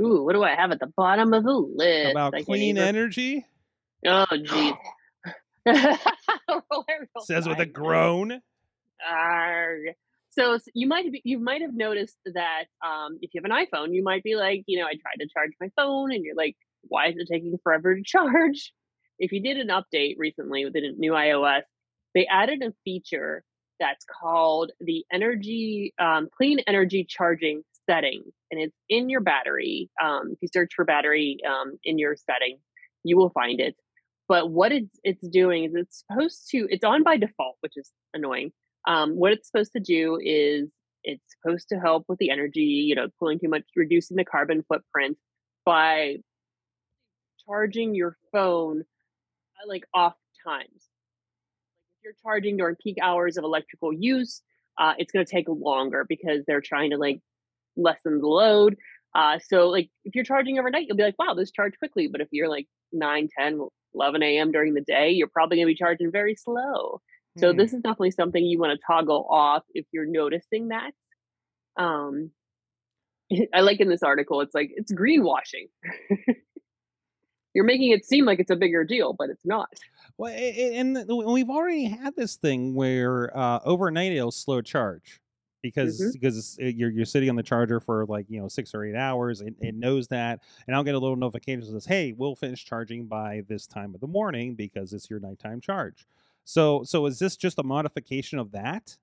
Ooh, 0.00 0.22
what 0.24 0.34
do 0.34 0.42
I 0.42 0.54
have 0.54 0.72
at 0.72 0.80
the 0.80 0.92
bottom 0.96 1.32
of 1.32 1.44
the 1.44 1.52
list? 1.52 2.10
about 2.12 2.34
I 2.34 2.42
clean 2.42 2.76
even- 2.76 2.82
energy. 2.82 3.46
Oh, 4.06 4.26
jeez. 4.30 4.76
Says 7.20 7.48
with 7.48 7.58
a 7.58 7.66
groan. 7.66 8.42
Arrgh. 9.10 9.94
So 10.38 10.58
you 10.74 10.86
might 10.86 11.10
be, 11.10 11.22
you 11.24 11.38
might 11.38 11.62
have 11.62 11.74
noticed 11.74 12.18
that 12.26 12.64
um, 12.86 13.18
if 13.22 13.30
you 13.32 13.40
have 13.42 13.50
an 13.50 13.56
iPhone, 13.56 13.94
you 13.94 14.02
might 14.02 14.22
be 14.22 14.36
like, 14.36 14.64
you 14.66 14.78
know, 14.78 14.84
I 14.84 14.92
tried 14.92 15.20
to 15.20 15.28
charge 15.32 15.52
my 15.60 15.68
phone, 15.76 16.12
and 16.12 16.22
you're 16.22 16.36
like, 16.36 16.56
why 16.82 17.08
is 17.08 17.14
it 17.16 17.28
taking 17.30 17.56
forever 17.62 17.94
to 17.94 18.02
charge? 18.04 18.72
If 19.18 19.32
you 19.32 19.42
did 19.42 19.56
an 19.56 19.68
update 19.68 20.16
recently 20.18 20.64
with 20.64 20.74
the 20.74 20.92
new 20.98 21.12
iOS, 21.12 21.62
they 22.14 22.26
added 22.26 22.62
a 22.62 22.72
feature 22.84 23.44
that's 23.80 24.04
called 24.04 24.72
the 24.80 25.04
energy 25.10 25.94
um, 25.98 26.28
clean 26.36 26.58
energy 26.66 27.06
charging 27.08 27.62
setting, 27.88 28.22
and 28.50 28.60
it's 28.60 28.76
in 28.90 29.08
your 29.08 29.22
battery. 29.22 29.88
Um, 30.02 30.32
if 30.32 30.38
you 30.42 30.48
search 30.52 30.72
for 30.76 30.84
battery 30.84 31.38
um, 31.48 31.78
in 31.82 31.98
your 31.98 32.14
setting, 32.14 32.58
you 33.04 33.16
will 33.16 33.30
find 33.30 33.58
it. 33.58 33.74
But 34.28 34.50
what 34.50 34.72
it's 34.72 34.98
it's 35.02 35.26
doing 35.28 35.64
is 35.64 35.74
it's 35.74 36.04
supposed 36.06 36.48
to 36.50 36.66
it's 36.68 36.84
on 36.84 37.02
by 37.02 37.16
default, 37.16 37.56
which 37.60 37.74
is 37.76 37.90
annoying 38.12 38.52
um, 38.86 39.12
what 39.12 39.32
it's 39.32 39.48
supposed 39.48 39.72
to 39.72 39.80
do 39.80 40.18
is 40.22 40.68
it's 41.04 41.22
supposed 41.40 41.68
to 41.68 41.76
help 41.78 42.04
with 42.08 42.18
the 42.18 42.30
energy, 42.30 42.60
you 42.60 42.94
know, 42.94 43.08
pulling 43.18 43.38
too 43.38 43.48
much, 43.48 43.62
reducing 43.74 44.16
the 44.16 44.24
carbon 44.24 44.64
footprint 44.68 45.16
by 45.64 46.16
charging 47.46 47.94
your 47.94 48.16
phone 48.32 48.84
like 49.66 49.84
off 49.94 50.14
times. 50.46 50.68
If 50.74 52.04
you're 52.04 52.14
charging 52.22 52.56
during 52.56 52.76
peak 52.76 52.98
hours 53.02 53.36
of 53.36 53.44
electrical 53.44 53.92
use, 53.92 54.42
uh, 54.78 54.94
it's 54.98 55.12
going 55.12 55.24
to 55.24 55.30
take 55.30 55.46
longer 55.48 56.04
because 56.08 56.44
they're 56.46 56.60
trying 56.60 56.90
to 56.90 56.98
like 56.98 57.20
lessen 57.76 58.20
the 58.20 58.26
load. 58.26 58.76
Uh, 59.14 59.38
so 59.48 59.68
like 59.68 59.88
if 60.04 60.14
you're 60.14 60.24
charging 60.24 60.58
overnight, 60.58 60.86
you'll 60.86 60.96
be 60.96 61.02
like, 61.02 61.18
wow, 61.18 61.34
this 61.34 61.50
charged 61.50 61.78
quickly. 61.78 62.08
But 62.08 62.20
if 62.20 62.28
you're 62.32 62.48
like 62.48 62.66
9, 62.92 63.28
10, 63.38 63.60
11 63.94 64.22
a.m. 64.22 64.52
during 64.52 64.74
the 64.74 64.82
day, 64.82 65.10
you're 65.10 65.28
probably 65.28 65.56
going 65.56 65.66
to 65.66 65.72
be 65.72 65.78
charging 65.78 66.12
very 66.12 66.34
slow. 66.34 67.00
So 67.38 67.52
Hmm. 67.52 67.58
this 67.58 67.72
is 67.72 67.80
definitely 67.82 68.12
something 68.12 68.44
you 68.44 68.58
want 68.58 68.78
to 68.78 68.84
toggle 68.86 69.26
off 69.30 69.62
if 69.74 69.86
you're 69.92 70.06
noticing 70.06 70.68
that. 70.68 70.92
Um, 71.76 72.30
I 73.54 73.60
like 73.60 73.80
in 73.80 73.88
this 73.88 74.02
article, 74.02 74.40
it's 74.40 74.54
like 74.54 74.70
it's 74.74 74.92
greenwashing. 74.92 75.68
you're 77.54 77.64
making 77.64 77.90
it 77.92 78.04
seem 78.04 78.24
like 78.24 78.38
it's 78.38 78.50
a 78.50 78.56
bigger 78.56 78.84
deal, 78.84 79.14
but 79.14 79.30
it's 79.30 79.44
not. 79.44 79.68
Well, 80.18 80.32
and 80.32 81.04
we've 81.08 81.50
already 81.50 81.84
had 81.84 82.16
this 82.16 82.36
thing 82.36 82.74
where 82.74 83.36
uh, 83.36 83.60
overnight 83.64 84.12
it'll 84.12 84.30
slow 84.30 84.60
charge 84.62 85.20
because 85.62 85.98
Mhm. 85.98 86.12
because 86.12 86.56
you're 86.60 86.90
you're 86.90 87.04
sitting 87.04 87.28
on 87.28 87.36
the 87.36 87.42
charger 87.42 87.80
for 87.80 88.06
like 88.06 88.26
you 88.28 88.40
know 88.40 88.48
six 88.48 88.74
or 88.74 88.84
eight 88.84 88.94
hours. 88.96 89.40
It, 89.40 89.54
it 89.60 89.74
knows 89.74 90.08
that, 90.08 90.42
and 90.66 90.76
I'll 90.76 90.84
get 90.84 90.94
a 90.94 90.98
little 90.98 91.16
notification 91.16 91.60
that 91.60 91.70
says, 91.72 91.86
"Hey, 91.86 92.12
we'll 92.12 92.36
finish 92.36 92.64
charging 92.64 93.06
by 93.06 93.42
this 93.48 93.66
time 93.66 93.94
of 93.94 94.00
the 94.00 94.06
morning 94.06 94.54
because 94.54 94.92
it's 94.92 95.10
your 95.10 95.20
nighttime 95.20 95.60
charge." 95.60 96.06
So 96.46 96.84
so 96.84 97.04
is 97.06 97.18
this 97.18 97.36
just 97.36 97.58
a 97.58 97.64
modification 97.64 98.38
of 98.38 98.52
that? 98.52 98.96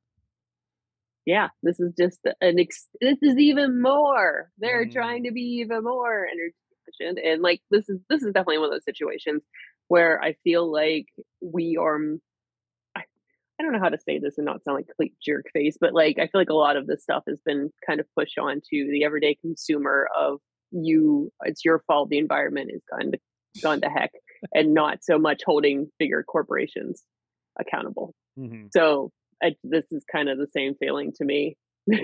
Yeah, 1.25 1.49
this 1.61 1.79
is 1.79 1.93
just 1.97 2.19
an 2.41 2.59
ex- 2.59 2.87
this 3.01 3.17
is 3.21 3.37
even 3.37 3.81
more. 3.81 4.49
They're 4.57 4.85
Mm. 4.85 4.91
trying 4.91 5.23
to 5.25 5.31
be 5.31 5.41
even 5.61 5.83
more 5.83 6.25
energy 6.25 6.55
efficient, 6.87 7.19
and 7.19 7.41
like 7.41 7.61
this 7.69 7.87
is 7.89 7.99
this 8.09 8.23
is 8.23 8.33
definitely 8.33 8.57
one 8.59 8.67
of 8.67 8.71
those 8.71 8.85
situations 8.85 9.43
where 9.89 10.21
I 10.21 10.33
feel 10.43 10.69
like 10.71 11.05
we 11.41 11.77
are. 11.77 11.99
I 13.59 13.63
don't 13.63 13.71
know 13.73 13.79
how 13.79 13.89
to 13.89 13.99
say 13.99 14.19
this 14.19 14.37
and 14.37 14.45
not 14.45 14.63
sound 14.63 14.75
like 14.77 14.85
a 14.85 14.87
complete 14.87 15.13
jerk 15.23 15.45
face, 15.53 15.77
but 15.79 15.93
like 15.93 16.17
I 16.17 16.27
feel 16.27 16.41
like 16.41 16.49
a 16.49 16.55
lot 16.55 16.75
of 16.75 16.87
this 16.87 17.03
stuff 17.03 17.23
has 17.27 17.39
been 17.45 17.71
kind 17.85 17.99
of 17.99 18.07
pushed 18.17 18.37
on 18.39 18.55
to 18.71 18.89
the 18.91 19.03
everyday 19.05 19.35
consumer 19.35 20.07
of 20.17 20.39
you. 20.71 21.31
It's 21.43 21.63
your 21.63 21.83
fault. 21.87 22.09
The 22.09 22.17
environment 22.17 22.71
is 22.73 22.81
gone 22.91 23.11
to 23.11 23.19
gone 23.61 23.81
to 23.81 23.89
heck, 23.89 24.11
and 24.53 24.73
not 24.73 25.03
so 25.03 25.19
much 25.19 25.43
holding 25.45 25.91
bigger 25.99 26.23
corporations 26.23 27.03
accountable. 27.59 28.13
Mm-hmm. 28.39 28.67
So 28.75 29.11
I, 29.41 29.55
this 29.63 29.85
is 29.91 30.03
kind 30.11 30.29
of 30.29 30.37
the 30.37 30.47
same 30.53 30.75
feeling 30.75 31.11
to 31.13 31.25
me. 31.25 31.57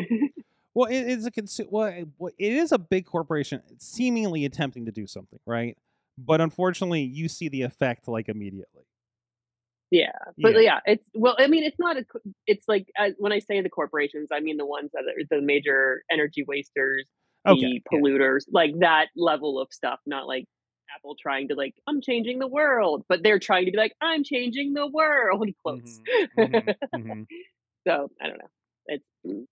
Well, 0.75 0.89
it 0.89 1.07
is 1.07 1.25
a 1.25 1.31
consu- 1.31 1.67
well, 1.69 1.87
it 1.87 2.53
is 2.53 2.71
a 2.71 2.77
big 2.77 3.05
corporation 3.05 3.61
seemingly 3.79 4.45
attempting 4.45 4.85
to 4.85 4.91
do 4.91 5.07
something, 5.07 5.39
right? 5.45 5.75
But 6.17 6.41
unfortunately, 6.41 7.01
you 7.01 7.27
see 7.27 7.49
the 7.49 7.63
effect 7.63 8.07
like 8.07 8.29
immediately. 8.29 8.83
yeah, 9.91 10.11
but 10.37 10.61
yeah. 10.61 10.79
it's 10.85 11.09
well. 11.15 11.35
I 11.39 11.47
mean, 11.47 11.63
it's 11.63 11.79
not 11.79 11.97
a. 11.97 12.05
It's 12.45 12.65
like 12.67 12.87
when 13.17 13.31
I 13.33 13.39
say 13.39 13.59
the 13.61 13.69
corporations, 13.69 14.29
I 14.31 14.39
mean 14.41 14.57
the 14.57 14.65
ones 14.65 14.91
that 14.93 15.03
are 15.05 15.23
the 15.29 15.41
major 15.41 16.03
energy 16.09 16.45
wasters, 16.47 17.05
Okay, 17.47 17.59
the 17.59 17.67
yeah. 17.67 17.79
polluters, 17.91 18.43
like 18.51 18.71
that 18.79 19.07
level 19.17 19.59
of 19.59 19.69
stuff. 19.71 19.99
Not 20.05 20.27
like 20.27 20.45
Apple 20.95 21.15
trying 21.21 21.47
to 21.49 21.55
like 21.55 21.75
I'm 21.87 22.01
changing 22.01 22.39
the 22.39 22.47
world, 22.47 23.05
but 23.07 23.23
they're 23.23 23.39
trying 23.39 23.65
to 23.65 23.71
be 23.71 23.77
like 23.77 23.93
I'm 24.01 24.23
changing 24.23 24.73
the 24.73 24.87
world. 24.87 25.47
Close. 25.63 26.01
Mhm, 26.37 26.75
mhm, 26.75 26.75
mhm. 26.95 27.25
So 27.87 28.11
I 28.21 28.27
don't 28.27 28.37
know. 28.39 28.49
It's 28.87 29.05
mm, 29.25 29.45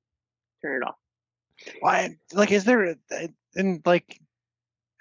turn 0.62 0.82
it 0.82 0.86
off. 0.88 0.96
Why? 1.80 2.18
Like, 2.34 2.52
is 2.52 2.66
there? 2.66 2.84
a- 2.84 2.96
a- 3.12 3.30
And 3.56 3.82
like, 3.86 4.20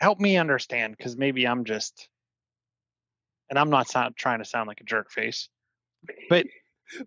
help 0.01 0.19
me 0.19 0.37
understand, 0.39 0.97
because 0.97 1.17
maybe 1.17 1.47
I'm 1.47 1.65
just, 1.65 2.09
and 3.51 3.59
I'm 3.59 3.69
not 3.71 3.89
sound, 3.89 4.17
trying 4.17 4.39
to 4.39 4.45
sound 4.47 4.67
like 4.69 4.81
a 4.81 4.85
jerk 4.85 5.11
face, 5.11 5.49
but 6.31 6.47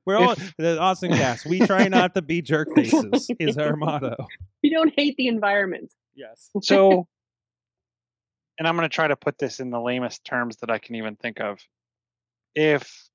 We're 0.06 0.18
all 0.18 0.34
If- 0.34 0.54
the 0.58 0.78
awesome 0.80 1.12
cast. 1.12 1.46
We 1.46 1.60
try 1.62 1.88
not 1.88 2.14
to 2.16 2.22
be 2.22 2.42
jerk 2.42 2.68
faces. 2.76 3.32
is 3.40 3.58
our 3.58 3.76
motto. 3.78 4.16
We 4.62 4.70
don't 4.70 4.94
hate 4.96 5.16
the 5.18 5.28
environment. 5.28 5.92
Yes. 6.16 6.50
so, 6.62 7.08
and 8.60 8.68
I'm 8.68 8.76
going 8.76 8.88
to 8.88 8.94
try 8.94 9.08
to 9.08 9.16
put 9.16 9.40
this 9.40 9.62
in 9.62 9.72
the 9.72 9.80
lamest 9.80 10.26
terms 10.26 10.58
that 10.58 10.70
I 10.70 10.78
can 10.78 10.96
even 10.96 11.16
think 11.16 11.40
of. 11.40 11.60
If 12.54 13.10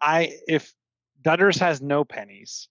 I, 0.00 0.36
if 0.46 0.72
Dutters 1.22 1.58
has 1.58 1.80
no 1.80 2.04
pennies, 2.04 2.68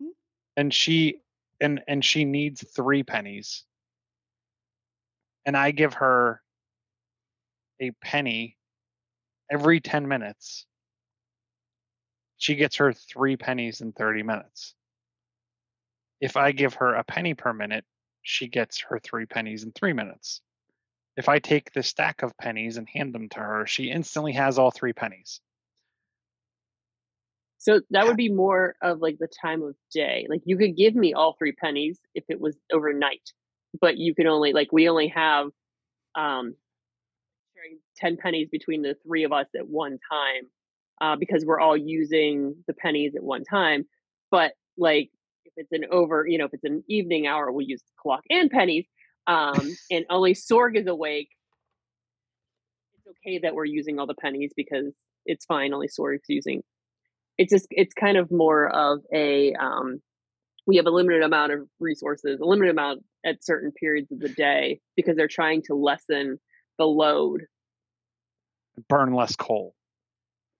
Hmm. 0.00 0.10
and 0.56 0.74
she, 0.74 1.22
and 1.60 1.82
and 1.88 2.04
she 2.04 2.24
needs 2.24 2.64
three 2.74 3.02
pennies, 3.02 3.64
and 5.46 5.56
I 5.56 5.70
give 5.70 5.94
her 5.94 6.42
a 7.80 7.92
penny 8.02 8.58
every 9.50 9.80
10 9.80 10.06
minutes, 10.06 10.66
she 12.36 12.56
gets 12.56 12.76
her 12.76 12.92
three 12.92 13.36
pennies 13.36 13.80
in 13.80 13.92
30 13.92 14.22
minutes. 14.22 14.74
If 16.20 16.36
I 16.36 16.52
give 16.52 16.74
her 16.74 16.94
a 16.94 17.04
penny 17.04 17.32
per 17.32 17.52
minute, 17.54 17.84
she 18.22 18.48
gets 18.48 18.80
her 18.82 18.98
three 18.98 19.24
pennies 19.24 19.64
in 19.64 19.72
three 19.72 19.94
minutes. 19.94 20.42
If 21.16 21.28
I 21.28 21.38
take 21.38 21.72
the 21.72 21.82
stack 21.82 22.22
of 22.22 22.36
pennies 22.36 22.76
and 22.76 22.88
hand 22.88 23.14
them 23.14 23.28
to 23.30 23.40
her, 23.40 23.66
she 23.66 23.90
instantly 23.90 24.32
has 24.32 24.58
all 24.58 24.70
three 24.70 24.92
pennies. 24.92 25.40
So 27.58 27.80
that 27.90 28.06
would 28.06 28.16
be 28.16 28.32
more 28.32 28.74
of 28.82 29.00
like 29.00 29.18
the 29.18 29.28
time 29.42 29.62
of 29.62 29.74
day. 29.92 30.26
Like 30.30 30.40
you 30.46 30.56
could 30.56 30.76
give 30.76 30.94
me 30.94 31.12
all 31.12 31.36
three 31.38 31.52
pennies 31.52 31.98
if 32.14 32.24
it 32.30 32.40
was 32.40 32.56
overnight, 32.72 33.32
but 33.78 33.98
you 33.98 34.14
can 34.14 34.26
only 34.26 34.54
like 34.54 34.72
we 34.72 34.88
only 34.88 35.08
have 35.08 35.48
um 36.14 36.54
sharing 37.54 37.78
ten 37.96 38.16
pennies 38.16 38.48
between 38.50 38.80
the 38.80 38.96
three 39.06 39.24
of 39.24 39.32
us 39.32 39.46
at 39.54 39.68
one 39.68 39.98
time 40.10 40.44
uh, 41.02 41.16
because 41.16 41.44
we're 41.44 41.60
all 41.60 41.76
using 41.76 42.54
the 42.66 42.72
pennies 42.72 43.12
at 43.14 43.22
one 43.22 43.44
time. 43.44 43.84
But 44.30 44.52
like 44.78 45.10
if 45.44 45.52
it's 45.56 45.72
an 45.72 45.84
over, 45.90 46.24
you 46.26 46.38
know, 46.38 46.46
if 46.46 46.54
it's 46.54 46.64
an 46.64 46.82
evening 46.88 47.26
hour, 47.26 47.52
we'll 47.52 47.66
use 47.66 47.82
the 47.82 47.92
clock 48.00 48.22
and 48.30 48.50
pennies. 48.50 48.86
Um, 49.26 49.76
and 49.90 50.04
only 50.10 50.34
Sorg 50.34 50.76
is 50.76 50.86
awake. 50.86 51.28
It's 52.94 53.16
okay 53.26 53.38
that 53.38 53.54
we're 53.54 53.64
using 53.64 53.98
all 53.98 54.06
the 54.06 54.14
pennies 54.14 54.52
because 54.56 54.92
it's 55.26 55.44
fine. 55.44 55.72
Only 55.72 55.88
Sorg's 55.88 56.28
using 56.28 56.62
it's 57.40 57.50
just 57.50 57.66
it's 57.70 57.94
kind 57.94 58.18
of 58.18 58.30
more 58.30 58.68
of 58.68 59.00
a 59.14 59.54
um 59.54 60.00
we 60.66 60.76
have 60.76 60.84
a 60.84 60.90
limited 60.90 61.22
amount 61.22 61.52
of 61.52 61.60
resources 61.80 62.38
a 62.38 62.44
limited 62.44 62.70
amount 62.70 63.02
at 63.24 63.42
certain 63.42 63.72
periods 63.72 64.12
of 64.12 64.20
the 64.20 64.28
day 64.28 64.78
because 64.94 65.16
they're 65.16 65.26
trying 65.26 65.62
to 65.62 65.74
lessen 65.74 66.38
the 66.78 66.84
load 66.84 67.46
Burn 68.88 69.14
less 69.14 69.36
coal. 69.36 69.74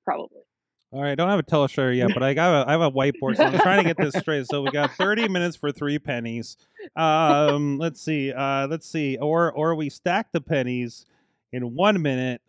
probably 0.06 0.40
All 0.92 1.00
right, 1.00 1.12
I 1.12 1.14
don't 1.14 1.28
have 1.28 1.38
a 1.38 1.44
teleshare 1.44 1.96
yet, 1.96 2.12
but 2.12 2.22
I 2.24 2.34
got 2.34 2.66
a, 2.66 2.68
I 2.68 2.72
have 2.72 2.80
a 2.80 2.90
whiteboard, 2.90 3.36
so 3.36 3.44
I'm 3.44 3.58
trying 3.60 3.78
to 3.78 3.84
get 3.84 3.96
this 3.96 4.14
straight. 4.16 4.46
So 4.46 4.62
we 4.62 4.70
got 4.72 4.90
30 4.90 5.28
minutes 5.28 5.56
for 5.56 5.70
three 5.70 6.00
pennies. 6.00 6.56
Um, 6.96 7.78
let's 7.78 8.00
see, 8.00 8.32
uh, 8.32 8.66
let's 8.66 8.88
see, 8.88 9.16
or 9.16 9.52
or 9.52 9.76
we 9.76 9.88
stack 9.88 10.32
the 10.32 10.40
pennies 10.40 11.06
in 11.52 11.76
one 11.76 12.02
minute 12.02 12.42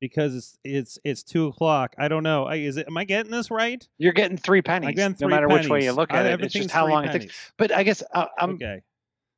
because 0.00 0.34
it's 0.34 0.58
it's 0.64 0.98
it's 1.04 1.22
two 1.22 1.46
o'clock. 1.46 1.94
I 1.96 2.08
don't 2.08 2.24
know. 2.24 2.44
I, 2.44 2.56
is 2.56 2.76
it? 2.76 2.88
Am 2.88 2.96
I 2.96 3.04
getting 3.04 3.30
this 3.30 3.52
right? 3.52 3.86
You're 3.98 4.12
getting 4.12 4.36
three 4.36 4.60
pennies, 4.60 4.88
I'm 4.88 4.94
getting 4.94 5.12
no 5.12 5.26
three 5.26 5.34
matter 5.34 5.48
which 5.48 5.68
way 5.68 5.78
you 5.78 5.84
pennies. 5.84 5.96
look 5.96 6.12
I- 6.12 6.18
at 6.18 6.26
it. 6.26 6.40
It's 6.44 6.54
just 6.54 6.70
how 6.72 6.88
long 6.88 7.04
it 7.04 7.12
takes. 7.20 7.52
But 7.56 7.70
I 7.70 7.84
guess 7.84 8.02
uh, 8.12 8.26
I'm 8.36 8.54
okay. 8.54 8.82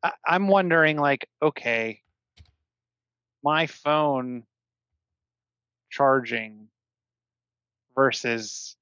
I, 0.02 0.12
I'm 0.26 0.48
wondering, 0.48 0.96
like, 0.96 1.28
okay, 1.42 2.00
my 3.42 3.66
phone 3.66 4.44
charging 5.90 6.68
versus 7.96 8.76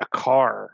a 0.00 0.06
car 0.06 0.70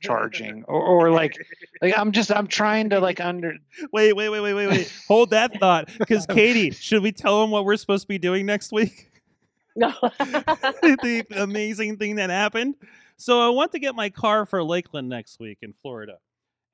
charging, 0.00 0.62
or, 0.64 0.80
or 0.80 1.10
like, 1.10 1.34
like 1.82 1.98
I'm 1.98 2.12
just 2.12 2.30
I'm 2.30 2.46
trying 2.46 2.90
to 2.90 3.00
like 3.00 3.20
under. 3.20 3.54
Wait, 3.92 4.14
wait, 4.14 4.28
wait, 4.28 4.40
wait, 4.40 4.54
wait, 4.54 4.66
wait. 4.68 4.92
Hold 5.08 5.30
that 5.30 5.58
thought, 5.58 5.88
because 5.98 6.26
Katie, 6.26 6.70
should 6.70 7.02
we 7.02 7.10
tell 7.12 7.40
them 7.40 7.50
what 7.50 7.64
we're 7.64 7.76
supposed 7.76 8.02
to 8.02 8.08
be 8.08 8.18
doing 8.18 8.46
next 8.46 8.72
week? 8.72 9.06
No. 9.76 9.92
the 10.00 11.24
amazing 11.36 11.98
thing 11.98 12.16
that 12.16 12.30
happened. 12.30 12.74
So 13.16 13.40
I 13.40 13.48
want 13.50 13.70
to 13.72 13.78
get 13.78 13.94
my 13.94 14.10
car 14.10 14.44
for 14.44 14.60
Lakeland 14.64 15.08
next 15.08 15.38
week 15.38 15.58
in 15.62 15.72
Florida. 15.72 16.18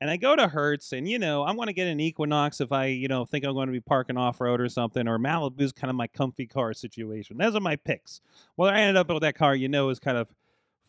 And 0.05 0.11
I 0.11 0.19
go 0.19 0.37
to 0.37 0.49
Hertz, 0.49 0.93
and 0.93 1.09
you 1.09 1.19
know, 1.19 1.45
I'm 1.45 1.57
going 1.57 1.69
to 1.69 1.73
get 1.73 1.87
an 1.87 1.99
Equinox 1.99 2.61
if 2.61 2.73
I, 2.73 2.89
you 2.89 3.09
know, 3.09 3.25
think 3.25 3.43
I'm 3.43 3.55
going 3.55 3.69
to 3.69 3.73
be 3.73 3.81
parking 3.81 4.19
off 4.19 4.39
road 4.39 4.61
or 4.61 4.69
something, 4.69 5.09
or 5.09 5.19
Malibu's 5.19 5.73
kind 5.73 5.89
of 5.89 5.97
my 5.97 6.09
comfy 6.09 6.47
car 6.47 6.75
situation. 6.75 7.39
Those 7.39 7.57
are 7.57 7.61
my 7.61 7.77
picks. 7.77 8.21
Well, 8.55 8.69
I 8.69 8.81
ended 8.81 8.99
up 8.99 9.09
with 9.09 9.23
that 9.23 9.35
car, 9.35 9.57
you 9.57 9.67
know, 9.67 9.89
is 9.89 9.99
kind 9.99 10.19
of 10.19 10.29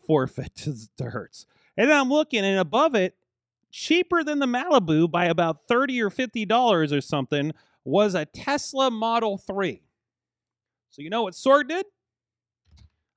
forfeit 0.06 0.54
to, 0.56 0.74
to 0.98 1.04
Hertz. 1.04 1.46
And 1.78 1.88
then 1.88 1.98
I'm 1.98 2.10
looking, 2.10 2.44
and 2.44 2.58
above 2.58 2.94
it, 2.94 3.14
cheaper 3.70 4.22
than 4.22 4.38
the 4.38 4.44
Malibu 4.44 5.10
by 5.10 5.24
about 5.24 5.66
thirty 5.66 5.98
or 6.02 6.10
fifty 6.10 6.44
dollars 6.44 6.92
or 6.92 7.00
something, 7.00 7.52
was 7.86 8.14
a 8.14 8.26
Tesla 8.26 8.90
Model 8.90 9.38
Three. 9.38 9.80
So 10.90 11.00
you 11.00 11.08
know 11.08 11.22
what 11.22 11.32
Sorg 11.32 11.68
did? 11.68 11.86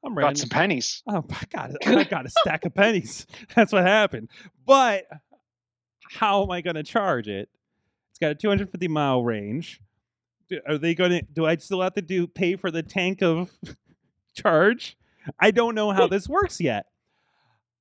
I'm 0.05 0.15
ready. 0.17 0.29
Got 0.29 0.37
some 0.37 0.47
pennies. 0.47 1.03
Oh, 1.09 1.25
I 1.29 1.43
got. 1.51 1.71
I 1.85 2.03
got 2.09 2.25
a 2.25 2.29
stack 2.29 2.63
of 2.63 2.73
pennies. 2.73 3.27
That's 3.53 3.73
what 3.73 3.83
happened. 3.83 4.29
But 4.65 5.03
how 6.09 6.43
am 6.43 6.51
I 6.51 6.61
going 6.61 6.75
to 6.75 6.83
charge 6.83 7.27
it? 7.27 7.49
It's 8.09 8.19
got 8.19 8.31
a 8.31 8.35
250 8.35 8.87
mile 8.87 9.23
range. 9.23 9.79
Do- 10.49 10.61
Are 10.67 10.77
they 10.77 10.95
going 10.95 11.11
to? 11.11 11.21
Do 11.21 11.45
I 11.45 11.55
still 11.57 11.81
have 11.81 11.93
to 11.93 12.01
do 12.01 12.27
pay 12.27 12.55
for 12.55 12.71
the 12.71 12.83
tank 12.83 13.21
of 13.21 13.51
charge? 14.35 14.97
I 15.39 15.51
don't 15.51 15.75
know 15.75 15.91
how 15.91 16.07
this 16.07 16.27
works 16.27 16.59
yet. 16.59 16.87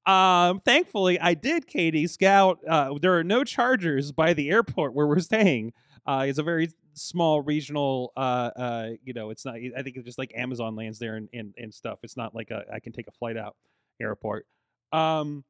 Um, 0.07 0.61
thankfully, 0.61 1.19
I 1.21 1.35
did, 1.35 1.67
Katie 1.67 2.07
scout. 2.07 2.59
Uh, 2.69 2.95
there 3.01 3.17
are 3.19 3.25
no 3.25 3.45
chargers 3.45 4.13
by 4.13 4.33
the 4.33 4.51
airport 4.51 4.95
where 4.95 5.07
we're 5.07 5.19
staying. 5.21 5.73
Uh, 6.07 6.25
it's 6.27 6.39
a 6.39 6.43
very 6.43 6.71
small 6.95 7.41
regional. 7.43 8.13
Uh, 8.17 8.51
uh, 8.57 8.89
you 9.05 9.13
know, 9.13 9.31
it's 9.31 9.45
not. 9.45 9.57
I 9.57 9.83
think 9.83 9.97
it's 9.97 10.07
just 10.07 10.19
like 10.19 10.33
Amazon 10.35 10.77
lands 10.77 10.99
there 10.99 11.17
and, 11.17 11.29
and, 11.33 11.55
and 11.59 11.73
stuff. 11.73 12.01
It's 12.03 12.17
not 12.17 12.35
like 12.35 12.51
a, 12.51 12.65
I 12.73 12.81
can 12.81 12.93
take 12.93 13.07
a 13.07 13.13
flight 13.13 13.37
out 13.37 13.57
airport. 14.01 14.47
Um, 14.93 15.45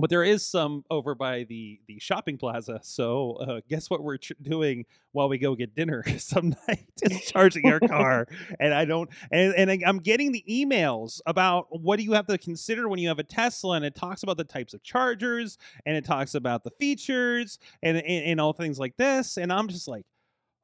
but 0.00 0.10
there 0.10 0.24
is 0.24 0.46
some 0.46 0.84
over 0.90 1.14
by 1.14 1.44
the 1.44 1.80
the 1.86 1.98
shopping 1.98 2.38
plaza. 2.38 2.80
So 2.82 3.32
uh, 3.32 3.60
guess 3.68 3.88
what 3.90 4.02
we're 4.02 4.16
ch- 4.16 4.32
doing 4.42 4.86
while 5.12 5.28
we 5.28 5.38
go 5.38 5.54
get 5.54 5.74
dinner 5.74 6.02
some 6.18 6.54
night 6.68 6.86
is 7.02 7.20
charging 7.22 7.66
our 7.70 7.80
car. 7.80 8.26
And 8.58 8.72
I 8.74 8.84
don't. 8.84 9.10
And 9.30 9.54
and 9.54 9.70
I- 9.70 9.80
I'm 9.86 9.98
getting 9.98 10.32
the 10.32 10.44
emails 10.48 11.20
about 11.26 11.66
what 11.70 11.96
do 11.98 12.02
you 12.04 12.12
have 12.12 12.26
to 12.28 12.38
consider 12.38 12.88
when 12.88 12.98
you 12.98 13.08
have 13.08 13.18
a 13.18 13.24
Tesla, 13.24 13.76
and 13.76 13.84
it 13.84 13.94
talks 13.94 14.22
about 14.22 14.36
the 14.36 14.44
types 14.44 14.74
of 14.74 14.82
chargers, 14.82 15.58
and 15.86 15.96
it 15.96 16.04
talks 16.04 16.34
about 16.34 16.64
the 16.64 16.70
features, 16.70 17.58
and 17.82 17.96
and, 17.98 18.24
and 18.24 18.40
all 18.40 18.52
things 18.52 18.78
like 18.78 18.96
this. 18.96 19.36
And 19.36 19.52
I'm 19.52 19.68
just 19.68 19.86
like, 19.88 20.04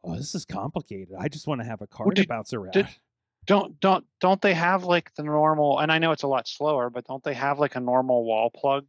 oh, 0.04 0.16
this 0.16 0.34
is 0.34 0.44
complicated. 0.44 1.14
I 1.18 1.28
just 1.28 1.46
want 1.46 1.60
to 1.60 1.66
have 1.66 1.82
a 1.82 1.86
car 1.86 2.06
Well, 2.06 2.14
to 2.14 2.22
did- 2.22 2.28
bounce 2.28 2.52
around. 2.52 2.72
did- 2.72 2.88
Don't 3.46 3.78
don't 3.80 4.04
don't 4.20 4.42
they 4.42 4.54
have 4.54 4.84
like 4.84 5.14
the 5.14 5.22
normal? 5.22 5.78
And 5.78 5.92
I 5.92 5.98
know 5.98 6.10
it's 6.12 6.24
a 6.24 6.28
lot 6.28 6.48
slower, 6.48 6.90
but 6.90 7.04
don't 7.06 7.22
they 7.22 7.34
have 7.34 7.58
like 7.58 7.76
a 7.76 7.80
normal 7.80 8.24
wall 8.24 8.50
plug? 8.50 8.84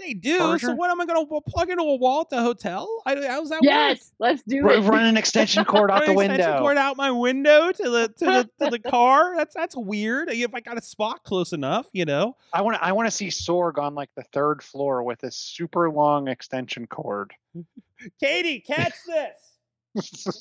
They 0.00 0.14
do. 0.14 0.58
So 0.58 0.74
what 0.74 0.90
am 0.90 1.00
I 1.00 1.06
going 1.06 1.26
to 1.26 1.40
plug 1.50 1.70
into 1.70 1.82
a 1.82 1.96
wall 1.96 2.22
at 2.22 2.30
the 2.30 2.40
hotel? 2.42 2.88
I, 3.06 3.14
how's 3.26 3.50
that 3.50 3.56
work? 3.56 3.62
yes, 3.64 4.12
let's 4.18 4.42
do 4.42 4.64
R- 4.66 4.72
it. 4.74 4.80
run 4.82 5.04
an 5.06 5.16
extension 5.18 5.64
cord 5.64 5.90
out 5.90 6.06
the 6.06 6.12
Run 6.12 6.24
an 6.26 6.30
extension 6.32 6.46
window. 6.50 6.60
cord 6.60 6.76
out 6.78 6.96
my 6.96 7.10
window 7.10 7.72
to 7.72 7.82
the 7.90 8.08
to 8.18 8.24
the 8.24 8.50
to 8.64 8.70
the 8.70 8.78
car. 8.90 9.36
That's 9.36 9.54
that's 9.54 9.76
weird. 9.76 10.30
If 10.30 10.54
I 10.54 10.60
got 10.60 10.78
a 10.78 10.82
spot 10.82 11.22
close 11.24 11.52
enough, 11.52 11.86
you 11.92 12.04
know. 12.04 12.36
I 12.52 12.62
want 12.62 12.76
to 12.76 12.84
I 12.84 12.92
want 12.92 13.06
to 13.06 13.10
see 13.10 13.28
Sorg 13.28 13.78
on 13.78 13.94
like 13.94 14.10
the 14.16 14.24
third 14.32 14.62
floor 14.62 15.02
with 15.02 15.22
a 15.22 15.30
super 15.30 15.90
long 15.90 16.28
extension 16.28 16.86
cord. 16.86 17.32
Katie, 18.20 18.60
catch 18.60 18.94
this. 19.06 20.36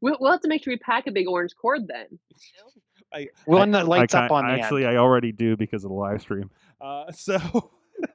we'll, 0.00 0.16
we'll 0.20 0.30
have 0.32 0.40
to 0.40 0.48
make 0.48 0.62
sure 0.64 0.72
we 0.72 0.78
pack 0.78 1.06
a 1.06 1.12
big 1.12 1.28
orange 1.28 1.52
cord 1.60 1.86
then. 1.88 2.18
One 3.44 3.70
that 3.72 3.86
lights 3.86 4.14
I 4.14 4.26
up 4.26 4.32
on 4.32 4.46
the 4.46 4.52
actually. 4.54 4.86
I 4.86 4.96
already 4.96 5.30
do 5.30 5.56
because 5.56 5.84
of 5.84 5.90
the 5.90 5.94
live 5.96 6.20
stream. 6.20 6.50
Uh, 6.80 7.12
so 7.12 7.70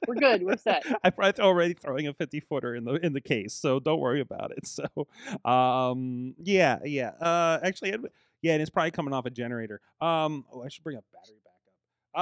We're 0.06 0.14
good. 0.16 0.42
We're 0.42 0.56
set. 0.56 0.84
I'm 1.04 1.12
already 1.40 1.74
throwing 1.74 2.06
a 2.08 2.12
50 2.14 2.40
footer 2.40 2.74
in 2.74 2.84
the 2.84 2.94
in 2.94 3.12
the 3.12 3.20
case, 3.20 3.54
so 3.54 3.80
don't 3.80 4.00
worry 4.00 4.20
about 4.20 4.52
it. 4.52 4.66
So, 4.66 5.50
um, 5.50 6.34
yeah, 6.42 6.78
yeah. 6.84 7.10
Uh, 7.20 7.58
actually, 7.62 7.90
it- 7.90 8.00
yeah, 8.42 8.54
and 8.54 8.62
it's 8.62 8.70
probably 8.70 8.90
coming 8.90 9.12
off 9.12 9.26
a 9.26 9.30
generator. 9.30 9.80
Um, 10.00 10.46
oh, 10.52 10.62
I 10.62 10.68
should 10.68 10.82
bring 10.82 10.96
a 10.96 11.02
battery 11.12 11.36
back 11.44 11.52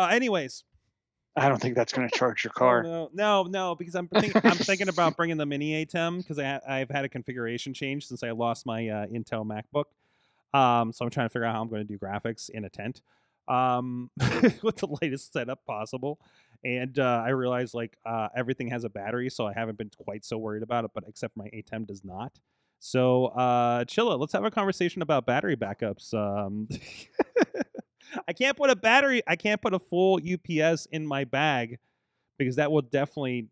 up. 0.03 0.11
Uh, 0.11 0.15
anyways, 0.15 0.65
I 1.37 1.49
don't 1.49 1.61
think 1.63 1.77
that's 1.77 1.93
going 1.93 2.09
to 2.09 2.19
charge 2.19 2.43
your 2.43 2.51
Oh, 2.57 2.59
car. 2.59 2.83
no, 2.83 3.09
no, 3.15 3.43
no, 3.45 3.75
because 3.77 3.95
I'm 3.95 4.09
think, 4.09 4.35
I'm 4.45 4.57
thinking 4.57 4.89
about 4.89 5.17
bringing 5.17 5.37
the 5.37 5.47
mini 5.47 5.85
ATEM 5.87 6.19
because 6.19 6.41
I 6.41 6.61
I've 6.67 6.91
had 6.91 7.05
a 7.05 7.09
configuration 7.09 7.73
change 7.73 8.07
since 8.09 8.25
I 8.25 8.33
lost 8.33 8.67
my 8.67 8.89
uh, 8.89 9.07
Intel 9.07 9.47
MacBook. 9.47 9.85
Um, 10.59 10.93
so 10.93 11.05
I'm 11.05 11.11
trying 11.11 11.27
to 11.27 11.33
figure 11.33 11.45
out 11.45 11.55
how 11.55 11.63
I'm 11.63 11.69
going 11.69 11.87
to 11.87 11.89
do 11.89 11.99
graphics 11.99 12.51
in 12.51 12.65
a 12.65 12.71
tent, 12.71 13.01
um, 13.47 14.11
with 14.63 14.77
the 14.77 14.89
latest 15.01 15.33
setup 15.33 15.65
possible. 15.65 16.19
And 16.65 16.99
uh, 16.99 17.23
I 17.25 17.31
realized 17.31 17.75
like 17.75 17.97
uh, 18.05 18.29
everything 18.37 18.69
has 18.69 18.85
a 18.85 18.89
battery, 18.89 19.31
so 19.31 19.47
I 19.47 19.53
haven't 19.53 19.79
been 19.79 19.91
quite 19.97 20.25
so 20.25 20.39
worried 20.39 20.63
about 20.63 20.85
it. 20.85 20.91
But 20.95 21.05
except 21.07 21.37
my 21.37 21.47
ATEM 21.47 21.87
does 21.87 22.05
not. 22.05 22.39
So 22.81 23.27
uh, 23.27 23.85
Chilla, 23.85 24.19
let's 24.19 24.33
have 24.33 24.45
a 24.45 24.51
conversation 24.51 25.03
about 25.03 25.27
battery 25.27 25.57
backups. 25.57 26.15
Um, 26.15 26.69
I 28.29 28.33
can't 28.33 28.57
put 28.57 28.71
a 28.71 28.77
battery. 28.77 29.23
I 29.27 29.37
can't 29.37 29.61
put 29.61 29.75
a 29.75 29.79
full 29.79 30.19
UPS 30.19 30.87
in 30.87 31.07
my 31.07 31.25
bag 31.25 31.79
because 32.39 32.57
that 32.57 32.71
will 32.71 32.83
definitely 32.83 33.49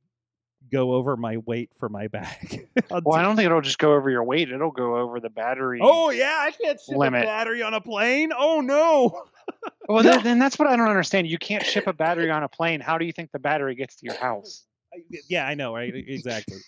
go 0.70 0.92
over 0.94 1.16
my 1.16 1.36
weight 1.38 1.70
for 1.78 1.88
my 1.88 2.08
bag. 2.08 2.68
Well, 2.90 3.14
I 3.16 3.20
do- 3.20 3.26
don't 3.26 3.36
think 3.36 3.46
it'll 3.46 3.60
just 3.60 3.78
go 3.78 3.94
over 3.94 4.08
your 4.10 4.22
weight. 4.24 4.50
It'll 4.50 4.70
go 4.70 4.96
over 4.96 5.18
the 5.20 5.28
battery. 5.30 5.80
oh 5.82 6.10
yeah, 6.10 6.36
I 6.38 6.50
can't 6.52 6.78
ship 6.80 6.96
Limit. 6.96 7.22
a 7.22 7.26
battery 7.26 7.62
on 7.62 7.74
a 7.74 7.80
plane. 7.80 8.32
Oh 8.36 8.60
no. 8.60 9.24
well, 9.88 10.02
then, 10.02 10.22
then 10.22 10.38
that's 10.38 10.58
what 10.58 10.68
I 10.68 10.76
don't 10.76 10.88
understand. 10.88 11.26
You 11.26 11.38
can't 11.38 11.64
ship 11.64 11.86
a 11.86 11.92
battery 11.92 12.30
on 12.30 12.42
a 12.42 12.48
plane. 12.48 12.80
How 12.80 12.96
do 12.98 13.04
you 13.04 13.12
think 13.12 13.32
the 13.32 13.38
battery 13.38 13.74
gets 13.74 13.96
to 13.96 14.06
your 14.06 14.14
house? 14.16 14.64
Yeah, 15.28 15.46
I 15.46 15.54
know, 15.54 15.74
right? 15.74 15.92
Exactly. 15.94 16.58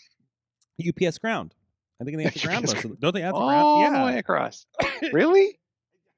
UPS 0.87 1.19
ground. 1.19 1.55
I 2.01 2.05
think 2.05 2.17
they 2.17 2.25
have 2.25 2.35
to 2.35 2.41
ground 2.47 2.67
most 2.67 2.85
of. 2.85 2.99
Don't 3.01 3.15
they 3.15 3.21
have 3.23 3.35
to 3.35 3.39
All 3.41 3.49
ground? 3.49 3.95
the 3.95 3.99
Yeah. 3.99 4.07
way 4.07 4.19
across. 4.19 4.67
really? 5.13 5.59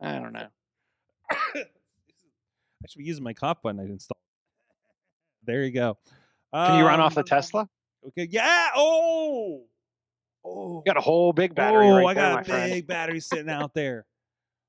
I 0.01 0.19
don't 0.19 0.33
know. 0.33 0.47
I 1.33 1.65
should 2.89 2.99
be 2.99 3.05
using 3.05 3.25
my 3.25 3.33
cop 3.35 3.63
button 3.63 3.81
I 3.81 3.85
installed. 3.85 4.17
There 5.45 5.63
you 5.65 5.71
go. 5.73 5.99
Can 6.53 6.79
you 6.79 6.85
run 6.85 7.01
off 7.01 7.15
the 7.15 7.21
Um, 7.21 7.25
Tesla? 7.27 7.69
Okay. 8.09 8.27
Yeah. 8.31 8.69
Oh. 8.75 9.63
Oh. 10.45 10.77
You 10.79 10.83
got 10.87 10.97
a 10.97 11.01
whole 11.03 11.33
big 11.33 11.55
battery 11.55 11.89
oh, 11.89 11.97
right 11.97 12.07
I 12.09 12.15
got 12.15 12.35
my 12.35 12.41
a 12.41 12.45
friend. 12.45 12.73
big 12.73 12.87
battery 12.87 13.21
sitting 13.21 13.51
out 13.51 13.75
there. 13.75 14.07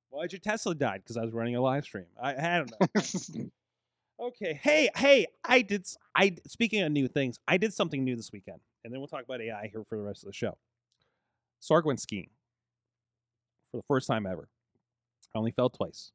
Why'd 0.10 0.34
your 0.34 0.40
Tesla 0.40 0.76
died? 0.76 1.02
Because 1.04 1.16
I 1.18 1.22
was 1.22 1.32
running 1.32 1.56
a 1.56 1.62
live 1.62 1.86
stream. 1.86 2.06
I, 2.22 2.36
I 2.36 2.58
don't 2.58 2.72
know. 3.36 3.46
Okay. 4.22 4.60
Hey, 4.62 4.88
hey, 4.96 5.26
I 5.44 5.64
did. 5.64 5.84
I 6.16 6.36
speaking 6.46 6.84
of 6.84 6.92
new 6.92 7.08
things, 7.08 7.40
I 7.48 7.58
did 7.58 7.74
something 7.74 8.04
new 8.04 8.16
this 8.16 8.32
weekend, 8.32 8.60
and 8.84 8.94
then 8.94 9.00
we'll 9.02 9.08
talk 9.08 9.24
about 9.24 9.42
AI 9.42 9.68
here 9.72 9.84
for 9.84 9.98
the 9.98 10.04
rest 10.04 10.22
of 10.24 10.28
the 10.28 10.34
show. 10.34 10.60
Sorg 11.60 11.86
went 11.86 12.00
skiing 12.00 12.30
for 13.72 13.78
the 13.78 13.84
first 13.88 14.06
time 14.08 14.28
ever. 14.28 14.48
I 15.34 15.40
only 15.40 15.50
fell 15.50 15.72
twice, 15.72 16.12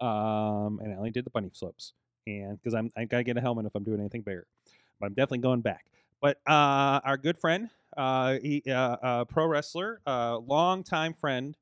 um, 0.00 0.80
and 0.82 0.92
I 0.92 0.96
only 0.96 1.10
did 1.12 1.24
the 1.24 1.30
bunny 1.30 1.50
slopes, 1.52 1.92
and 2.26 2.58
because 2.60 2.74
I'm 2.74 2.90
I 2.96 3.04
gotta 3.04 3.22
get 3.22 3.36
a 3.36 3.40
helmet 3.40 3.66
if 3.66 3.74
I'm 3.76 3.84
doing 3.84 4.00
anything 4.00 4.22
bigger, 4.22 4.48
but 5.04 5.08
I'm 5.08 5.14
definitely 5.14 5.38
going 5.38 5.60
back. 5.60 5.84
But 6.22 6.38
uh, 6.46 7.00
our 7.04 7.18
good 7.18 7.36
friend, 7.36 7.68
uh, 7.96 8.38
he, 8.42 8.62
uh, 8.66 8.72
uh, 8.72 9.24
pro 9.26 9.46
wrestler, 9.46 10.00
uh, 10.06 10.38
longtime 10.38 11.12
friend 11.12 11.56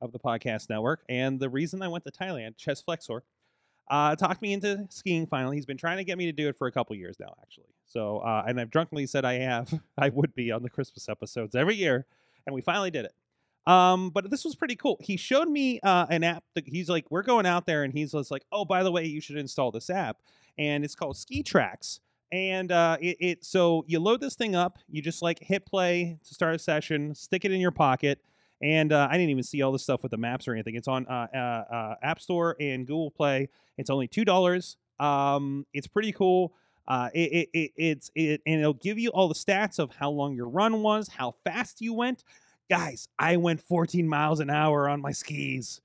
of 0.00 0.10
the 0.10 0.18
podcast 0.18 0.68
network, 0.68 1.04
and 1.08 1.38
the 1.38 1.48
reason 1.48 1.80
I 1.80 1.88
went 1.88 2.04
to 2.04 2.10
Thailand, 2.10 2.56
Chess 2.56 2.82
Flexor, 2.82 3.22
talked 3.88 4.42
me 4.42 4.52
into 4.52 4.86
skiing 4.90 5.26
finally. 5.26 5.56
He's 5.56 5.66
been 5.66 5.76
trying 5.76 5.98
to 5.98 6.04
get 6.04 6.18
me 6.18 6.26
to 6.26 6.32
do 6.32 6.48
it 6.48 6.56
for 6.56 6.66
a 6.66 6.72
couple 6.72 6.96
years 6.96 7.16
now, 7.20 7.34
actually. 7.40 7.68
So, 7.86 8.20
and 8.24 8.60
I've 8.60 8.70
drunkenly 8.70 9.06
said 9.06 9.24
I 9.24 9.34
have, 9.34 9.72
I 9.98 10.08
would 10.08 10.34
be 10.34 10.50
on 10.50 10.64
the 10.64 10.70
Christmas 10.70 11.08
episodes 11.08 11.54
every 11.54 11.76
year, 11.76 12.06
and 12.46 12.54
we 12.54 12.60
finally 12.60 12.90
did 12.90 13.04
it. 13.04 13.14
Um, 13.70 14.10
but 14.10 14.28
this 14.30 14.44
was 14.44 14.56
pretty 14.56 14.76
cool. 14.76 14.96
He 15.00 15.16
showed 15.16 15.48
me 15.48 15.78
uh, 15.80 16.06
an 16.10 16.24
app 16.24 16.42
that 16.54 16.66
he's 16.66 16.88
like, 16.88 17.08
we're 17.10 17.22
going 17.22 17.46
out 17.46 17.66
there, 17.66 17.84
and 17.84 17.92
he's 17.92 18.12
just 18.12 18.30
like, 18.32 18.44
oh, 18.50 18.64
by 18.64 18.82
the 18.82 18.90
way, 18.90 19.04
you 19.04 19.20
should 19.20 19.36
install 19.36 19.70
this 19.70 19.88
app, 19.90 20.16
and 20.58 20.84
it's 20.84 20.96
called 20.96 21.16
Ski 21.16 21.44
Tracks. 21.44 22.00
And 22.30 22.70
uh, 22.70 22.98
it, 23.00 23.16
it 23.20 23.44
so 23.44 23.84
you 23.86 24.00
load 24.00 24.20
this 24.20 24.34
thing 24.34 24.54
up, 24.54 24.78
you 24.88 25.00
just 25.00 25.22
like 25.22 25.38
hit 25.38 25.64
play 25.64 26.18
to 26.26 26.34
start 26.34 26.54
a 26.54 26.58
session, 26.58 27.14
stick 27.14 27.44
it 27.44 27.52
in 27.52 27.60
your 27.60 27.70
pocket, 27.70 28.20
and 28.60 28.92
uh, 28.92 29.08
I 29.10 29.14
didn't 29.14 29.30
even 29.30 29.44
see 29.44 29.62
all 29.62 29.72
the 29.72 29.78
stuff 29.78 30.02
with 30.02 30.10
the 30.10 30.18
maps 30.18 30.48
or 30.48 30.52
anything. 30.52 30.74
It's 30.74 30.88
on 30.88 31.06
uh, 31.06 31.26
uh, 31.34 31.74
uh, 31.74 31.94
App 32.02 32.20
Store 32.20 32.56
and 32.60 32.86
Google 32.86 33.10
Play. 33.10 33.48
It's 33.76 33.88
only 33.88 34.08
two 34.08 34.24
dollars. 34.24 34.76
Um, 35.00 35.64
it's 35.72 35.86
pretty 35.86 36.12
cool. 36.12 36.52
Uh, 36.86 37.10
it, 37.14 37.32
it, 37.32 37.48
it 37.52 37.70
it's 37.76 38.10
it 38.14 38.40
and 38.46 38.60
it'll 38.60 38.72
give 38.72 38.98
you 38.98 39.10
all 39.10 39.28
the 39.28 39.34
stats 39.34 39.78
of 39.78 39.94
how 39.94 40.10
long 40.10 40.34
your 40.34 40.48
run 40.48 40.82
was, 40.82 41.08
how 41.08 41.34
fast 41.44 41.80
you 41.80 41.94
went. 41.94 42.24
Guys, 42.68 43.08
I 43.18 43.36
went 43.36 43.62
14 43.62 44.06
miles 44.06 44.40
an 44.40 44.50
hour 44.50 44.88
on 44.88 45.00
my 45.00 45.12
skis. 45.12 45.80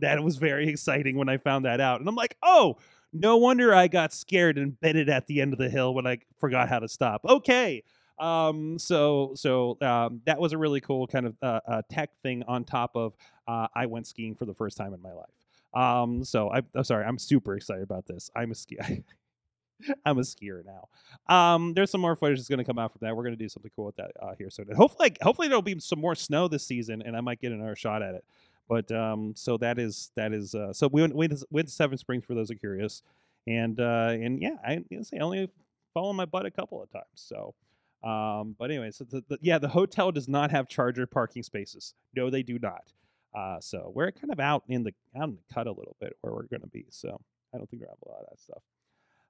that 0.00 0.22
was 0.22 0.36
very 0.36 0.68
exciting 0.68 1.16
when 1.16 1.28
I 1.28 1.36
found 1.36 1.64
that 1.64 1.80
out, 1.80 2.00
and 2.00 2.08
I'm 2.08 2.14
like, 2.14 2.36
oh, 2.42 2.76
no 3.12 3.36
wonder 3.36 3.74
I 3.74 3.88
got 3.88 4.12
scared 4.12 4.58
and 4.58 4.78
bedded 4.80 5.08
at 5.08 5.26
the 5.26 5.40
end 5.40 5.52
of 5.52 5.58
the 5.58 5.68
hill 5.68 5.94
when 5.94 6.06
I 6.06 6.18
forgot 6.38 6.68
how 6.68 6.78
to 6.78 6.88
stop. 6.88 7.22
Okay. 7.24 7.82
Um, 8.18 8.78
so 8.78 9.32
so 9.34 9.78
um, 9.80 10.20
that 10.26 10.38
was 10.38 10.52
a 10.52 10.58
really 10.58 10.80
cool 10.80 11.06
kind 11.06 11.26
of 11.26 11.36
uh, 11.42 11.60
uh, 11.66 11.82
tech 11.90 12.10
thing 12.22 12.44
on 12.46 12.64
top 12.64 12.92
of 12.94 13.14
uh, 13.48 13.66
I 13.74 13.86
went 13.86 14.06
skiing 14.06 14.34
for 14.34 14.44
the 14.44 14.54
first 14.54 14.76
time 14.76 14.94
in 14.94 15.02
my 15.02 15.12
life. 15.12 15.30
Um, 15.74 16.24
so 16.24 16.50
I, 16.50 16.62
I'm 16.74 16.84
sorry, 16.84 17.04
I'm 17.04 17.18
super 17.18 17.56
excited 17.56 17.82
about 17.82 18.06
this. 18.06 18.30
I'm 18.36 18.50
a 18.50 18.54
skier. 18.54 19.02
I'm 20.06 20.18
a 20.18 20.22
skier 20.22 20.62
now. 20.64 21.34
Um, 21.34 21.74
there's 21.74 21.90
some 21.90 22.00
more 22.00 22.14
footage 22.14 22.38
that's 22.38 22.48
going 22.48 22.58
to 22.58 22.64
come 22.64 22.78
out 22.78 22.92
from 22.92 23.00
that. 23.02 23.16
We're 23.16 23.24
going 23.24 23.36
to 23.36 23.42
do 23.42 23.48
something 23.48 23.70
cool 23.74 23.86
with 23.86 23.96
that 23.96 24.12
uh, 24.20 24.34
here 24.38 24.50
soon. 24.50 24.68
And 24.68 24.76
hopefully, 24.76 25.16
hopefully 25.22 25.48
there'll 25.48 25.62
be 25.62 25.78
some 25.80 26.00
more 26.00 26.14
snow 26.14 26.46
this 26.46 26.64
season, 26.64 27.02
and 27.02 27.16
I 27.16 27.20
might 27.20 27.40
get 27.40 27.52
another 27.52 27.74
shot 27.74 28.02
at 28.02 28.14
it. 28.14 28.24
But 28.72 28.90
um, 28.90 29.34
so 29.36 29.58
that 29.58 29.78
is 29.78 30.12
that 30.16 30.32
is 30.32 30.54
uh, 30.54 30.72
so 30.72 30.88
we 30.90 31.02
went, 31.02 31.14
we 31.14 31.28
went 31.50 31.68
to 31.68 31.74
Seven 31.74 31.98
Springs 31.98 32.24
for 32.24 32.32
those 32.32 32.50
are 32.50 32.54
curious, 32.54 33.02
and 33.46 33.78
uh, 33.78 34.12
and 34.12 34.40
yeah, 34.40 34.56
I 34.64 34.82
say 35.02 35.18
only 35.18 35.50
fallen 35.92 36.16
my 36.16 36.24
butt 36.24 36.46
a 36.46 36.50
couple 36.50 36.82
of 36.82 36.90
times. 36.90 37.04
So, 37.16 37.54
um, 38.02 38.56
but 38.58 38.70
anyway, 38.70 38.90
so 38.90 39.04
the, 39.04 39.22
the, 39.28 39.38
yeah, 39.42 39.58
the 39.58 39.68
hotel 39.68 40.10
does 40.10 40.26
not 40.26 40.50
have 40.52 40.68
charger 40.68 41.06
parking 41.06 41.42
spaces. 41.42 41.92
No, 42.16 42.30
they 42.30 42.42
do 42.42 42.58
not. 42.58 42.94
Uh, 43.36 43.60
so 43.60 43.92
we're 43.94 44.10
kind 44.10 44.32
of 44.32 44.40
out 44.40 44.62
in 44.68 44.84
the 44.84 44.94
out 45.14 45.28
in 45.28 45.34
the 45.36 45.54
cut 45.54 45.66
a 45.66 45.72
little 45.72 45.96
bit 46.00 46.16
where 46.22 46.32
we're 46.32 46.44
going 46.44 46.62
to 46.62 46.66
be. 46.68 46.86
So 46.88 47.20
I 47.54 47.58
don't 47.58 47.68
think 47.68 47.82
we 47.82 47.88
have 47.88 47.98
a 48.06 48.08
lot 48.08 48.20
of 48.20 48.26
that 48.30 48.40
stuff. 48.40 48.62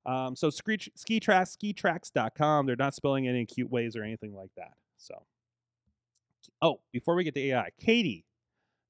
Um, 0.06 0.36
so 0.36 0.50
ski, 0.50 0.76
tracks, 0.76 1.00
ski 1.00 1.18
tracks, 1.18 2.12
skitracks.com. 2.14 2.66
They're 2.66 2.76
not 2.76 2.94
spelling 2.94 3.26
any 3.26 3.44
cute 3.44 3.72
ways 3.72 3.96
or 3.96 4.04
anything 4.04 4.36
like 4.36 4.50
that. 4.56 4.74
So, 4.98 5.20
oh, 6.60 6.78
before 6.92 7.16
we 7.16 7.24
get 7.24 7.34
to 7.34 7.40
AI, 7.40 7.70
Katie, 7.80 8.24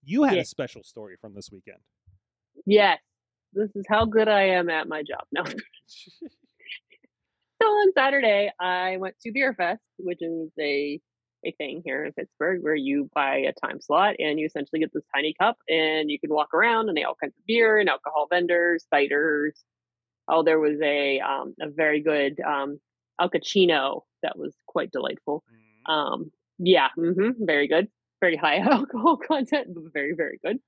you 0.04 0.24
had 0.24 0.34
Yeah. 0.34 0.42
a 0.42 0.44
special 0.44 0.82
story 0.82 1.16
from 1.16 1.34
this 1.34 1.50
weekend. 1.50 1.80
Yes, 2.66 3.00
this 3.52 3.70
is 3.74 3.84
how 3.88 4.04
good 4.06 4.28
I 4.28 4.44
am 4.50 4.70
at 4.70 4.88
my 4.88 5.02
job. 5.02 5.26
No. 5.32 5.44
So 7.60 7.66
on 7.68 7.92
Saturday, 7.92 8.50
I 8.60 8.96
went 8.96 9.18
to 9.20 9.32
Beer 9.32 9.54
Fest, 9.54 9.82
which 9.98 10.18
is 10.22 10.50
a 10.60 11.00
a 11.44 11.50
thing 11.58 11.82
here 11.84 12.04
in 12.04 12.12
Pittsburgh 12.12 12.62
where 12.62 12.74
you 12.76 13.10
buy 13.14 13.38
a 13.38 13.52
time 13.66 13.80
slot 13.80 14.14
and 14.20 14.38
you 14.38 14.46
essentially 14.46 14.78
get 14.78 14.92
this 14.92 15.02
tiny 15.12 15.34
cup 15.40 15.56
and 15.68 16.08
you 16.08 16.20
can 16.20 16.30
walk 16.32 16.54
around 16.54 16.88
and 16.88 16.96
they 16.96 17.02
all 17.02 17.16
kinds 17.20 17.36
of 17.36 17.44
beer 17.46 17.78
and 17.78 17.88
alcohol 17.88 18.28
vendors, 18.30 18.86
ciders. 18.94 19.50
Oh, 20.28 20.44
there 20.44 20.60
was 20.60 20.80
a 20.82 21.20
um, 21.20 21.54
a 21.60 21.68
very 21.70 22.00
good 22.00 22.40
um, 22.40 22.80
alcachino 23.20 24.02
that 24.22 24.38
was 24.38 24.54
quite 24.66 24.92
delightful. 24.92 25.44
Um, 25.86 26.30
yeah, 26.58 26.90
hmm 26.96 27.30
very 27.40 27.68
good. 27.68 27.88
Very 28.22 28.36
high 28.36 28.58
alcohol 28.70 29.16
content, 29.18 29.74
but 29.74 29.92
very 29.92 30.14
very 30.16 30.38
good. 30.42 30.58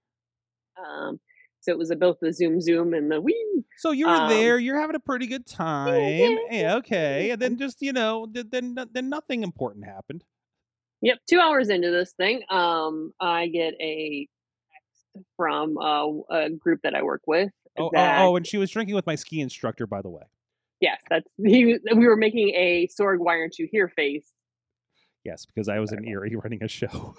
Um, 0.77 1.21
so 1.61 1.71
it 1.71 1.79
was 1.79 1.91
a, 1.91 1.97
both 1.97 2.19
the 2.21 2.33
Zoom 2.33 2.61
Zoom 2.61 2.93
and 2.93 3.11
the 3.11 3.23
Wii. 3.23 3.63
So 3.79 3.93
you 3.93 4.07
were 4.07 4.13
Um, 4.13 4.29
there. 4.29 4.59
You're 4.59 4.79
having 4.79 4.97
a 4.97 5.01
pretty 5.01 5.27
good 5.29 5.47
time. 5.47 5.95
yeah, 5.95 6.37
Yeah, 6.51 6.75
okay. 6.77 7.31
And 7.31 7.41
then 7.41 7.57
just 7.57 7.81
you 7.81 7.93
know, 7.93 8.27
then 8.31 8.75
then 8.93 9.09
nothing 9.09 9.45
important 9.45 9.87
happened. 9.87 10.25
Yep, 11.01 11.19
two 11.31 11.39
hours 11.39 11.69
into 11.69 11.91
this 11.91 12.13
thing, 12.13 12.43
um, 12.51 13.13
I 13.21 13.47
get 13.49 13.75
a 13.81 14.27
text 14.73 15.25
from 15.37 15.79
uh, 15.79 16.09
a 16.31 16.51
group 16.51 16.81
that 16.83 16.95
I 16.95 17.03
work 17.03 17.23
with. 17.27 17.51
Oh, 17.79 17.87
oh, 17.87 17.91
that, 17.93 18.21
oh, 18.23 18.37
and 18.37 18.47
she 18.47 18.57
was 18.57 18.71
drinking 18.71 18.95
with 18.97 19.07
my 19.07 19.15
ski 19.15 19.41
instructor, 19.41 19.87
by 19.87 20.03
the 20.03 20.09
way. 20.09 20.23
yes, 20.81 21.01
that's 21.09 21.29
he. 21.37 21.79
We 21.95 22.07
were 22.07 22.17
making 22.17 22.49
a 22.55 22.89
Sorg, 22.89 23.19
why 23.19 23.37
aren't 23.39 23.59
you 23.59 23.69
here 23.71 23.89
face. 23.89 24.27
Yes, 25.25 25.47
because 25.47 25.69
I 25.69 25.79
was 25.79 25.93
in 25.93 26.05
Erie 26.07 26.37
running 26.43 26.63
a 26.63 26.69
show. 26.69 27.15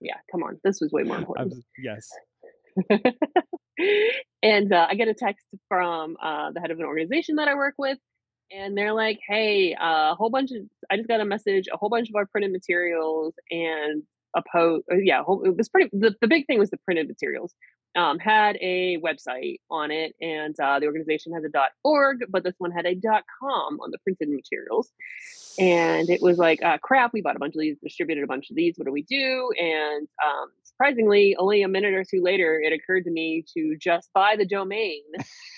Yeah, 0.00 0.16
come 0.30 0.42
on, 0.42 0.58
this 0.64 0.80
was 0.80 0.92
way 0.92 1.02
more 1.02 1.18
important. 1.18 1.54
was, 1.54 1.64
yes. 1.82 2.08
and 4.42 4.72
uh, 4.72 4.86
I 4.88 4.94
get 4.94 5.08
a 5.08 5.14
text 5.14 5.46
from 5.68 6.16
uh, 6.22 6.52
the 6.52 6.60
head 6.60 6.70
of 6.70 6.78
an 6.78 6.84
organization 6.84 7.36
that 7.36 7.48
I 7.48 7.54
work 7.54 7.74
with, 7.78 7.98
and 8.50 8.76
they're 8.76 8.92
like, 8.92 9.18
"Hey, 9.26 9.74
uh, 9.74 10.12
a 10.12 10.14
whole 10.16 10.30
bunch 10.30 10.52
of 10.52 10.62
I 10.90 10.96
just 10.96 11.08
got 11.08 11.20
a 11.20 11.24
message. 11.24 11.66
A 11.72 11.76
whole 11.76 11.88
bunch 11.88 12.08
of 12.08 12.14
our 12.14 12.26
printed 12.26 12.52
materials 12.52 13.34
and 13.50 14.02
a 14.36 14.42
post. 14.52 14.84
Yeah, 14.90 15.22
whole, 15.22 15.42
it 15.44 15.56
was 15.56 15.68
pretty. 15.68 15.90
The, 15.92 16.14
the 16.20 16.28
big 16.28 16.46
thing 16.46 16.58
was 16.58 16.70
the 16.70 16.78
printed 16.84 17.08
materials. 17.08 17.54
Um, 17.96 18.18
had 18.18 18.56
a 18.60 18.98
website 18.98 19.56
on 19.70 19.90
it, 19.90 20.14
and 20.20 20.54
uh, 20.60 20.78
the 20.78 20.86
organization 20.86 21.32
has 21.32 21.42
a 21.42 21.50
.org, 21.82 22.18
but 22.28 22.44
this 22.44 22.54
one 22.58 22.70
had 22.70 22.86
a 22.86 22.94
.com 22.94 23.78
on 23.80 23.90
the 23.90 23.98
printed 24.04 24.28
materials. 24.28 24.92
And 25.58 26.08
it 26.08 26.22
was 26.22 26.38
like, 26.38 26.62
uh, 26.62 26.78
crap, 26.78 27.12
we 27.12 27.22
bought 27.22 27.34
a 27.34 27.40
bunch 27.40 27.56
of 27.56 27.60
these, 27.60 27.76
distributed 27.82 28.22
a 28.22 28.28
bunch 28.28 28.50
of 28.50 28.56
these. 28.56 28.74
What 28.76 28.86
do 28.86 28.92
we 28.92 29.02
do? 29.02 29.50
And 29.58 30.06
um, 30.24 30.50
surprisingly, 30.62 31.34
only 31.36 31.62
a 31.62 31.68
minute 31.68 31.94
or 31.94 32.04
two 32.04 32.22
later, 32.22 32.60
it 32.60 32.72
occurred 32.72 33.04
to 33.04 33.10
me 33.10 33.44
to 33.54 33.76
just 33.80 34.10
buy 34.14 34.36
the 34.36 34.46
domain 34.46 35.02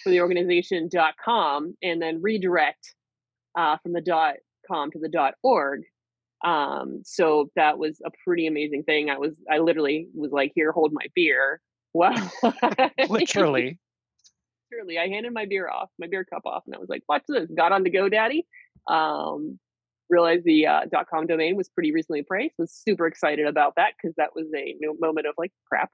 for 0.03 0.09
the 0.09 0.21
organization.com 0.21 1.75
and 1.83 2.01
then 2.01 2.23
redirect 2.23 2.95
uh, 3.59 3.77
from 3.83 3.93
the 3.93 4.37
.com 4.67 4.91
to 4.93 4.99
the 4.99 5.33
.org. 5.43 5.83
Um, 6.43 7.03
so 7.05 7.51
that 7.57 7.79
was 7.79 8.01
a 8.05 8.11
pretty 8.25 8.47
amazing 8.47 8.85
thing. 8.85 9.11
I 9.11 9.19
was, 9.19 9.37
I 9.51 9.59
literally 9.59 10.09
was 10.15 10.33
like, 10.33 10.53
here, 10.55 10.73
hold 10.73 10.93
my 10.95 11.07
beer. 11.15 11.61
Wow. 11.93 12.15
Literally. 13.09 13.79
Literally, 14.73 14.99
I 14.99 15.09
handed 15.09 15.33
my 15.33 15.47
beer 15.47 15.69
off, 15.69 15.91
my 15.99 16.07
beer 16.07 16.25
cup 16.25 16.43
off, 16.47 16.63
and 16.67 16.75
I 16.75 16.79
was 16.79 16.89
like, 16.89 17.03
"Watch 17.09 17.25
this!" 17.29 17.51
Got 17.57 17.73
on 17.73 17.83
the 17.83 17.91
GoDaddy. 17.91 18.45
Um, 18.93 19.59
realized 20.09 20.45
the 20.45 20.67
uh, 20.67 20.81
.com 21.13 21.27
domain 21.27 21.57
was 21.57 21.69
pretty 21.69 21.93
recently 21.93 22.23
priced. 22.23 22.55
Was 22.59 22.73
super 22.73 23.07
excited 23.07 23.47
about 23.47 23.75
that 23.77 23.95
because 24.01 24.15
that 24.17 24.31
was 24.35 24.47
a 24.55 24.77
new 24.81 24.97
moment 25.01 25.27
of 25.27 25.35
like 25.39 25.53
crap. 25.69 25.91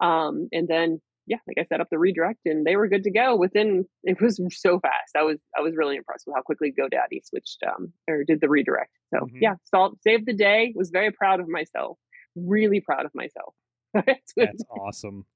Um, 0.00 0.48
and 0.52 0.68
then 0.68 1.00
yeah, 1.26 1.38
like 1.46 1.56
I 1.58 1.64
set 1.64 1.80
up 1.80 1.88
the 1.90 1.98
redirect, 1.98 2.40
and 2.44 2.66
they 2.66 2.76
were 2.76 2.88
good 2.88 3.04
to 3.04 3.10
go 3.10 3.36
within. 3.36 3.84
It 4.04 4.20
was 4.20 4.40
so 4.50 4.80
fast. 4.80 5.16
I 5.16 5.22
was 5.22 5.38
I 5.56 5.60
was 5.60 5.74
really 5.76 5.96
impressed 5.96 6.24
with 6.26 6.36
how 6.36 6.42
quickly 6.42 6.72
GoDaddy 6.78 7.24
switched 7.24 7.62
um, 7.66 7.92
or 8.08 8.24
did 8.24 8.40
the 8.40 8.48
redirect. 8.48 8.92
So 9.12 9.20
Mhm. 9.20 9.38
yeah, 9.40 9.54
solved, 9.64 10.02
saved 10.02 10.26
the 10.26 10.34
day. 10.34 10.72
Was 10.76 10.90
very 10.90 11.10
proud 11.10 11.40
of 11.40 11.48
myself. 11.48 11.98
Really 12.36 12.80
proud 12.80 13.06
of 13.06 13.12
myself. 13.14 13.54
That's 13.94 14.64
awesome. 14.70 15.26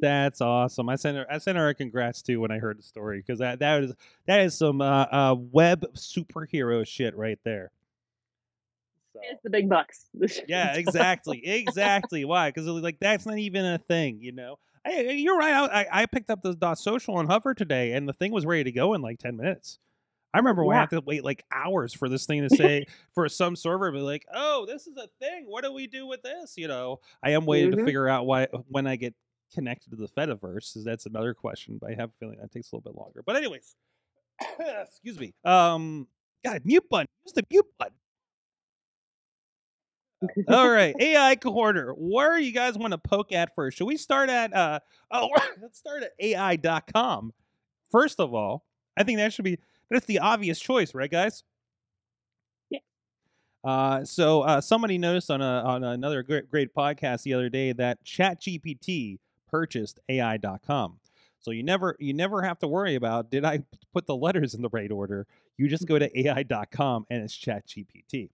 That's 0.00 0.40
awesome. 0.40 0.88
I 0.88 0.96
sent 0.96 1.16
her. 1.16 1.26
I 1.30 1.38
sent 1.38 1.58
her 1.58 1.68
a 1.68 1.74
congrats 1.74 2.22
too 2.22 2.40
when 2.40 2.50
I 2.50 2.58
heard 2.58 2.78
the 2.78 2.82
story 2.82 3.18
because 3.18 3.38
that 3.40 3.58
that 3.60 3.84
is 3.84 3.94
that 4.26 4.40
is 4.40 4.56
some 4.56 4.80
uh, 4.80 5.06
uh, 5.10 5.36
web 5.38 5.86
superhero 5.94 6.86
shit 6.86 7.16
right 7.16 7.38
there. 7.44 7.70
So, 9.12 9.20
it's 9.30 9.42
the 9.42 9.50
big 9.50 9.68
bucks. 9.68 10.06
yeah, 10.48 10.74
exactly, 10.74 11.44
exactly. 11.46 12.24
Why? 12.24 12.50
Because 12.50 12.66
like 12.66 12.98
that's 13.00 13.26
not 13.26 13.38
even 13.38 13.64
a 13.64 13.78
thing, 13.78 14.18
you 14.20 14.32
know. 14.32 14.58
Hey, 14.84 15.16
you're 15.16 15.36
right. 15.36 15.52
I, 15.52 15.80
I 15.82 16.02
I 16.02 16.06
picked 16.06 16.30
up 16.30 16.42
the 16.42 16.54
dot 16.54 16.78
social 16.78 17.16
on 17.16 17.26
Hover 17.26 17.54
today, 17.54 17.92
and 17.92 18.08
the 18.08 18.12
thing 18.12 18.32
was 18.32 18.46
ready 18.46 18.64
to 18.64 18.72
go 18.72 18.94
in 18.94 19.02
like 19.02 19.18
ten 19.18 19.36
minutes. 19.36 19.78
I 20.32 20.38
remember 20.38 20.62
when 20.64 20.76
I 20.76 20.80
had 20.80 20.90
to 20.90 21.00
wait 21.00 21.24
like 21.24 21.44
hours 21.52 21.92
for 21.92 22.08
this 22.08 22.24
thing 22.24 22.42
to 22.42 22.50
say 22.56 22.86
for 23.14 23.28
some 23.28 23.56
server 23.56 23.90
to 23.90 23.98
be 23.98 24.02
like, 24.02 24.24
"Oh, 24.32 24.64
this 24.66 24.86
is 24.86 24.96
a 24.96 25.08
thing. 25.18 25.44
What 25.46 25.64
do 25.64 25.72
we 25.72 25.88
do 25.88 26.06
with 26.06 26.22
this?" 26.22 26.54
You 26.56 26.68
know, 26.68 27.00
I 27.22 27.30
am 27.30 27.46
waiting 27.46 27.72
to 27.72 27.76
Mhm. 27.76 27.84
figure 27.84 28.08
out 28.08 28.26
why 28.26 28.46
when 28.68 28.86
I 28.86 28.94
get 28.96 29.14
connected 29.52 29.90
to 29.90 29.96
the 29.96 30.08
Fediverse. 30.08 30.76
Is 30.76 30.84
that's 30.84 31.06
another 31.06 31.34
question, 31.34 31.78
but 31.80 31.90
I 31.90 31.94
have 31.94 32.10
a 32.10 32.12
feeling 32.18 32.38
that 32.40 32.52
takes 32.52 32.72
a 32.72 32.76
little 32.76 32.90
bit 32.90 32.98
longer. 32.98 33.22
But 33.24 33.36
anyways, 33.36 33.74
excuse 34.82 35.18
me. 35.18 35.34
Um, 35.44 36.06
God, 36.44 36.62
mute 36.64 36.88
button. 36.88 37.08
Use 37.24 37.32
the 37.34 37.44
mute 37.50 37.66
button. 37.78 37.94
All 40.48 40.68
right, 40.68 40.94
AI 41.00 41.36
corner. 41.36 41.92
Where 41.96 42.38
you 42.38 42.52
guys 42.52 42.76
want 42.76 42.92
to 42.92 42.98
poke 42.98 43.32
at 43.32 43.54
first? 43.54 43.78
Should 43.78 43.86
we 43.86 43.96
start 43.96 44.28
at 44.28 44.54
uh 44.54 44.80
oh 45.10 45.30
let's 45.62 45.78
start 45.78 46.02
at 46.02 46.12
AI.com. 46.18 47.32
First 47.90 48.20
of 48.20 48.34
all, 48.34 48.64
I 48.96 49.04
think 49.04 49.18
that 49.18 49.32
should 49.32 49.44
be 49.44 49.58
that's 49.90 50.06
the 50.06 50.18
obvious 50.18 50.60
choice, 50.60 50.94
right 50.94 51.10
guys? 51.10 51.42
Yeah. 52.68 52.80
Uh 53.64 54.04
so 54.04 54.42
uh 54.42 54.60
somebody 54.60 54.98
noticed 54.98 55.30
on 55.30 55.40
a 55.40 55.62
on 55.64 55.84
another 55.84 56.22
great 56.22 56.50
great 56.50 56.74
podcast 56.74 57.22
the 57.22 57.32
other 57.32 57.48
day 57.48 57.72
that 57.72 58.04
ChatGPT 58.04 59.18
purchased 59.50 60.00
AI.com. 60.08 61.00
So 61.40 61.50
you 61.50 61.62
never 61.62 61.96
you 61.98 62.12
never 62.12 62.42
have 62.42 62.58
to 62.58 62.68
worry 62.68 62.94
about 62.94 63.30
did 63.30 63.44
I 63.44 63.60
put 63.92 64.06
the 64.06 64.16
letters 64.16 64.54
in 64.54 64.62
the 64.62 64.68
right 64.70 64.90
order? 64.90 65.26
You 65.56 65.68
just 65.68 65.86
go 65.86 65.98
to 65.98 66.20
AI.com 66.20 67.06
and 67.10 67.22
it's 67.22 67.36
ChatGPT. 67.36 68.30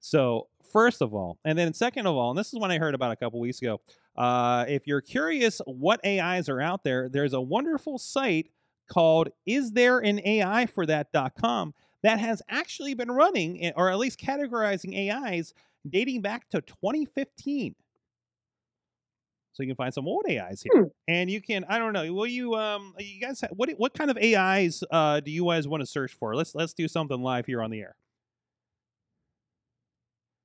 So, 0.00 0.48
first 0.72 1.02
of 1.02 1.14
all, 1.14 1.38
and 1.44 1.58
then 1.58 1.74
second 1.74 2.06
of 2.06 2.14
all, 2.14 2.30
and 2.30 2.38
this 2.38 2.52
is 2.52 2.58
one 2.58 2.70
I 2.70 2.78
heard 2.78 2.94
about 2.94 3.10
a 3.10 3.16
couple 3.16 3.40
weeks 3.40 3.60
ago. 3.60 3.80
Uh, 4.16 4.64
if 4.68 4.86
you're 4.86 5.00
curious 5.00 5.60
what 5.66 6.04
AIs 6.04 6.48
are 6.48 6.60
out 6.60 6.84
there, 6.84 7.08
there's 7.08 7.32
a 7.32 7.40
wonderful 7.40 7.98
site 7.98 8.50
called 8.88 9.28
Is 9.46 9.72
There 9.72 9.98
an 9.98 10.20
AI 10.24 10.66
for 10.66 10.86
That.com 10.86 11.74
that 12.02 12.20
has 12.20 12.42
actually 12.48 12.94
been 12.94 13.10
running, 13.10 13.62
eh, 13.64 13.72
or 13.76 13.90
at 13.90 13.98
least 13.98 14.20
categorizing 14.20 15.10
AIs 15.10 15.52
dating 15.88 16.22
back 16.22 16.48
to 16.50 16.60
2015. 16.60 17.74
So 19.58 19.64
you 19.64 19.70
can 19.70 19.74
find 19.76 19.92
some 19.92 20.06
old 20.06 20.24
AIs 20.30 20.62
here, 20.62 20.82
Hmm. 20.84 20.88
and 21.08 21.28
you 21.28 21.42
can 21.42 21.64
I 21.68 21.80
don't 21.80 21.92
know. 21.92 22.12
Will 22.14 22.28
you 22.28 22.54
um 22.54 22.94
you 23.00 23.20
guys 23.20 23.40
ha- 23.40 23.48
what 23.56 23.68
what 23.76 23.92
kind 23.92 24.08
of 24.08 24.16
AIs 24.16 24.84
uh 24.88 25.18
do 25.18 25.32
you 25.32 25.46
guys 25.46 25.66
want 25.66 25.80
to 25.80 25.86
search 25.86 26.14
for? 26.14 26.36
Let's 26.36 26.54
let's 26.54 26.72
do 26.72 26.86
something 26.86 27.20
live 27.20 27.44
here 27.46 27.60
on 27.60 27.72
the 27.72 27.80
air. 27.80 27.96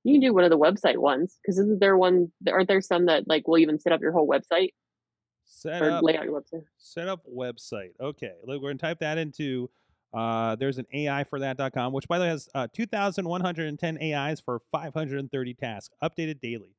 You 0.04 0.16
can 0.16 0.22
do 0.22 0.34
one 0.34 0.44
of 0.46 0.50
the 0.50 0.58
website 0.58 0.98
ones 0.98 1.38
because 1.44 1.60
isn't 1.60 1.80
there 1.80 1.96
one? 1.96 2.32
Aren't 2.52 2.68
there 2.68 2.82
some 2.82 3.06
that 3.06 3.28
like 3.28 3.48
will 3.48 3.60
even 3.60 3.80
set 3.80 3.94
up 3.94 4.02
your 4.02 4.14
whole 4.14 4.28
website 4.28 4.70
Set 5.46 5.84
or 5.84 5.92
up 5.92 6.04
lay 6.04 6.18
out 6.18 6.26
your 6.26 6.42
website? 6.42 6.64
set 6.80 7.08
up 7.08 7.22
website. 7.32 7.92
Okay, 8.02 8.32
look, 8.48 8.64
we're 8.64 8.70
gonna 8.72 8.80
type 8.80 8.98
that 9.02 9.20
into. 9.20 9.70
Uh, 10.12 10.56
there's 10.56 10.80
an 10.80 10.88
AI 10.92 11.24
for 11.24 11.40
that.com, 11.40 11.94
which 11.94 12.08
by 12.08 12.18
the 12.18 12.24
way 12.24 12.30
has 12.30 12.50
uh, 12.56 12.68
2,110 12.74 13.98
AIs 14.02 14.40
for 14.40 14.60
530 14.72 15.54
tasks, 15.54 15.94
updated 16.04 16.40
daily. 16.42 16.76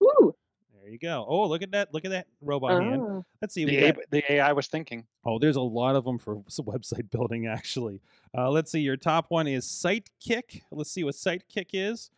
Woo! 0.00 0.34
There 0.82 0.90
you 0.90 0.98
go. 0.98 1.24
Oh, 1.28 1.46
look 1.46 1.62
at 1.62 1.70
that! 1.70 1.94
Look 1.94 2.04
at 2.04 2.10
that 2.10 2.26
robot 2.40 2.82
hand. 2.82 3.02
Ah. 3.08 3.20
Let's 3.40 3.54
see. 3.54 3.64
The, 3.64 3.76
We 3.76 3.84
A- 3.84 3.94
the 4.10 4.32
AI 4.32 4.52
was 4.52 4.66
thinking. 4.66 5.06
oh, 5.24 5.38
there's 5.38 5.54
a 5.54 5.60
lot 5.60 5.94
of 5.94 6.04
them 6.04 6.18
for 6.18 6.36
website 6.58 7.08
building. 7.10 7.46
Actually, 7.46 8.00
uh, 8.36 8.50
let's 8.50 8.72
see. 8.72 8.80
Your 8.80 8.96
top 8.96 9.26
one 9.30 9.46
is 9.46 9.64
Sitekick. 9.64 10.62
Let's 10.72 10.90
see 10.90 11.04
what 11.04 11.14
Sitekick 11.14 11.68
is. 11.72 12.10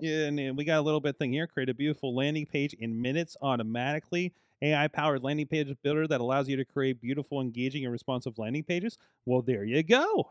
yeah, 0.00 0.24
and, 0.26 0.40
and 0.40 0.56
we 0.56 0.64
got 0.64 0.78
a 0.78 0.80
little 0.80 1.00
bit 1.00 1.18
thing 1.18 1.34
here. 1.34 1.46
Create 1.46 1.68
a 1.68 1.74
beautiful 1.74 2.14
landing 2.14 2.46
page 2.46 2.72
in 2.74 3.02
minutes 3.02 3.36
automatically. 3.42 4.32
AI 4.62 4.88
powered 4.88 5.22
landing 5.22 5.46
page 5.46 5.74
builder 5.82 6.06
that 6.06 6.20
allows 6.22 6.48
you 6.48 6.56
to 6.56 6.64
create 6.64 6.98
beautiful, 7.00 7.42
engaging, 7.42 7.84
and 7.84 7.92
responsive 7.92 8.38
landing 8.38 8.62
pages. 8.62 8.96
Well, 9.26 9.42
there 9.42 9.64
you 9.64 9.82
go. 9.82 10.30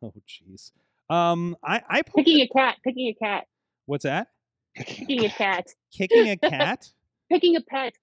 Oh, 0.00 0.12
jeez. 0.28 0.70
Um, 1.10 1.56
I 1.64 1.82
I 1.88 2.02
Picking 2.02 2.40
a 2.40 2.46
cat. 2.48 2.76
Picking 2.84 3.08
a 3.08 3.14
cat. 3.14 3.46
what's 3.86 4.04
that? 4.04 4.28
Picking 4.76 5.24
a 5.24 5.28
cat. 5.28 5.74
Kicking 5.92 6.30
a 6.30 6.36
cat. 6.36 6.90
Picking 7.30 7.56
a 7.56 7.60
pet. 7.60 7.94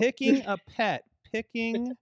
Picking 0.00 0.42
a 0.46 0.58
pet. 0.68 1.04
Picking 1.32 1.92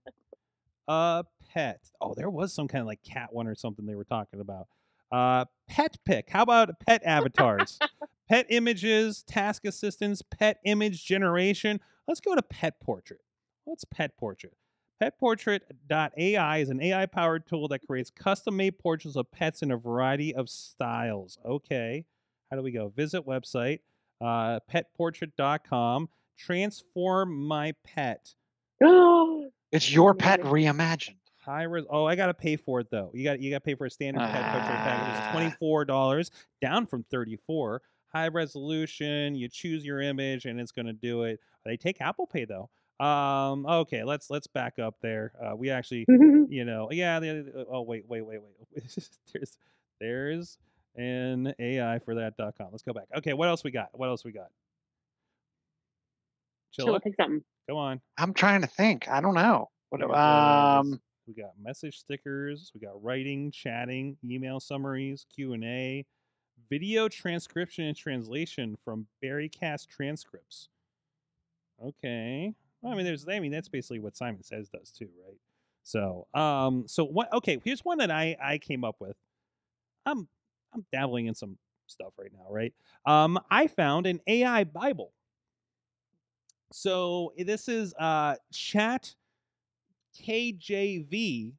a 0.87 1.23
pet. 1.53 1.79
Oh 2.01 2.13
there 2.15 2.29
was 2.29 2.53
some 2.53 2.67
kind 2.67 2.81
of 2.81 2.87
like 2.87 3.03
cat 3.03 3.29
one 3.31 3.47
or 3.47 3.55
something 3.55 3.85
they 3.85 3.95
were 3.95 4.03
talking 4.03 4.39
about. 4.39 4.67
Uh 5.11 5.45
pet 5.67 5.97
pick. 6.05 6.29
How 6.29 6.43
about 6.43 6.79
pet 6.79 7.01
avatars? 7.05 7.79
Pet 8.27 8.47
images 8.49 9.21
task 9.21 9.65
assistance 9.65 10.23
pet 10.23 10.57
image 10.65 11.05
generation. 11.05 11.79
Let's 12.07 12.19
go 12.19 12.33
to 12.33 12.41
pet 12.41 12.81
portrait. 12.81 13.21
What's 13.65 13.85
pet 13.85 14.17
portrait? 14.17 14.55
Petportrait.ai 15.01 16.57
is 16.57 16.69
an 16.69 16.81
ai 16.81 17.05
powered 17.05 17.45
tool 17.45 17.67
that 17.67 17.85
creates 17.85 18.09
custom 18.09 18.55
made 18.55 18.79
portraits 18.79 19.15
of 19.15 19.31
pets 19.31 19.61
in 19.61 19.71
a 19.71 19.77
variety 19.77 20.33
of 20.33 20.49
styles. 20.49 21.37
Okay. 21.45 22.05
How 22.49 22.57
do 22.57 22.63
we 22.63 22.71
go? 22.71 22.89
Visit 22.95 23.27
website 23.27 23.79
uh, 24.21 24.59
petportrait.com 24.71 26.09
transform 26.37 27.35
my 27.47 27.73
pet. 27.83 28.33
It's 29.71 29.91
your 29.91 30.13
pet 30.13 30.39
Amazing. 30.39 30.53
reimagined. 30.73 31.15
high 31.43 31.63
res 31.63 31.83
oh 31.89 32.05
i 32.05 32.15
gotta 32.15 32.33
pay 32.33 32.55
for 32.55 32.79
it 32.79 32.87
though. 32.91 33.11
You 33.13 33.25
got 33.25 33.41
you 33.41 33.51
gotta 33.51 33.59
pay 33.61 33.75
for 33.75 33.85
a 33.85 33.89
standard 33.89 34.21
pet 34.21 34.51
portrait 34.51 34.77
package. 34.77 35.21
Ah. 35.21 35.27
it's 35.27 35.33
24 35.33 35.85
dollars 35.85 36.31
down 36.61 36.85
from 36.85 37.03
34 37.11 37.81
high 38.07 38.29
resolution 38.29 39.35
you 39.35 39.49
choose 39.49 39.83
your 39.83 39.99
image 39.99 40.45
and 40.45 40.61
it's 40.61 40.71
gonna 40.71 40.93
do 40.93 41.23
it. 41.23 41.41
They 41.65 41.75
take 41.75 41.99
apple 41.99 42.25
pay 42.25 42.45
though. 42.45 42.69
Um 43.05 43.65
okay 43.65 44.05
let's 44.05 44.29
let's 44.29 44.47
back 44.47 44.79
up 44.79 44.95
there. 45.01 45.33
Uh, 45.43 45.55
we 45.57 45.69
actually 45.71 46.05
you 46.47 46.63
know 46.63 46.87
yeah 46.91 47.19
the, 47.19 47.65
oh 47.69 47.81
wait 47.81 48.05
wait 48.07 48.21
wait 48.25 48.39
wait. 48.41 48.83
There's 49.33 49.57
there's 49.99 50.57
an 50.95 51.53
ai 51.59 51.99
for 51.99 52.15
that.com 52.15 52.67
let's 52.71 52.83
go 52.83 52.93
back. 52.93 53.05
Okay 53.17 53.33
what 53.33 53.47
else 53.47 53.63
we 53.63 53.71
got? 53.71 53.89
What 53.93 54.07
else 54.07 54.23
we 54.23 54.31
got? 54.31 54.47
Chill, 56.71 56.87
Chilla, 56.87 57.01
pick 57.01 57.15
something. 57.15 57.43
go 57.69 57.77
on. 57.77 58.01
I'm 58.17 58.33
trying 58.33 58.61
to 58.61 58.67
think. 58.67 59.07
I 59.07 59.21
don't 59.21 59.33
know. 59.35 59.69
What, 59.89 60.01
Here's, 60.01 60.13
um, 60.13 60.99
we 61.27 61.33
got 61.33 61.51
message 61.61 61.99
stickers 61.99 62.71
we 62.73 62.81
got 62.81 63.01
writing 63.03 63.51
chatting 63.51 64.17
email 64.23 64.59
summaries 64.59 65.25
q&a 65.33 66.05
video 66.69 67.07
transcription 67.07 67.85
and 67.85 67.97
translation 67.97 68.75
from 68.83 69.07
berrycast 69.23 69.87
transcripts. 69.87 70.69
Okay. 71.83 72.53
Well, 72.81 72.93
i 72.93 72.95
mean 72.95 73.05
there's 73.05 73.27
i 73.27 73.39
mean 73.39 73.51
that's 73.51 73.69
basically 73.69 73.99
what 73.99 74.15
simon 74.15 74.43
says 74.43 74.69
does 74.69 74.91
too 74.91 75.09
right? 75.25 75.37
So 75.83 76.27
um 76.33 76.85
so 76.87 77.03
what 77.05 77.31
okay 77.33 77.59
here's 77.63 77.83
one 77.83 77.97
that 77.99 78.11
i 78.11 78.35
i 78.41 78.57
came 78.57 78.83
up 78.83 78.95
with. 78.99 79.15
I'm 80.05 80.27
i'm 80.75 80.85
dabbling 80.91 81.27
in 81.27 81.35
some 81.35 81.57
stuff 81.87 82.13
right 82.19 82.31
now 82.33 82.45
right 82.49 82.73
um 83.05 83.39
i 83.51 83.67
found 83.67 84.07
an 84.07 84.19
ai 84.27 84.63
bible 84.63 85.11
so 86.71 87.31
this 87.37 87.67
is 87.67 87.93
uh 87.99 88.35
chat 88.51 89.15
kjv.com 90.19 91.53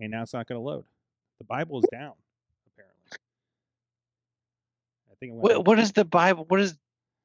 and 0.00 0.10
now 0.10 0.22
it's 0.22 0.32
not 0.32 0.46
going 0.48 0.58
to 0.58 0.62
load 0.62 0.84
the 1.38 1.44
bible 1.44 1.78
is 1.78 1.84
down 1.92 2.12
apparently 2.66 3.18
i 5.10 5.14
think 5.20 5.30
it 5.30 5.34
went 5.34 5.56
what, 5.56 5.66
what 5.66 5.76
does 5.76 5.92
the 5.92 6.04
Bible? 6.04 6.44
What 6.48 6.58
does 6.58 6.76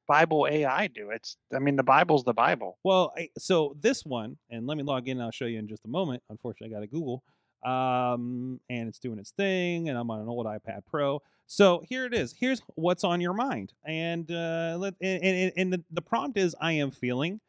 Bible 0.06 0.46
AI 0.50 0.88
do? 0.88 1.10
It's. 1.10 1.36
I 1.54 1.58
mean, 1.58 1.76
the 1.76 1.82
Bible's 1.82 2.24
the 2.24 2.34
Bible. 2.34 2.78
well 2.84 3.12
I, 3.16 3.30
so 3.38 3.74
this 3.80 4.04
one 4.04 4.36
and 4.50 4.66
let 4.66 4.76
me 4.76 4.82
log 4.82 5.08
in 5.08 5.20
i'll 5.20 5.30
show 5.30 5.46
you 5.46 5.58
in 5.58 5.66
just 5.66 5.84
a 5.84 5.88
moment 5.88 6.22
unfortunately 6.30 6.74
i 6.74 6.78
got 6.78 6.82
to 6.82 6.86
google 6.86 7.22
um 7.64 8.60
and 8.68 8.88
it's 8.88 8.98
doing 8.98 9.18
its 9.18 9.30
thing 9.32 9.88
and 9.88 9.96
i'm 9.98 10.10
on 10.10 10.20
an 10.20 10.28
old 10.28 10.46
ipad 10.46 10.80
pro 10.86 11.20
so 11.46 11.82
here 11.88 12.04
it 12.04 12.14
is 12.14 12.34
here's 12.38 12.60
what's 12.74 13.04
on 13.04 13.20
your 13.20 13.32
mind 13.32 13.72
and 13.86 14.30
uh 14.30 14.76
let 14.78 14.94
and, 15.00 15.22
and, 15.24 15.52
and 15.56 15.72
the, 15.72 15.82
the 15.92 16.02
prompt 16.02 16.36
is 16.36 16.54
i 16.60 16.72
am 16.72 16.90
feeling 16.90 17.40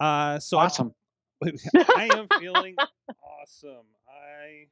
uh 0.00 0.38
so 0.38 0.58
I- 0.58 0.64
awesome. 0.66 0.94
I 1.96 2.08
am 2.12 2.28
feeling 2.40 2.76
awesome. 3.22 3.86
I 4.08 4.66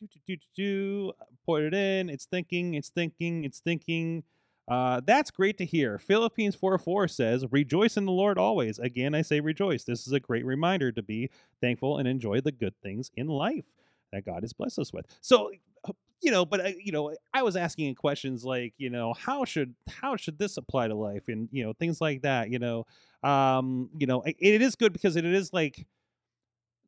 do, 0.02 0.08
do, 0.08 0.20
do, 0.28 0.36
do, 0.38 0.46
do. 0.56 1.14
Put 1.46 1.64
it 1.64 1.74
in. 1.74 2.10
It's 2.10 2.26
thinking. 2.26 2.74
It's 2.74 2.90
thinking. 2.90 3.44
It's 3.44 3.60
thinking. 3.60 4.24
Uh, 4.68 5.02
that's 5.06 5.32
great 5.32 5.58
to 5.58 5.66
hear. 5.66 5.98
Philippians 5.98 6.56
44 6.56 7.08
says, 7.10 7.46
Rejoice 7.52 7.98
in 7.98 8.06
the 8.06 8.12
Lord 8.12 8.38
always. 8.38 8.80
Again, 8.80 9.14
I 9.14 9.22
say 9.22 9.40
rejoice. 9.40 9.84
This 9.84 10.08
is 10.08 10.14
a 10.14 10.20
great 10.20 10.46
reminder 10.46 10.92
to 10.92 11.04
be 11.04 11.30
thankful 11.60 11.98
and 11.98 12.08
enjoy 12.08 12.42
the 12.42 12.52
good 12.52 12.74
things 12.82 13.12
in 13.16 13.28
life 13.28 13.76
that 14.14 14.26
God 14.26 14.44
has 14.44 14.54
blessed 14.54 14.80
us 14.80 14.94
with. 14.94 15.06
So, 15.20 15.52
uh, 15.88 15.92
you 16.22 16.32
know, 16.32 16.46
but 16.46 16.62
uh, 16.62 16.72
you 16.82 16.94
know, 16.94 17.14
I 17.34 17.44
was 17.44 17.58
asking 17.58 17.94
questions 17.96 18.46
like, 18.46 18.74
you 18.78 18.90
know, 18.90 19.14
how 19.14 19.44
should 19.44 19.76
how 19.90 20.16
should 20.16 20.38
this 20.38 20.56
apply 20.56 20.88
to 20.88 20.96
life, 20.96 21.28
and 21.28 21.50
you 21.52 21.66
know, 21.66 21.74
things 21.74 22.00
like 22.00 22.22
that. 22.22 22.50
You 22.50 22.60
know, 22.60 22.86
um, 23.22 23.90
you 23.98 24.08
know, 24.08 24.22
it, 24.22 24.38
it 24.40 24.62
is 24.62 24.76
good 24.76 24.94
because 24.94 25.18
it 25.18 25.26
is 25.26 25.52
like 25.52 25.86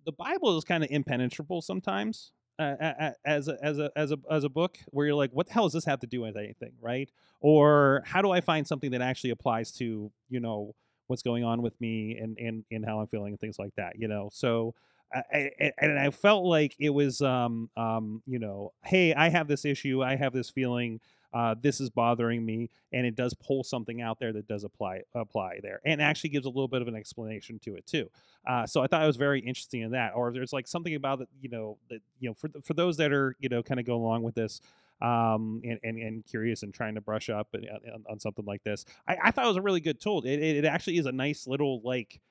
the 0.06 0.14
Bible 0.14 0.58
is 0.58 0.64
kind 0.64 0.84
of 0.84 0.92
impenetrable 0.92 1.62
sometimes. 1.62 2.32
As 2.58 3.48
a, 3.50 3.58
as 3.62 3.80
a 3.80 3.92
as 3.98 4.12
a 4.12 4.18
as 4.32 4.44
a 4.46 4.50
book 4.50 4.78
where 4.92 5.06
you're 5.08 5.16
like 5.16 5.32
what 5.32 5.48
the 5.48 5.54
hell 5.54 5.64
does 5.64 5.74
this 5.74 5.86
have 5.86 6.00
to 6.02 6.08
do 6.08 6.22
with 6.22 6.38
anything? 6.38 6.72
Right? 6.82 7.10
Or 7.42 8.02
how 8.06 8.22
do 8.22 8.32
i 8.32 8.42
find 8.42 8.66
something 8.66 8.92
that 8.92 9.02
actually 9.02 9.32
applies 9.32 9.72
to 9.74 10.12
you 10.30 10.40
know 10.40 10.74
what's 11.08 11.22
going 11.22 11.44
on 11.44 11.62
with 11.62 11.80
me 11.82 12.18
and 12.18 12.38
and 12.40 12.64
and 12.72 12.86
how 12.86 13.00
i'm 13.00 13.08
feeling 13.08 13.34
and 13.34 13.40
things 13.40 13.60
like 13.60 13.76
that 13.76 14.00
you 14.00 14.08
know? 14.08 14.30
So 14.32 14.74
I, 15.14 15.52
I, 15.62 15.72
and 15.80 16.00
I 16.00 16.10
felt 16.10 16.44
like 16.46 16.76
it 16.80 16.90
was, 16.90 17.22
um, 17.22 17.70
um, 17.78 18.22
you 18.26 18.40
know, 18.40 18.74
hey, 18.84 19.14
I 19.14 19.30
have 19.30 19.48
this 19.48 19.64
issue, 19.64 20.04
I 20.04 20.16
have 20.16 20.34
this 20.34 20.50
feeling, 20.50 21.00
uh, 21.36 21.54
this 21.62 21.82
is 21.82 21.90
bothering 21.90 22.46
me, 22.46 22.70
and 22.94 23.06
it 23.06 23.14
does 23.14 23.34
pull 23.34 23.62
something 23.62 24.02
out 24.02 24.20
there 24.20 24.32
that 24.32 24.48
does 24.48 24.64
apply 24.64 25.02
apply 25.14 25.60
there, 25.62 25.82
and 25.86 26.02
actually 26.02 26.30
gives 26.30 26.46
a 26.46 26.50
little 26.50 26.70
bit 26.70 26.82
of 26.82 26.88
an 26.88 26.96
explanation 26.96 27.60
to 27.60 27.76
it 27.76 27.86
too. 27.86 28.10
Uh, 28.48 28.66
so 28.66 28.82
I 28.82 28.88
thought 28.88 29.04
it 29.04 29.08
was 29.08 29.18
very 29.18 29.42
interesting 29.42 29.82
in 29.82 29.92
that. 29.92 30.14
Or 30.16 30.32
there's 30.32 30.54
like 30.54 30.66
something 30.66 30.96
about 30.96 31.20
it, 31.20 31.28
you 31.42 31.50
know, 31.50 31.78
that 31.90 32.00
you 32.22 32.30
know, 32.30 32.34
for 32.34 32.50
for 32.64 32.74
those 32.74 32.96
that 32.98 33.12
are 33.12 33.36
you 33.40 33.50
know 33.50 33.62
kind 33.62 33.82
of 33.82 33.86
go 33.86 33.96
along 33.96 34.24
with 34.24 34.34
this, 34.34 34.62
um, 35.02 35.62
and, 35.66 35.78
and 35.84 35.98
and 35.98 36.26
curious 36.26 36.64
and 36.64 36.74
trying 36.74 36.96
to 36.96 37.02
brush 37.02 37.30
up 37.30 37.50
on, 37.54 38.06
on 38.10 38.18
something 38.18 38.46
like 38.46 38.64
this, 38.64 38.86
I, 39.06 39.18
I 39.26 39.32
thought 39.32 39.44
it 39.44 39.50
was 39.50 39.58
a 39.58 39.62
really 39.62 39.82
good 39.82 40.00
tool. 40.00 40.22
It, 40.22 40.40
it 40.40 40.64
it 40.64 40.66
actually 40.66 41.00
is 41.00 41.06
a 41.06 41.12
nice 41.12 41.48
little 41.48 41.82
like 41.84 42.22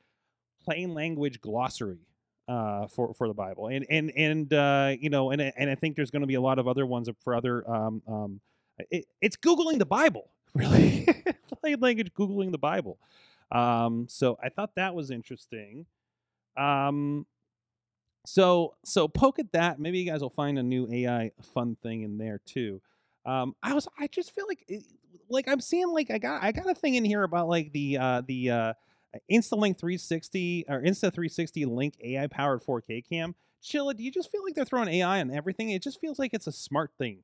plain 0.64 0.94
language 0.94 1.42
glossary 1.42 2.06
uh, 2.48 2.86
for 2.86 3.12
for 3.12 3.28
the 3.28 3.34
Bible, 3.34 3.66
and 3.66 3.84
and 3.90 4.10
and 4.16 4.50
uh, 4.54 4.94
you 4.98 5.10
know, 5.10 5.30
and 5.30 5.42
and 5.42 5.68
I 5.68 5.74
think 5.74 5.94
there's 5.94 6.10
going 6.10 6.22
to 6.22 6.26
be 6.26 6.36
a 6.36 6.40
lot 6.40 6.58
of 6.58 6.66
other 6.66 6.86
ones 6.86 7.06
for 7.22 7.34
other. 7.34 7.70
Um, 7.70 8.02
um, 8.08 8.40
it, 8.90 9.06
it's 9.20 9.36
googling 9.36 9.78
the 9.78 9.86
Bible, 9.86 10.30
really, 10.54 11.06
plain 11.60 11.80
language 11.80 12.12
googling 12.14 12.52
the 12.52 12.58
Bible. 12.58 12.98
Um, 13.52 14.06
so 14.08 14.38
I 14.42 14.48
thought 14.48 14.74
that 14.76 14.94
was 14.94 15.10
interesting. 15.10 15.86
Um, 16.56 17.26
so 18.26 18.74
so 18.84 19.06
poke 19.08 19.38
at 19.38 19.52
that. 19.52 19.78
Maybe 19.78 19.98
you 19.98 20.10
guys 20.10 20.20
will 20.22 20.30
find 20.30 20.58
a 20.58 20.62
new 20.62 20.88
AI 20.90 21.32
fun 21.42 21.76
thing 21.82 22.02
in 22.02 22.18
there 22.18 22.40
too. 22.44 22.80
Um, 23.26 23.54
I 23.62 23.74
was 23.74 23.86
I 23.98 24.06
just 24.06 24.34
feel 24.34 24.46
like 24.48 24.64
it- 24.68 24.84
like 25.30 25.48
I'm 25.48 25.60
seeing 25.60 25.88
like 25.88 26.10
I 26.10 26.18
got 26.18 26.42
I 26.42 26.52
got 26.52 26.68
a 26.68 26.74
thing 26.74 26.94
in 26.96 27.04
here 27.04 27.22
about 27.22 27.48
like 27.48 27.72
the 27.72 27.96
uh 27.98 28.22
the 28.26 28.50
uh 28.50 28.72
InstaLink 29.30 29.78
360 29.78 30.66
or 30.68 30.82
Insta 30.82 31.12
360 31.12 31.64
Link 31.66 31.94
AI 32.02 32.26
powered 32.26 32.62
4K 32.62 33.02
cam. 33.08 33.34
Chilla, 33.62 33.96
do 33.96 34.02
you 34.02 34.10
just 34.10 34.30
feel 34.30 34.42
like 34.44 34.54
they're 34.54 34.64
throwing 34.66 34.88
AI 34.88 35.20
on 35.20 35.30
everything? 35.30 35.70
It 35.70 35.82
just 35.82 36.00
feels 36.00 36.18
like 36.18 36.34
it's 36.34 36.46
a 36.46 36.52
smart 36.52 36.90
thing 36.98 37.20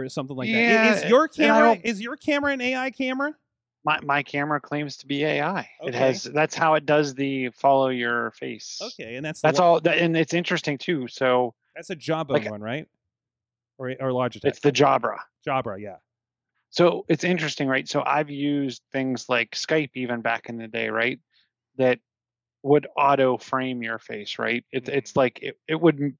or 0.00 0.08
something 0.08 0.36
like 0.36 0.48
that. 0.48 0.52
Yeah, 0.52 0.94
Is 0.94 1.04
your 1.04 1.28
camera 1.28 1.78
is 1.82 2.00
your 2.00 2.16
camera 2.16 2.52
an 2.52 2.60
AI 2.60 2.90
camera? 2.90 3.34
My 3.84 4.00
my 4.02 4.22
camera 4.22 4.60
claims 4.60 4.96
to 4.98 5.06
be 5.06 5.24
AI. 5.24 5.68
It 5.80 5.94
has 5.94 6.24
that's 6.24 6.54
how 6.54 6.74
it 6.74 6.86
does 6.86 7.14
the 7.14 7.50
follow 7.50 7.88
your 7.88 8.32
face. 8.32 8.80
Okay, 8.82 9.16
and 9.16 9.24
that's 9.24 9.40
That's 9.40 9.60
all. 9.60 9.80
That, 9.80 9.98
and 9.98 10.16
it's 10.16 10.34
interesting 10.34 10.78
too. 10.78 11.06
So 11.08 11.54
That's 11.74 11.90
a 11.90 11.96
Jabra 11.96 12.30
like- 12.30 12.50
one, 12.50 12.60
right? 12.60 12.86
Or 13.78 13.90
or 13.90 14.10
Logitech. 14.10 14.44
it's 14.44 14.60
the 14.60 14.72
Jabra. 14.72 15.18
Jabra, 15.46 15.80
yeah. 15.80 15.96
So 16.70 17.04
it's 17.08 17.24
interesting, 17.24 17.68
right? 17.68 17.88
So 17.88 18.02
I've 18.04 18.30
used 18.30 18.82
things 18.92 19.28
like 19.28 19.52
Skype 19.52 19.90
even 19.94 20.20
back 20.20 20.48
in 20.48 20.58
the 20.58 20.68
day, 20.68 20.88
right? 20.88 21.20
That 21.78 22.00
would 22.62 22.86
auto 22.96 23.38
frame 23.38 23.82
your 23.82 23.98
face, 23.98 24.38
right? 24.38 24.64
It, 24.72 24.88
it's 24.88 25.12
mm-hmm. 25.12 25.20
like 25.20 25.38
it, 25.42 25.58
it 25.68 25.80
would 25.80 26.16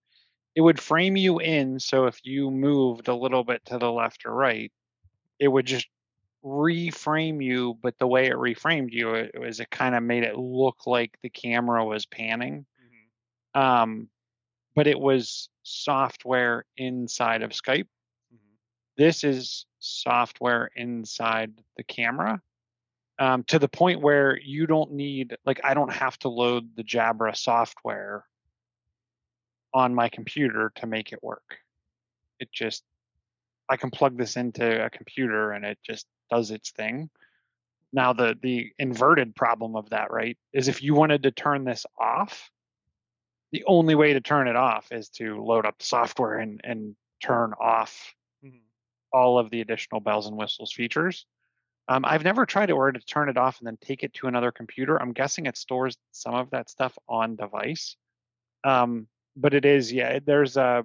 it 0.57 0.61
would 0.63 0.81
frame 0.81 1.17
you 1.17 1.39
in. 1.39 1.79
So 1.79 2.07
if 2.07 2.19
you 2.25 2.51
moved 2.51 3.07
a 3.07 3.15
little 3.15 3.45
bit 3.45 3.65
to 3.67 3.79
the 3.79 3.93
left 3.93 4.27
or 4.27 4.35
right, 4.35 4.73
it 5.39 5.47
would 5.47 5.67
just 5.67 5.87
reframe 6.45 7.45
you. 7.45 7.79
But 7.81 7.99
the 7.99 8.09
way 8.09 8.27
it 8.27 8.35
reframed 8.35 8.93
you, 8.93 9.15
it 9.15 9.39
was 9.39 9.61
it 9.61 9.71
kind 9.71 9.95
of 9.95 10.03
made 10.03 10.25
it 10.25 10.37
look 10.37 10.87
like 10.87 11.17
the 11.23 11.31
camera 11.31 11.85
was 11.85 12.07
panning. 12.07 12.67
Um, 13.55 14.09
but 14.75 14.89
it 14.89 14.99
was 14.99 15.49
software 15.63 16.65
inside 16.77 17.43
of 17.43 17.53
Skype 17.53 17.87
this 18.97 19.25
is 19.25 19.67
software 19.79 20.71
inside 20.75 21.53
the 21.77 21.85
camera 21.85 22.41
um, 23.19 23.45
to 23.45 23.59
the 23.59 23.69
point 23.69 24.01
where 24.01 24.39
you 24.41 24.67
don't 24.67 24.93
need 24.93 25.37
like 25.45 25.61
i 25.65 25.75
don't 25.75 25.93
have 25.93 26.19
to 26.19 26.29
load 26.29 26.69
the 26.77 26.83
jabra 26.83 27.37
software 27.37 28.25
on 29.77 29.95
my 29.95 30.09
computer 30.09 30.73
to 30.77 30.87
make 30.87 31.13
it 31.13 31.23
work 31.23 31.59
it 32.41 32.51
just 32.53 32.85
i 33.69 33.77
can 33.77 33.91
plug 33.91 34.19
this 34.19 34.37
into 34.37 34.85
a 34.85 34.91
computer 34.91 35.53
and 35.53 35.65
it 35.65 35.79
just 35.85 36.07
does 36.31 36.51
its 36.53 36.73
thing 36.73 37.11
now 37.93 38.13
the 38.13 38.39
the 38.43 38.73
inverted 38.79 39.35
problem 39.37 39.77
of 39.77 39.91
that 39.91 40.11
right 40.13 40.39
is 40.55 40.69
if 40.69 40.83
you 40.83 40.95
wanted 40.95 41.25
to 41.25 41.33
turn 41.33 41.65
this 41.65 41.87
off 41.99 42.51
the 43.53 43.65
only 43.67 43.95
way 43.95 44.13
to 44.13 44.21
turn 44.21 44.49
it 44.49 44.57
off 44.57 44.93
is 44.93 45.09
to 45.11 45.43
load 45.43 45.67
up 45.67 45.79
the 45.79 45.85
software 45.85 46.39
and 46.39 46.61
and 46.65 46.97
turn 47.23 47.53
off 47.61 48.15
Mhm. 48.43 48.73
all 49.13 49.39
of 49.39 49.51
the 49.51 49.61
additional 49.61 50.01
bells 50.01 50.27
and 50.27 50.37
whistles 50.37 50.73
features. 50.73 51.27
Um, 51.89 52.05
I've 52.07 52.25
never 52.25 52.47
tried 52.47 52.71
it 52.71 52.75
where 52.77 52.93
to 52.93 53.01
turn 53.01 53.29
it 53.31 53.39
off 53.39 53.59
and 53.61 53.69
then 53.69 53.79
take 53.79 54.05
it 54.05 54.15
to 54.17 54.29
another 54.29 54.53
computer. 54.53 55.01
I'm 55.01 55.13
guessing 55.15 55.47
it 55.47 55.59
stores 55.59 55.99
some 56.13 56.35
of 56.35 56.51
that 56.51 56.71
stuff 56.71 56.99
on 57.09 57.37
device. 57.37 57.97
Um, 58.65 59.09
but 59.37 59.55
it 59.55 59.65
is, 59.65 59.93
yeah, 59.93 60.19
there's 60.25 60.57
a 60.57 60.85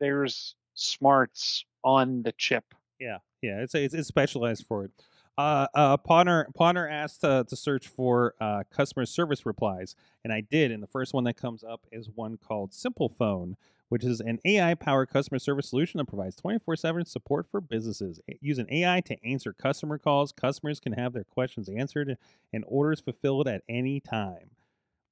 there's 0.00 0.54
smarts 0.74 1.64
on 1.84 2.22
the 2.22 2.32
chip. 2.32 2.64
Yeah, 2.98 3.18
yeah, 3.42 3.60
it's 3.60 3.74
it's, 3.74 3.94
it's 3.94 4.08
specialized 4.08 4.66
for 4.66 4.84
it. 4.84 4.90
Uh, 5.36 5.68
uh, 5.72 5.96
Pawner 5.96 6.46
Pawner 6.58 6.90
asked 6.90 7.24
uh, 7.24 7.44
to 7.44 7.54
search 7.54 7.86
for 7.86 8.34
uh, 8.40 8.64
customer 8.72 9.06
service 9.06 9.46
replies, 9.46 9.94
and 10.24 10.32
I 10.32 10.40
did. 10.40 10.72
And 10.72 10.82
the 10.82 10.88
first 10.88 11.14
one 11.14 11.24
that 11.24 11.36
comes 11.36 11.62
up 11.62 11.86
is 11.92 12.10
one 12.12 12.38
called 12.38 12.74
Simple 12.74 13.08
Phone, 13.08 13.56
which 13.88 14.04
is 14.04 14.20
an 14.20 14.40
AI-powered 14.44 15.10
customer 15.10 15.38
service 15.38 15.68
solution 15.68 15.98
that 15.98 16.06
provides 16.06 16.34
24/7 16.36 17.06
support 17.06 17.46
for 17.48 17.60
businesses. 17.60 18.20
Using 18.40 18.66
AI 18.68 19.00
to 19.02 19.24
answer 19.24 19.52
customer 19.52 19.96
calls, 19.96 20.32
customers 20.32 20.80
can 20.80 20.94
have 20.94 21.12
their 21.12 21.24
questions 21.24 21.68
answered 21.68 22.18
and 22.52 22.64
orders 22.66 23.00
fulfilled 23.00 23.46
at 23.46 23.62
any 23.68 24.00
time. 24.00 24.50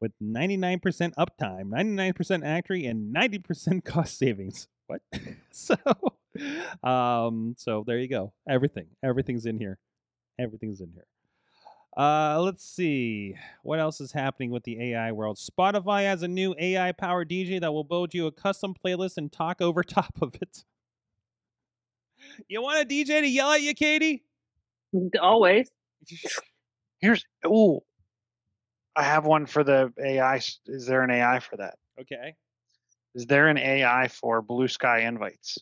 With 0.01 0.13
99% 0.23 0.81
uptime, 1.15 1.71
99% 1.71 2.45
accuracy, 2.45 2.87
and 2.87 3.15
90% 3.15 3.85
cost 3.85 4.19
savings. 4.19 4.69
What? 4.87 5.01
so, 5.51 5.77
um, 6.83 7.55
so 7.57 7.83
there 7.87 7.99
you 7.99 8.09
go. 8.09 8.33
Everything, 8.49 8.87
everything's 9.03 9.47
in 9.47 9.59
here. 9.59 9.79
Everything's 10.39 10.81
in 10.81 10.91
here. 10.93 11.07
Uh, 11.97 12.39
let's 12.43 12.63
see 12.63 13.35
what 13.63 13.81
else 13.81 14.03
is 14.03 14.13
happening 14.13 14.51
with 14.51 14.65
the 14.65 14.93
AI 14.93 15.13
world. 15.13 15.39
Spotify 15.39 16.03
has 16.03 16.23
a 16.23 16.29
new 16.29 16.55
AI 16.59 16.93
powered 16.93 17.31
DJ 17.31 17.59
that 17.61 17.73
will 17.73 17.85
build 17.85 18.13
you 18.13 18.27
a 18.27 18.33
custom 18.33 18.75
playlist 18.75 19.17
and 19.17 19.33
talk 19.33 19.63
over 19.63 19.83
top 19.83 20.13
of 20.21 20.35
it. 20.43 20.65
You 22.49 22.61
want 22.61 22.83
a 22.83 22.87
DJ 22.87 23.21
to 23.21 23.29
yell 23.29 23.53
at 23.53 23.63
you, 23.63 23.75
Katie? 23.75 24.25
Always. 25.21 25.71
Here's 27.01 27.25
oh, 27.45 27.83
I 28.97 29.03
have 29.03 29.27
one 29.27 29.47
for 29.47 29.63
the 29.63 29.93
AI. 30.03 30.37
Is 30.67 30.87
there 30.87 31.03
an 31.03 31.11
AI 31.11 31.39
for 31.41 31.57
that? 31.59 31.75
okay. 32.01 32.35
Is 33.15 33.25
there 33.27 33.49
an 33.49 33.57
AI 33.57 34.09
for 34.09 34.43
Blue 34.43 34.69
Sky 34.69 35.01
invites 35.01 35.57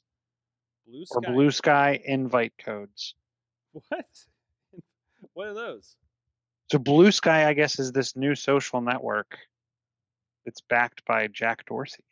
Blue 0.89 1.07
Sky. 1.07 1.17
or 1.17 1.33
Blue 1.33 1.51
Sky 1.53 2.01
invite 2.05 2.53
codes? 2.59 3.15
What? 3.73 4.07
What 5.35 5.49
are 5.49 5.55
those? 5.55 5.97
So 6.71 6.79
Blue 6.79 7.11
Sky, 7.11 7.49
I 7.49 7.55
guess, 7.55 7.79
is 7.79 7.91
this 7.93 8.15
new 8.15 8.35
social 8.35 8.81
network 8.81 9.37
that's 10.45 10.61
backed 10.69 11.05
by 11.07 11.27
Jack 11.29 11.65
Dorsey, 11.67 12.05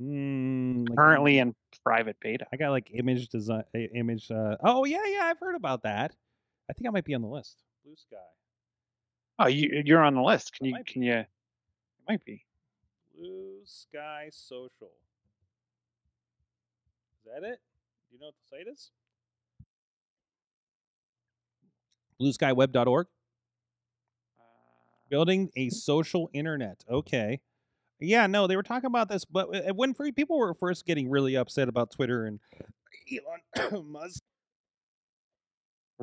Mm, 0.00 0.88
like- 0.88 0.96
currently 0.98 1.38
in 1.38 1.54
private 1.84 2.16
beta. 2.20 2.46
I 2.52 2.56
got 2.56 2.70
like 2.70 2.90
image 2.94 3.28
design, 3.28 3.64
image. 3.74 4.30
Uh, 4.30 4.56
oh 4.62 4.84
yeah, 4.84 5.04
yeah, 5.06 5.24
I've 5.24 5.38
heard 5.38 5.54
about 5.56 5.82
that. 5.82 6.14
I 6.70 6.72
think 6.72 6.86
I 6.86 6.90
might 6.90 7.04
be 7.04 7.14
on 7.14 7.22
the 7.22 7.28
list. 7.28 7.62
Blue 7.84 7.96
Sky. 7.96 8.16
Oh, 9.42 9.48
you, 9.48 9.82
you're 9.84 10.02
on 10.02 10.14
the 10.14 10.22
list. 10.22 10.54
Can 10.54 10.66
I 10.66 10.68
you? 10.68 10.74
might 10.74 10.86
be. 10.86 10.92
Can 10.92 11.02
you? 11.02 11.12
It 11.14 11.26
might 12.08 12.24
be. 12.24 12.44
Blue 13.18 13.58
Sky 13.64 14.28
Social. 14.30 14.92
Is 17.18 17.24
that 17.26 17.42
it? 17.42 17.60
Do 18.08 18.14
you 18.14 18.20
know 18.20 18.26
what 18.26 18.34
the 18.50 18.56
site 18.56 18.72
is? 18.72 18.90
BlueSkyWeb.org. 22.20 23.06
Uh, 24.38 24.42
Building 25.08 25.50
a 25.56 25.70
social 25.70 26.30
internet. 26.32 26.84
Okay. 26.88 27.40
Yeah, 27.98 28.28
no, 28.28 28.46
they 28.46 28.56
were 28.56 28.62
talking 28.62 28.86
about 28.86 29.08
this, 29.08 29.24
but 29.24 29.54
uh, 29.54 29.74
when 29.74 29.94
free 29.94 30.12
people 30.12 30.38
were 30.38 30.54
first 30.54 30.86
getting 30.86 31.08
really 31.10 31.36
upset 31.36 31.68
about 31.68 31.90
Twitter 31.90 32.26
and 32.26 32.40
Elon 33.60 33.90
Musk. 33.92 34.22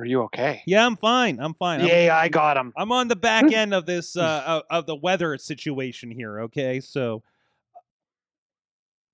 Were 0.00 0.06
you 0.06 0.22
okay? 0.22 0.62
Yeah, 0.64 0.86
I'm 0.86 0.96
fine. 0.96 1.38
I'm 1.38 1.52
fine. 1.52 1.84
Yeah, 1.84 2.16
I'm- 2.16 2.24
The 2.24 2.30
got 2.30 2.56
him. 2.56 2.72
I'm 2.74 2.90
on 2.90 3.08
the 3.08 3.16
back 3.16 3.52
end 3.52 3.74
of 3.74 3.84
this 3.84 4.16
uh, 4.16 4.62
of, 4.70 4.86
the 4.86 4.96
weather 4.96 5.36
situation 5.36 6.10
here. 6.10 6.40
Okay, 6.40 6.80
so 6.80 7.22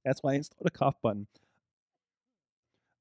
that's 0.05 0.23
why 0.23 0.35
I 0.35 0.37
installed 0.37 0.65
a 0.65 0.71
cough 0.71 0.95
button. 1.03 1.27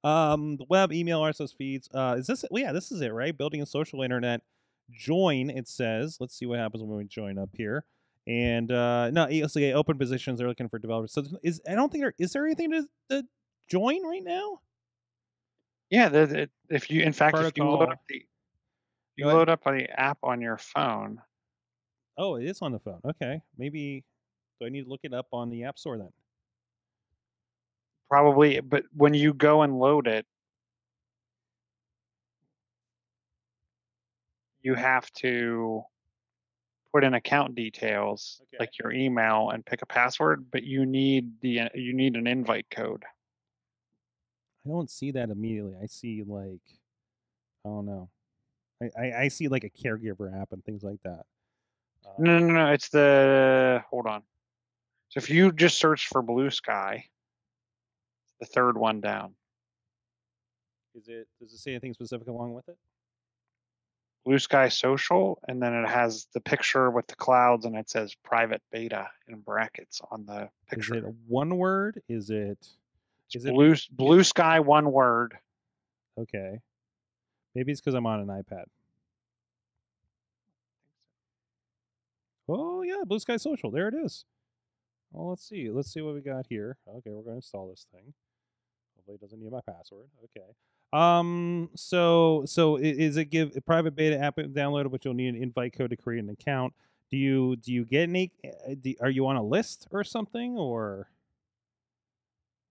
Um, 0.04 0.58
the 0.58 0.66
web, 0.68 0.92
email, 0.92 1.22
RSS 1.22 1.56
feeds. 1.56 1.88
Uh, 1.94 2.16
is 2.18 2.26
this? 2.26 2.44
well, 2.50 2.64
yeah, 2.64 2.72
this 2.72 2.92
is 2.92 3.02
it, 3.02 3.14
right? 3.14 3.38
Building 3.38 3.62
a 3.62 3.68
social 3.68 4.02
internet. 4.02 4.42
Join. 4.92 5.52
It 5.52 5.68
says. 5.68 6.18
Let's 6.20 6.36
see 6.36 6.48
what 6.48 6.58
happens 6.58 6.84
when 6.84 6.98
we 6.98 7.04
join 7.06 7.38
up 7.38 7.50
here. 7.54 7.86
And 8.26 8.72
uh, 8.72 9.12
no, 9.12 9.26
ESA 9.26 9.74
open 9.74 10.00
positions. 10.00 10.40
They're 10.40 10.48
looking 10.48 10.70
for 10.70 10.80
developers. 10.80 11.14
So 11.14 11.24
is 11.44 11.62
I 11.70 11.76
don't 11.76 11.92
think 11.92 12.04
there 12.04 12.16
is 12.18 12.34
there 12.34 12.48
anything 12.48 12.72
to, 12.72 12.88
to 13.12 13.28
join 13.70 14.04
right 14.04 14.24
now. 14.24 14.62
Yeah. 15.90 16.10
The, 16.10 16.50
if 16.70 16.90
you, 16.90 17.04
in 17.04 17.14
fact, 17.14 17.38
if 17.38 17.58
you 17.58 17.64
load 17.64 17.90
up 17.90 18.00
the, 18.10 18.26
you 19.16 19.28
load 19.28 19.50
up 19.50 19.64
the 19.64 19.88
app 19.90 20.18
on 20.24 20.42
your 20.42 20.58
phone. 20.58 21.22
Oh, 22.18 22.36
it 22.36 22.46
is 22.46 22.62
on 22.62 22.72
the 22.72 22.80
phone. 22.80 23.02
Okay, 23.06 23.42
maybe. 23.58 24.04
Do 24.60 24.68
I 24.68 24.70
need 24.70 24.84
to 24.84 24.90
look 24.90 25.02
it 25.04 25.14
up 25.14 25.28
on 25.34 25.50
the 25.50 25.66
App 25.66 25.78
Store 25.78 25.98
then? 25.98 26.14
Probably, 28.10 28.62
but 28.62 28.86
when 28.94 29.14
you 29.14 29.34
go 29.34 29.64
and 29.64 29.78
load 29.78 30.08
it, 30.08 30.26
you 34.62 34.76
have 34.76 35.12
to 35.12 35.84
put 36.94 37.04
in 37.04 37.16
account 37.16 37.56
details 37.56 38.42
Okay. 38.44 38.58
like 38.62 38.80
your 38.80 38.94
email 38.94 39.50
and 39.50 39.66
pick 39.66 39.82
a 39.82 39.86
password, 39.86 40.46
but 40.52 40.64
you 40.64 40.86
need 40.86 41.42
the 41.42 41.70
you 41.76 41.94
need 41.94 42.16
an 42.16 42.28
invite 42.28 42.68
code. 42.70 43.04
I 44.66 44.70
don't 44.70 44.90
see 44.90 45.12
that 45.12 45.30
immediately. 45.30 45.76
I 45.82 45.86
see 45.86 46.24
like, 46.26 46.62
I 47.66 47.70
don't 47.70 47.86
know. 47.86 48.10
I, 48.82 48.90
I, 48.98 49.22
I 49.24 49.28
see 49.28 49.48
like 49.48 49.64
a 49.64 49.70
caregiver 49.70 50.42
app 50.42 50.52
and 50.52 50.64
things 50.64 50.84
like 50.84 51.02
that. 51.04 51.26
Uh, 52.06 52.12
No, 52.20 52.40
no, 52.40 52.48
no, 52.48 52.72
it's 52.72 52.90
the 52.90 53.84
hold 53.90 54.08
on. 54.08 54.24
So 55.10 55.20
if 55.20 55.30
you 55.30 55.52
just 55.52 55.78
search 55.78 56.08
for 56.08 56.22
Blue 56.22 56.50
Sky, 56.50 57.06
the 58.40 58.46
third 58.46 58.78
one 58.78 59.02
down. 59.02 59.34
Is 60.96 61.08
it? 61.08 61.28
Does 61.40 61.54
it 61.54 61.58
say 61.58 61.72
anything 61.72 61.94
specific 61.94 62.28
along 62.28 62.54
with 62.54 62.68
it? 62.70 62.78
Blue 64.26 64.40
Sky 64.40 64.70
Social, 64.70 65.40
and 65.48 65.62
then 65.62 65.74
it 65.74 65.88
has 65.88 66.28
the 66.34 66.42
picture 66.42 66.90
with 66.90 67.06
the 67.08 67.16
clouds, 67.16 67.66
and 67.66 67.76
it 67.76 67.90
says 67.90 68.16
private 68.24 68.62
beta 68.72 69.08
in 69.28 69.40
brackets 69.40 70.02
on 70.10 70.26
the 70.26 70.50
picture. 70.68 70.96
Is 70.96 71.04
it 71.04 71.14
one 71.28 71.58
word? 71.58 72.02
Is 72.10 72.30
it? 72.32 72.58
Is 73.34 73.46
it- 73.46 73.54
blue 73.54 73.76
Blue 73.92 74.24
Sky, 74.24 74.60
one 74.60 74.92
word. 74.92 75.38
Okay. 76.18 76.60
Maybe 77.54 77.72
it's 77.72 77.82
because 77.82 77.94
I'm 77.96 78.06
on 78.06 78.20
an 78.22 78.28
iPad. 78.28 78.66
Oh 82.48 82.82
yeah, 82.84 83.04
Blue 83.06 83.20
Sky 83.20 83.38
Social. 83.38 83.72
There 83.72 83.88
it 83.88 83.96
is. 83.96 84.26
Well, 85.12 85.30
let's 85.30 85.48
see. 85.48 85.70
Let's 85.70 85.92
see 85.92 86.02
what 86.02 86.14
we 86.16 86.22
got 86.22 86.46
here. 86.50 86.78
Okay, 86.88 87.10
we're 87.12 87.22
going 87.22 87.34
to 87.34 87.36
install 87.38 87.70
this 87.70 87.88
thing. 87.92 88.14
Hopefully, 88.98 89.16
it 89.16 89.22
doesn't 89.22 89.40
need 89.42 89.52
my 89.52 89.62
password. 89.62 90.08
Okay. 90.26 90.46
Um. 90.94 91.70
So, 91.76 92.44
so 92.46 92.76
is 92.78 93.18
it 93.18 93.26
give 93.26 93.56
a 93.56 93.62
private 93.62 93.96
beta 93.96 94.18
app 94.20 94.38
downloaded, 94.38 94.92
but 94.92 95.04
you'll 95.04 95.14
need 95.16 95.34
an 95.36 95.42
invite 95.42 95.74
code 95.74 95.90
to 95.90 95.98
create 95.98 96.24
an 96.24 96.30
account? 96.30 96.74
Do 97.12 97.18
you 97.18 97.56
do 97.56 97.72
you 97.74 97.86
get 97.86 98.04
any? 98.04 98.32
uh, 98.46 98.76
Do, 98.80 98.94
are 99.02 99.10
you 99.10 99.26
on 99.28 99.36
a 99.38 99.44
list 99.44 99.88
or 99.92 100.04
something 100.04 100.58
or? 100.58 101.08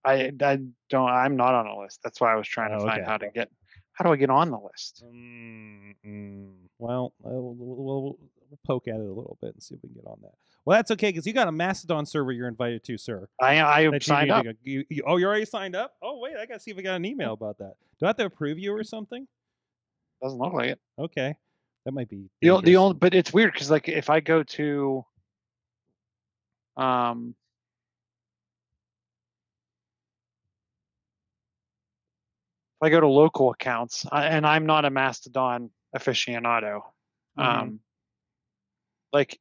I, 0.05 0.33
I 0.43 0.59
don't. 0.91 1.09
I'm 1.09 1.37
not 1.37 1.55
on 1.55 1.67
a 1.67 1.79
list. 1.79 2.01
That's 2.03 2.21
why 2.21 2.33
I 2.33 2.37
was 2.37 2.47
trying 2.47 2.71
to 2.71 2.77
Oh, 2.77 2.87
find 2.87 3.01
okay. 3.03 3.11
how 3.11 3.17
to 3.17 3.29
get. 3.31 3.51
How 3.93 4.05
do 4.05 4.13
I 4.13 4.17
get 4.17 4.29
on 4.31 4.51
the 4.51 4.59
list? 4.59 5.05
Mm, 5.07 5.95
mm, 6.05 6.53
well, 6.79 7.15
we'll, 7.21 7.55
we'll, 7.55 8.19
poke 8.67 8.89
at 8.89 8.95
it 8.97 9.01
a 9.01 9.03
little 9.03 9.39
bit 9.41 9.55
and 9.55 9.63
see 9.63 9.75
if 9.75 9.83
we 9.83 9.89
can 9.89 9.97
get 9.97 10.07
on 10.07 10.19
that. 10.23 10.33
Well, 10.65 10.77
that's 10.79 10.91
okay 10.93 11.09
because 11.11 11.27
you 11.27 11.33
got 11.33 11.49
a 11.49 11.53
Mastodon 11.53 12.07
server 12.07 12.33
you're 12.33 12.49
invited 12.49 12.83
to, 12.85 12.97
sir. 12.99 13.29
I 13.41 13.61
I 13.61 13.99
signed 13.99 14.31
up. 14.31 14.45
you- 14.63 14.85
you- 14.89 15.03
oh, 15.07 15.17
you 15.17 15.27
already 15.27 15.45
signed 15.45 15.77
up? 15.77 15.95
Oh, 16.03 16.19
wait, 16.21 16.37
I 16.37 16.47
got 16.47 16.55
to 16.55 16.61
see 16.61 16.71
if 16.71 16.79
I 16.79 16.83
got 16.83 16.97
an 16.97 17.05
email 17.05 17.33
about 17.35 17.59
that. 17.59 17.75
Do 18.01 18.07
I 18.07 18.09
have 18.09 18.17
to 18.17 18.25
approve 18.27 18.59
you 18.59 18.73
or 18.75 18.83
something? 18.85 19.27
Doesn't 20.23 20.39
look 20.39 20.53
like 20.53 20.71
it. 20.71 20.81
Okay, 20.99 21.37
that 21.85 21.93
might 21.93 22.09
be 22.09 22.29
The, 22.41 22.61
the 22.63 22.77
only, 22.77 22.95
but 22.95 23.15
it's 23.15 23.33
weird 23.33 23.53
because 23.53 23.71
like 23.71 23.89
if 23.89 24.09
I 24.11 24.21
go 24.21 24.43
to, 24.43 25.05
um, 26.77 27.35
I 32.85 32.91
go 32.91 33.01
to 33.01 33.09
local 33.09 33.51
accounts, 33.51 34.07
I, 34.13 34.27
and 34.27 34.47
I'm 34.47 34.67
not 34.67 34.85
a 34.85 34.91
Mastodon 34.91 35.71
aficionado, 35.97 36.83
Mhm. 37.39 37.43
um, 37.45 37.81
like 39.13 39.41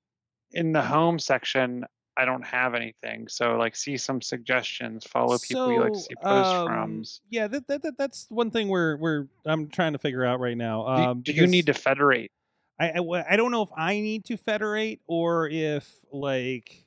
in 0.51 0.71
the 0.71 0.81
home 0.81 1.19
section, 1.19 1.85
I 2.15 2.25
don't 2.25 2.45
have 2.45 2.75
anything. 2.75 3.27
So 3.27 3.57
like, 3.57 3.75
see 3.75 3.97
some 3.97 4.21
suggestions, 4.21 5.05
follow 5.05 5.37
people 5.39 5.71
you 5.71 5.81
like 5.81 5.93
to 5.93 5.99
see 5.99 6.15
posts 6.15 6.53
um, 6.53 6.65
from. 6.67 7.03
Yeah, 7.29 7.47
that, 7.47 7.67
that, 7.67 7.81
that 7.81 7.97
that's 7.97 8.27
one 8.29 8.51
thing 8.51 8.69
we're 8.69 8.97
we're 8.97 9.27
I'm 9.45 9.67
trying 9.69 9.93
to 9.93 9.99
figure 9.99 10.23
out 10.23 10.39
right 10.39 10.57
now. 10.57 10.95
Do, 10.95 11.03
Um, 11.03 11.21
do 11.21 11.31
you 11.33 11.47
need 11.47 11.65
to 11.67 11.73
federate? 11.73 12.31
I 12.79 13.35
don't 13.35 13.51
know 13.51 13.61
if 13.61 13.69
I 13.77 13.99
need 14.01 14.25
to 14.25 14.37
federate 14.37 14.99
or 15.07 15.47
if 15.47 15.89
like 16.11 16.85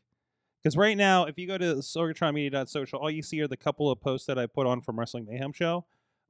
because 0.62 0.76
right 0.76 0.96
now 0.96 1.24
if 1.24 1.38
you 1.38 1.46
go 1.46 1.57
to 1.57 1.76
sorgatronmedia.social, 1.76 2.98
all 2.98 3.11
you 3.11 3.22
see 3.22 3.40
are 3.40 3.48
the 3.48 3.57
couple 3.57 3.90
of 3.90 4.00
posts 4.00 4.26
that 4.26 4.38
I 4.38 4.46
put 4.46 4.66
on 4.66 4.80
from 4.80 4.98
Wrestling 4.98 5.26
Mayhem 5.26 5.52
Show, 5.52 5.86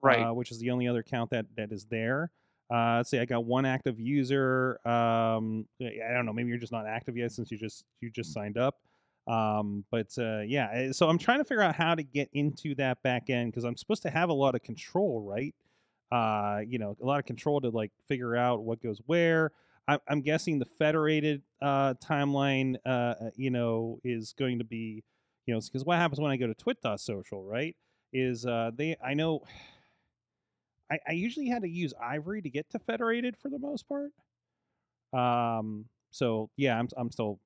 Right. 0.06 0.22
uh, 0.22 0.32
which 0.32 0.50
is 0.50 0.58
the 0.58 0.70
only 0.70 0.88
other 0.88 1.00
account 1.00 1.30
that 1.30 1.46
that 1.56 1.72
is 1.72 1.84
there. 1.86 2.30
Uh, 2.72 2.96
let's 2.96 3.10
see, 3.10 3.18
I 3.18 3.24
got 3.24 3.44
one 3.44 3.64
active 3.64 4.00
user. 4.00 4.80
Um, 4.84 5.66
I 5.80 6.12
don't 6.12 6.26
know, 6.26 6.32
maybe 6.32 6.48
you're 6.48 6.58
just 6.58 6.72
not 6.72 6.86
active 6.86 7.16
yet 7.16 7.32
since 7.32 7.50
you 7.50 7.58
just 7.58 7.84
you 8.00 8.10
just 8.10 8.32
signed 8.32 8.58
up. 8.58 8.76
Um, 9.26 9.84
but 9.90 10.08
uh, 10.18 10.40
yeah, 10.40 10.70
eh, 10.72 10.92
so 10.92 11.08
I'm 11.08 11.18
trying 11.18 11.38
to 11.38 11.44
figure 11.44 11.62
out 11.62 11.74
how 11.74 11.94
to 11.94 12.02
get 12.02 12.28
into 12.32 12.74
that 12.76 13.02
back 13.02 13.28
end 13.28 13.50
because 13.50 13.64
I'm 13.64 13.76
supposed 13.76 14.02
to 14.02 14.10
have 14.10 14.28
a 14.28 14.32
lot 14.32 14.54
of 14.54 14.62
control, 14.62 15.20
right? 15.20 15.54
Uh, 16.12 16.60
you 16.66 16.78
know, 16.78 16.96
a 17.02 17.04
lot 17.04 17.18
of 17.18 17.26
control 17.26 17.60
to 17.60 17.70
like 17.70 17.90
figure 18.06 18.36
out 18.36 18.62
what 18.62 18.80
goes 18.80 19.00
where. 19.06 19.50
I'm, 19.88 19.98
I'm 20.08 20.20
guessing 20.20 20.58
the 20.58 20.64
federated 20.64 21.42
uh, 21.60 21.94
timeline, 21.94 22.76
uh, 22.84 22.88
uh, 22.88 23.30
you 23.36 23.50
know, 23.50 24.00
is 24.04 24.32
going 24.38 24.58
to 24.58 24.64
be, 24.64 25.02
you 25.46 25.54
know, 25.54 25.60
because 25.60 25.84
what 25.84 25.98
happens 25.98 26.20
when 26.20 26.30
I 26.30 26.36
go 26.36 26.46
to 26.46 26.54
twit.social, 26.54 27.44
right? 27.44 27.76
Is 28.12 28.46
uh, 28.46 28.70
they, 28.74 28.96
I 29.04 29.14
know, 29.14 29.42
I, 30.90 30.98
I 31.08 31.12
usually 31.12 31.48
had 31.48 31.62
to 31.62 31.68
use 31.68 31.92
Ivory 32.02 32.42
to 32.42 32.50
get 32.50 32.70
to 32.70 32.78
federated 32.78 33.36
for 33.36 33.48
the 33.48 33.58
most 33.58 33.86
part. 33.88 34.12
Um, 35.12 35.86
so 36.10 36.50
yeah, 36.56 36.78
I'm, 36.78 36.88
I'm 36.96 37.10
still, 37.10 37.40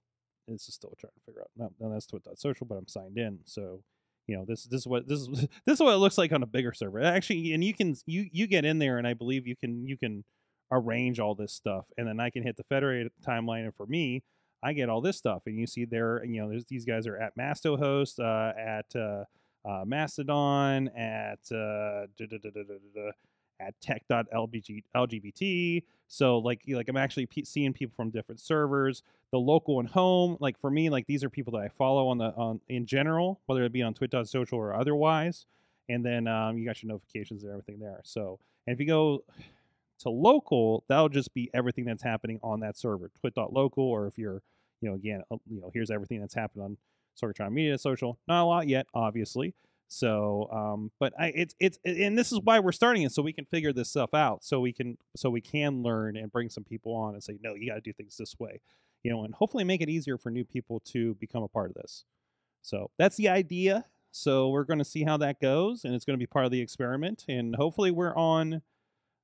this 0.49 0.68
is 0.68 0.74
still 0.74 0.95
trying 0.99 1.12
to 1.12 1.20
figure 1.26 1.43
out. 1.43 1.51
No, 1.57 1.70
no 1.80 1.93
that's 1.93 2.07
twit.social, 2.07 2.66
but 2.66 2.76
I'm 2.76 2.88
signed 2.88 3.18
in. 3.18 3.41
So, 3.45 3.82
you 4.26 4.36
know, 4.36 4.45
this 4.47 4.64
this 4.64 4.80
is 4.80 4.86
what 4.86 5.09
this 5.09 5.20
is 5.20 5.28
this 5.66 5.74
is 5.74 5.80
what 5.80 5.95
it 5.95 5.99
looks 5.99 6.18
like 6.18 6.32
on 6.32 6.43
a 6.43 6.47
bigger 6.47 6.72
server. 6.72 7.03
Actually, 7.03 7.53
and 7.53 7.64
you 7.64 7.74
can 7.74 7.97
you 8.07 8.28
you 8.32 8.47
get 8.47 8.64
in 8.64 8.78
there, 8.78 8.99
and 8.99 9.07
I 9.07 9.14
believe 9.14 9.47
you 9.47 9.57
can 9.57 9.86
you 9.86 9.97
can 9.97 10.24
arrange 10.72 11.18
all 11.18 11.34
this 11.34 11.53
stuff, 11.53 11.86
and 11.97 12.07
then 12.07 12.20
I 12.20 12.30
can 12.30 12.43
hit 12.43 12.57
the 12.57 12.64
federated 12.64 13.12
timeline, 13.26 13.64
and 13.64 13.74
for 13.74 13.86
me, 13.86 14.22
I 14.62 14.72
get 14.72 14.88
all 14.88 15.01
this 15.01 15.16
stuff, 15.16 15.43
and 15.47 15.59
you 15.59 15.66
see 15.66 15.84
there, 15.84 16.24
you 16.24 16.41
know, 16.41 16.61
these 16.68 16.84
guys 16.84 17.07
are 17.07 17.16
at 17.16 17.36
MastoHost, 17.36 18.20
uh, 18.20 18.59
at 18.59 18.95
uh, 18.95 19.24
uh, 19.68 19.84
Mastodon, 19.84 20.88
at 20.88 21.41
uh, 21.53 22.07
at 23.61 23.81
tech.lgbt. 23.81 25.83
So 26.09 26.39
like 26.39 26.63
like 26.69 26.89
I'm 26.89 26.97
actually 26.97 27.27
pe 27.27 27.45
seeing 27.45 27.73
people 27.73 27.95
from 27.95 28.11
different 28.11 28.41
servers, 28.41 29.03
the 29.31 29.39
local 29.39 29.79
and 29.79 29.89
home. 29.89 30.37
Like 30.41 30.59
for 30.59 30.71
me, 30.71 30.91
like 30.91 31.07
these 31.07 31.23
are 31.23 31.31
people 31.31 31.53
that 31.53 31.63
I 31.63 31.69
follow 31.69 32.09
on 32.09 32.19
the 32.19 32.35
on 32.37 32.61
in 32.69 32.87
general, 32.87 33.41
whether 33.47 33.63
it 33.65 33.73
be 33.73 33.83
on 33.83 33.95
Twitter, 33.95 34.25
social, 34.25 34.59
or 34.59 34.75
otherwise. 34.75 35.47
And 35.89 36.05
then 36.05 36.27
um, 36.27 36.57
you 36.57 36.65
got 36.65 36.83
your 36.83 36.89
notifications 36.89 37.43
and 37.43 37.53
everything 37.53 37.81
there. 37.81 38.01
So 38.05 38.39
and 38.67 38.75
if 38.75 38.81
you 38.81 38.87
go 38.87 39.25
to 40.01 40.11
local, 40.11 40.85
that'll 40.89 41.09
just 41.09 41.33
be 41.35 41.51
everything 41.53 41.85
that's 41.85 42.03
happening 42.03 42.41
on 42.43 42.61
that 42.61 42.77
server, 42.77 43.11
twit.local, 43.21 43.85
or 43.85 44.07
if 44.07 44.19
you're, 44.19 44.43
you 44.81 44.89
know, 44.89 44.95
again, 44.95 45.23
uh, 45.31 45.37
you 45.51 45.61
know, 45.61 45.71
here's 45.73 45.91
everything 45.91 46.21
that's 46.21 46.35
happened 46.35 46.65
on 46.65 46.77
Sorgatron 47.21 47.53
Media 47.53 47.77
Social. 47.79 48.19
Not 48.27 48.43
a 48.43 48.47
lot 48.47 48.69
yet, 48.69 48.87
obviously. 48.95 49.55
So, 49.93 50.49
um, 50.53 50.93
but 51.01 51.12
I, 51.18 51.32
it's 51.34 51.57
it's 51.59 51.76
and 51.84 52.16
this 52.16 52.30
is 52.30 52.38
why 52.45 52.61
we're 52.61 52.70
starting 52.70 53.03
it 53.03 53.11
so 53.11 53.22
we 53.22 53.32
can 53.32 53.45
figure 53.45 53.72
this 53.72 53.91
stuff 53.91 54.14
out, 54.14 54.45
so 54.45 54.61
we 54.61 54.72
can 54.72 54.97
so 55.16 55.30
we 55.30 55.41
can 55.41 55.82
learn 55.82 56.16
and 56.16 56.30
bring 56.30 56.49
some 56.49 56.62
people 56.62 56.95
on 56.95 57.14
and 57.14 57.24
say, 57.24 57.38
no, 57.43 57.55
you 57.57 57.68
got 57.68 57.74
to 57.74 57.80
do 57.80 57.93
things 57.93 58.16
this 58.16 58.36
way, 58.38 58.61
you 59.03 59.11
know, 59.11 59.24
and 59.24 59.34
hopefully 59.34 59.64
make 59.64 59.80
it 59.80 59.88
easier 59.88 60.16
for 60.16 60.30
new 60.30 60.45
people 60.45 60.78
to 60.93 61.14
become 61.14 61.43
a 61.43 61.49
part 61.49 61.70
of 61.70 61.74
this. 61.74 62.05
So 62.62 62.93
that's 62.99 63.16
the 63.16 63.28
idea. 63.28 63.84
So 64.12 64.51
we're 64.51 64.62
going 64.62 64.78
to 64.78 64.84
see 64.84 65.03
how 65.03 65.16
that 65.16 65.41
goes, 65.41 65.84
and 65.84 65.93
it's 65.93 66.05
going 66.05 66.16
to 66.16 66.22
be 66.22 66.26
part 66.26 66.45
of 66.45 66.53
the 66.53 66.61
experiment, 66.61 67.24
and 67.28 67.57
hopefully 67.57 67.91
we're 67.91 68.16
on 68.16 68.62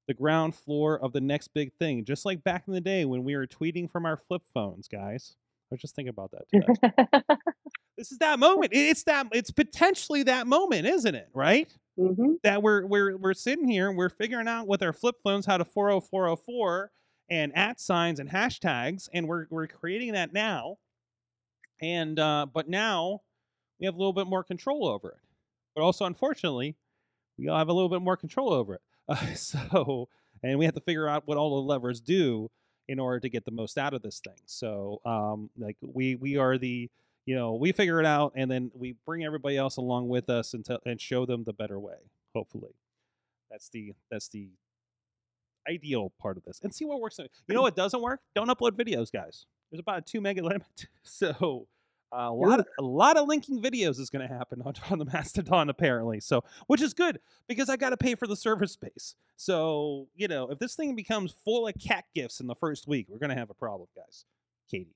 the 0.08 0.14
ground 0.14 0.56
floor 0.56 0.98
of 0.98 1.12
the 1.12 1.20
next 1.20 1.54
big 1.54 1.74
thing, 1.74 2.04
just 2.04 2.24
like 2.24 2.42
back 2.42 2.64
in 2.66 2.72
the 2.72 2.80
day 2.80 3.04
when 3.04 3.22
we 3.22 3.36
were 3.36 3.46
tweeting 3.46 3.88
from 3.88 4.04
our 4.04 4.16
flip 4.16 4.42
phones, 4.52 4.88
guys. 4.88 5.36
I 5.70 5.74
was 5.74 5.80
just 5.80 5.94
thinking 5.94 6.10
about 6.10 6.32
that 6.32 6.48
today. 6.48 7.36
this 7.96 8.12
is 8.12 8.18
that 8.18 8.38
moment. 8.38 8.72
It's 8.72 9.04
that. 9.04 9.28
It's 9.32 9.50
potentially 9.50 10.22
that 10.24 10.46
moment, 10.46 10.86
isn't 10.86 11.14
it? 11.14 11.28
Right? 11.34 11.72
hmm 11.98 12.34
That 12.42 12.62
we're 12.62 12.86
we're 12.86 13.16
we're 13.16 13.34
sitting 13.34 13.68
here 13.68 13.88
and 13.88 13.96
we're 13.96 14.10
figuring 14.10 14.48
out 14.48 14.66
with 14.66 14.82
our 14.82 14.92
flip 14.92 15.16
phones 15.24 15.46
how 15.46 15.56
to 15.56 15.64
40404 15.64 16.90
and 17.30 17.56
at 17.56 17.80
signs 17.80 18.20
and 18.20 18.30
hashtags, 18.30 19.08
and 19.12 19.26
we're 19.28 19.46
we're 19.50 19.66
creating 19.66 20.12
that 20.12 20.32
now. 20.32 20.76
And 21.80 22.18
uh, 22.18 22.46
but 22.52 22.68
now 22.68 23.20
we 23.78 23.86
have 23.86 23.94
a 23.94 23.98
little 23.98 24.12
bit 24.12 24.26
more 24.26 24.44
control 24.44 24.86
over 24.86 25.10
it. 25.10 25.18
But 25.74 25.82
also, 25.82 26.04
unfortunately, 26.06 26.76
we 27.38 27.48
all 27.48 27.58
have 27.58 27.68
a 27.68 27.72
little 27.72 27.90
bit 27.90 28.02
more 28.02 28.16
control 28.16 28.52
over 28.52 28.74
it. 28.76 28.80
Uh, 29.08 29.34
so, 29.34 30.08
and 30.42 30.58
we 30.58 30.64
have 30.64 30.74
to 30.74 30.80
figure 30.80 31.08
out 31.08 31.26
what 31.26 31.36
all 31.38 31.62
the 31.62 31.68
levers 31.68 32.00
do 32.00 32.50
in 32.88 32.98
order 32.98 33.20
to 33.20 33.28
get 33.28 33.44
the 33.44 33.50
most 33.50 33.78
out 33.78 33.94
of 33.94 34.02
this 34.02 34.20
thing. 34.20 34.38
So, 34.46 35.00
um, 35.04 35.50
like 35.58 35.76
we 35.82 36.14
we 36.16 36.36
are 36.36 36.58
the 36.58 36.90
you 37.26 37.34
know 37.34 37.54
we 37.54 37.72
figure 37.72 38.00
it 38.00 38.06
out, 38.06 38.32
and 38.34 38.50
then 38.50 38.70
we 38.74 38.94
bring 39.04 39.24
everybody 39.24 39.56
else 39.56 39.76
along 39.76 40.08
with 40.08 40.30
us 40.30 40.54
and 40.54 40.64
tell 40.64 40.78
and 40.86 41.00
show 41.00 41.26
them 41.26 41.44
the 41.44 41.52
better 41.52 41.78
way. 41.78 42.10
Hopefully, 42.34 42.74
that's 43.50 43.68
the 43.68 43.92
that's 44.10 44.28
the 44.28 44.50
ideal 45.68 46.12
part 46.18 46.36
of 46.36 46.44
this, 46.44 46.60
and 46.62 46.74
see 46.74 46.84
what 46.84 47.00
works. 47.00 47.18
You 47.18 47.54
know 47.54 47.62
what 47.62 47.76
doesn't 47.76 48.00
work? 48.00 48.20
Don't 48.34 48.48
upload 48.48 48.72
videos, 48.72 49.12
guys. 49.12 49.46
There's 49.70 49.80
about 49.80 49.98
a 49.98 50.02
two 50.02 50.20
mega 50.20 50.42
limit, 50.42 50.86
so 51.02 51.66
a 52.12 52.30
lot 52.30 52.60
of 52.60 52.66
a 52.78 52.82
lot 52.82 53.16
of 53.16 53.28
linking 53.28 53.60
videos 53.60 53.98
is 53.98 54.10
going 54.10 54.26
to 54.26 54.32
happen 54.32 54.62
on, 54.64 54.74
on 54.90 54.98
the 54.98 55.04
Mastodon 55.04 55.68
apparently. 55.68 56.20
So, 56.20 56.44
which 56.66 56.80
is 56.80 56.94
good 56.94 57.20
because 57.48 57.68
I 57.68 57.76
got 57.76 57.90
to 57.90 57.96
pay 57.96 58.14
for 58.14 58.26
the 58.26 58.36
server 58.36 58.66
space. 58.66 59.14
So, 59.36 60.08
you 60.14 60.28
know, 60.28 60.48
if 60.50 60.58
this 60.58 60.74
thing 60.74 60.94
becomes 60.94 61.32
full 61.44 61.66
of 61.66 61.74
cat 61.78 62.04
gifts 62.14 62.40
in 62.40 62.46
the 62.46 62.54
first 62.54 62.86
week, 62.86 63.06
we're 63.08 63.18
going 63.18 63.30
to 63.30 63.36
have 63.36 63.50
a 63.50 63.54
problem, 63.54 63.88
guys. 63.94 64.24
Katie. 64.70 64.94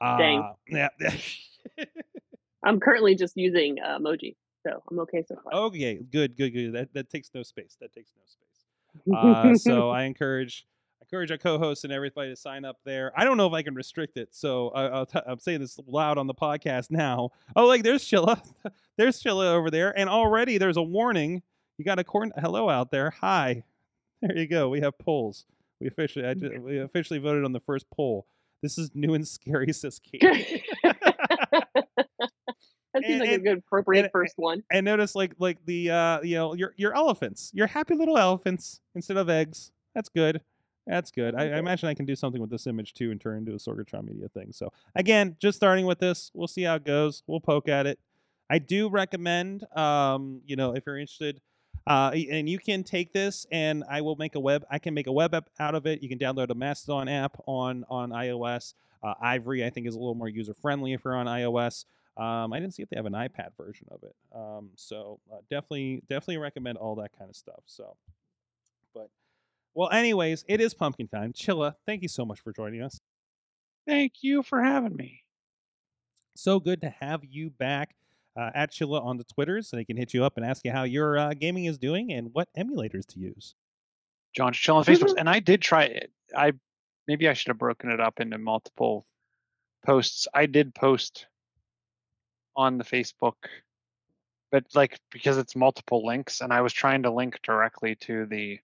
Dang. 0.00 0.40
Uh, 0.40 0.52
yeah. 0.98 1.14
I'm 2.64 2.80
currently 2.80 3.14
just 3.14 3.36
using 3.36 3.76
uh, 3.80 3.98
emoji, 3.98 4.34
so 4.66 4.82
I'm 4.90 4.98
okay 5.00 5.22
so 5.26 5.36
far. 5.42 5.52
okay, 5.66 6.00
good, 6.10 6.36
good, 6.36 6.50
good. 6.50 6.72
That 6.72 6.92
that 6.94 7.10
takes 7.10 7.30
no 7.34 7.42
space. 7.42 7.76
That 7.80 7.92
takes 7.92 8.10
no 8.16 8.22
space. 8.26 9.14
Uh, 9.16 9.54
so 9.70 9.90
I 9.90 10.04
encourage 10.04 10.66
I 11.00 11.04
encourage 11.04 11.30
our 11.30 11.38
co-hosts 11.38 11.84
and 11.84 11.92
everybody 11.92 12.30
to 12.30 12.36
sign 12.36 12.64
up 12.64 12.78
there. 12.84 13.12
I 13.16 13.24
don't 13.24 13.36
know 13.36 13.46
if 13.46 13.52
I 13.52 13.62
can 13.62 13.74
restrict 13.74 14.16
it, 14.16 14.34
so 14.34 14.70
I, 14.70 14.86
I'll 14.86 15.06
t- 15.06 15.20
I'm 15.26 15.38
saying 15.38 15.60
this 15.60 15.78
loud 15.86 16.18
on 16.18 16.26
the 16.26 16.34
podcast 16.34 16.90
now. 16.90 17.30
Oh, 17.54 17.66
like 17.66 17.82
there's 17.84 18.02
Chilla, 18.04 18.40
there's 18.96 19.22
Chilla 19.22 19.52
over 19.52 19.70
there, 19.70 19.96
and 19.96 20.08
already 20.10 20.58
there's 20.58 20.76
a 20.76 20.82
warning. 20.82 21.42
You 21.78 21.84
got 21.84 21.98
a 21.98 22.04
corn. 22.04 22.32
Hello 22.36 22.68
out 22.68 22.90
there. 22.90 23.10
Hi. 23.20 23.62
There 24.22 24.36
you 24.36 24.48
go. 24.48 24.70
We 24.70 24.80
have 24.80 24.98
polls. 24.98 25.44
We 25.78 25.86
officially 25.88 26.26
I 26.26 26.34
ju- 26.34 26.60
we 26.64 26.78
officially 26.78 27.18
voted 27.18 27.44
on 27.44 27.52
the 27.52 27.60
first 27.60 27.86
poll. 27.90 28.26
This 28.62 28.78
is 28.78 28.90
new 28.94 29.14
and 29.14 29.26
scary, 29.26 29.72
says 29.72 30.00
Kate. 30.12 30.62
that 30.82 33.04
seems 33.04 33.04
And- 33.04 33.20
like 33.20 33.30
a 33.30 33.38
good 33.38 33.58
appropriate 33.58 34.02
and- 34.04 34.12
first 34.12 34.34
one. 34.36 34.62
and 34.70 34.84
notice 34.84 35.14
like 35.14 35.32
like 35.38 35.58
the 35.66 35.90
uh 35.90 36.20
you 36.22 36.36
know 36.36 36.54
your 36.54 36.72
your 36.76 36.94
elephants 36.94 37.50
your 37.54 37.66
happy 37.66 37.94
little 37.94 38.16
elephants 38.18 38.80
instead 38.94 39.16
of 39.16 39.28
eggs 39.28 39.70
that's 39.94 40.08
good 40.08 40.40
That's 40.86 41.10
good. 41.10 41.34
I, 41.34 41.48
I 41.50 41.58
imagine 41.58 41.88
I 41.88 41.94
can 41.94 42.06
do 42.06 42.14
something 42.14 42.40
with 42.40 42.50
this 42.50 42.66
image 42.68 42.94
too 42.94 43.10
and 43.10 43.20
turn 43.20 43.34
it 43.34 43.38
into 43.38 43.52
a 43.52 43.56
Sorgatron 43.56 44.04
Media 44.04 44.28
thing. 44.28 44.52
So 44.52 44.72
again, 44.94 45.34
just 45.40 45.56
starting 45.56 45.84
with 45.84 45.98
this, 45.98 46.30
we'll 46.32 46.46
see 46.46 46.62
how 46.62 46.76
it 46.76 46.84
goes. 46.84 47.24
We'll 47.26 47.40
poke 47.40 47.68
at 47.68 47.86
it. 47.86 47.98
I 48.48 48.60
do 48.60 48.88
recommend, 48.88 49.64
um, 49.76 50.42
you 50.46 50.54
know, 50.54 50.76
if 50.76 50.84
you're 50.86 50.96
interested, 50.96 51.40
uh, 51.86 52.10
and 52.12 52.48
you 52.48 52.58
can 52.58 52.82
take 52.82 53.12
this 53.12 53.46
and 53.52 53.84
I 53.88 54.00
will 54.00 54.16
make 54.16 54.34
a 54.34 54.40
web. 54.40 54.64
I 54.70 54.78
can 54.78 54.94
make 54.94 55.06
a 55.06 55.12
web 55.12 55.34
app 55.34 55.50
out 55.58 55.74
of 55.74 55.86
it. 55.86 56.02
You 56.02 56.08
can 56.08 56.18
download 56.18 56.50
a 56.50 56.54
Mastodon 56.54 57.08
app 57.08 57.40
on 57.46 57.84
on 57.88 58.10
iOS. 58.10 58.74
Uh, 59.02 59.14
Ivory, 59.20 59.64
I 59.64 59.70
think, 59.70 59.86
is 59.86 59.94
a 59.94 59.98
little 59.98 60.14
more 60.14 60.28
user 60.28 60.54
friendly 60.54 60.92
if 60.92 61.04
you're 61.04 61.14
on 61.14 61.26
iOS. 61.26 61.84
Um, 62.16 62.52
I 62.52 62.58
didn't 62.58 62.74
see 62.74 62.82
if 62.82 62.88
they 62.88 62.96
have 62.96 63.06
an 63.06 63.12
iPad 63.12 63.50
version 63.56 63.86
of 63.90 64.02
it. 64.02 64.16
Um, 64.34 64.70
so 64.74 65.20
uh, 65.30 65.36
definitely, 65.50 66.02
definitely 66.08 66.38
recommend 66.38 66.78
all 66.78 66.94
that 66.96 67.16
kind 67.16 67.28
of 67.28 67.36
stuff. 67.36 67.60
So, 67.66 67.94
but 68.94 69.10
well, 69.74 69.90
anyways, 69.90 70.44
it 70.48 70.60
is 70.60 70.72
pumpkin 70.72 71.08
time. 71.08 71.34
Chilla, 71.34 71.74
thank 71.84 72.02
you 72.02 72.08
so 72.08 72.24
much 72.24 72.40
for 72.40 72.52
joining 72.52 72.82
us. 72.82 73.00
Thank 73.86 74.14
you 74.22 74.42
for 74.42 74.62
having 74.62 74.96
me. 74.96 75.20
So 76.34 76.58
good 76.58 76.80
to 76.80 76.90
have 76.90 77.22
you 77.24 77.50
back 77.50 77.94
uh, 78.36 78.50
at 78.54 78.72
Chilla 78.72 79.04
on 79.04 79.16
the 79.16 79.24
Twitters. 79.24 79.68
So 79.68 79.76
they 79.76 79.84
can 79.84 79.96
hit 79.96 80.14
you 80.14 80.24
up 80.24 80.36
and 80.36 80.44
ask 80.44 80.64
you 80.64 80.72
how 80.72 80.84
your 80.84 81.18
uh, 81.18 81.34
gaming 81.34 81.64
is 81.64 81.78
doing 81.78 82.12
and 82.12 82.30
what 82.32 82.48
emulators 82.56 83.06
to 83.08 83.20
use. 83.20 83.54
John 84.34 84.52
chill 84.52 84.76
on 84.76 84.84
Facebook, 84.84 85.14
and 85.16 85.28
I 85.30 85.40
did 85.40 85.62
try 85.62 85.84
it. 85.84 86.10
I 86.36 86.52
maybe 87.08 87.28
I 87.28 87.32
should 87.32 87.48
have 87.48 87.58
broken 87.58 87.90
it 87.90 88.00
up 88.00 88.20
into 88.20 88.36
multiple 88.36 89.06
posts. 89.84 90.28
I 90.34 90.46
did 90.46 90.74
post 90.74 91.26
on 92.54 92.76
the 92.76 92.84
Facebook, 92.84 93.34
but 94.52 94.64
like 94.74 94.98
because 95.10 95.38
it's 95.38 95.56
multiple 95.56 96.04
links, 96.04 96.42
and 96.42 96.52
I 96.52 96.60
was 96.60 96.74
trying 96.74 97.04
to 97.04 97.10
link 97.10 97.40
directly 97.42 97.94
to 98.02 98.26
the 98.26 98.58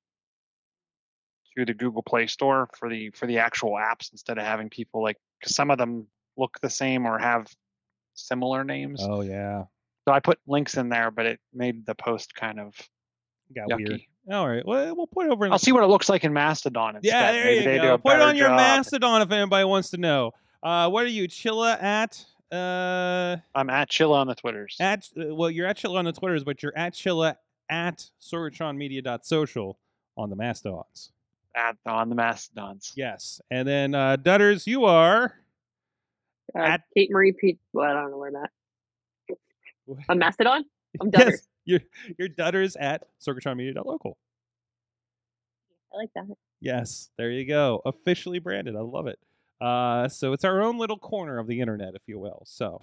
to 1.57 1.65
the 1.65 1.75
Google 1.75 2.03
Play 2.03 2.27
Store 2.27 2.69
for 2.79 2.91
the 2.91 3.11
for 3.11 3.27
the 3.27 3.39
actual 3.39 3.73
apps 3.73 4.13
instead 4.13 4.37
of 4.37 4.45
having 4.45 4.69
people 4.69 5.03
like 5.03 5.17
because 5.41 5.55
some 5.55 5.71
of 5.71 5.79
them 5.79 6.07
look 6.37 6.59
the 6.61 6.71
same 6.71 7.07
or 7.07 7.19
have 7.19 7.47
similar 8.23 8.65
names. 8.65 9.01
Oh 9.03 9.21
yeah, 9.23 9.65
So 10.07 10.13
I 10.13 10.21
put 10.21 10.39
links 10.47 10.77
in 10.77 10.89
there, 10.89 11.11
but 11.11 11.27
it 11.27 11.41
made 11.53 11.85
the 11.87 11.95
post 11.95 12.35
kind 12.35 12.59
of 12.61 12.75
got 13.55 13.69
yucky. 13.69 13.89
weird. 13.89 14.01
All 14.31 14.49
right, 14.49 14.65
well, 14.65 14.95
we'll 14.95 15.07
put 15.09 15.27
it 15.27 15.33
over. 15.33 15.47
In 15.47 15.53
I'll 15.53 15.59
see 15.59 15.73
what 15.73 15.83
it 15.83 15.89
looks 15.89 16.09
like 16.09 16.23
in 16.25 16.33
Mastodon 16.33 16.97
instead. 16.97 17.11
Yeah, 17.11 17.33
there 17.33 17.45
Maybe 17.45 17.57
you 17.59 17.65
they 17.65 17.77
do 17.79 17.83
go. 17.83 17.99
Put 17.99 18.15
it 18.17 18.23
on 18.23 18.37
your 18.37 18.49
job. 18.49 18.57
Mastodon 18.57 19.21
if 19.23 19.31
anybody 19.33 19.65
wants 19.65 19.91
to 19.91 19.97
know. 19.97 20.31
Uh, 20.63 20.89
what 20.89 21.05
are 21.05 21.09
you, 21.09 21.27
Chilla 21.27 21.83
at? 21.83 22.25
Uh, 22.53 23.39
I'm 23.55 23.69
at 23.71 23.91
Chilla 23.91 24.15
on 24.15 24.29
the 24.29 24.35
Twitters. 24.37 24.77
at 24.79 25.09
uh, 25.19 25.35
well, 25.35 25.51
you're 25.51 25.67
at 25.67 25.77
Chilla 25.77 25.97
on 25.97 26.05
the 26.05 26.13
Twitters, 26.13 26.45
but 26.45 26.63
you're 26.63 26.77
at 26.77 26.93
Chilla 26.95 27.35
at 27.69 28.11
sorgatronmedia.social 28.21 29.79
on 30.17 30.31
the 30.31 30.37
Mastodons. 30.37 31.11
at 31.57 31.77
on 31.87 32.09
the 32.09 32.15
Mastodons. 32.15 32.93
Yes, 32.97 33.41
and 33.51 33.67
then 33.67 33.95
uh, 33.95 34.17
Dutters, 34.17 34.67
you 34.67 34.85
are 34.85 35.35
Uh, 36.55 36.63
At- 36.63 36.83
Kate 36.95 37.11
Marie 37.11 37.33
Pete. 37.33 37.59
Well, 37.73 37.91
I 37.91 37.93
don't 38.01 38.11
know 38.11 38.19
where 38.19 38.29
I'm 38.29 38.37
at. 38.37 38.51
A 40.09 40.15
Mastodon? 40.15 40.65
I'm 41.01 41.11
Dutter. 41.11 41.31
yes, 41.31 41.49
you're 41.65 41.81
you're 42.19 42.29
Dutters 42.29 42.77
at 42.79 43.05
sorgatronmedia.local. 43.21 44.17
I 45.93 45.97
like 45.97 46.11
that. 46.15 46.37
Yes, 46.61 47.11
there 47.19 47.31
you 47.31 47.47
go. 47.47 47.83
Officially 47.85 48.39
branded. 48.39 48.77
I 48.77 48.81
love 48.81 49.07
it. 49.07 49.19
Uh, 49.61 50.09
so 50.09 50.33
it's 50.33 50.45
our 50.45 50.63
own 50.63 50.79
little 50.79 50.99
corner 50.99 51.39
of 51.39 51.47
the 51.47 51.61
internet, 51.61 51.95
if 51.95 52.03
you 52.07 52.19
will. 52.19 52.43
So 52.47 52.81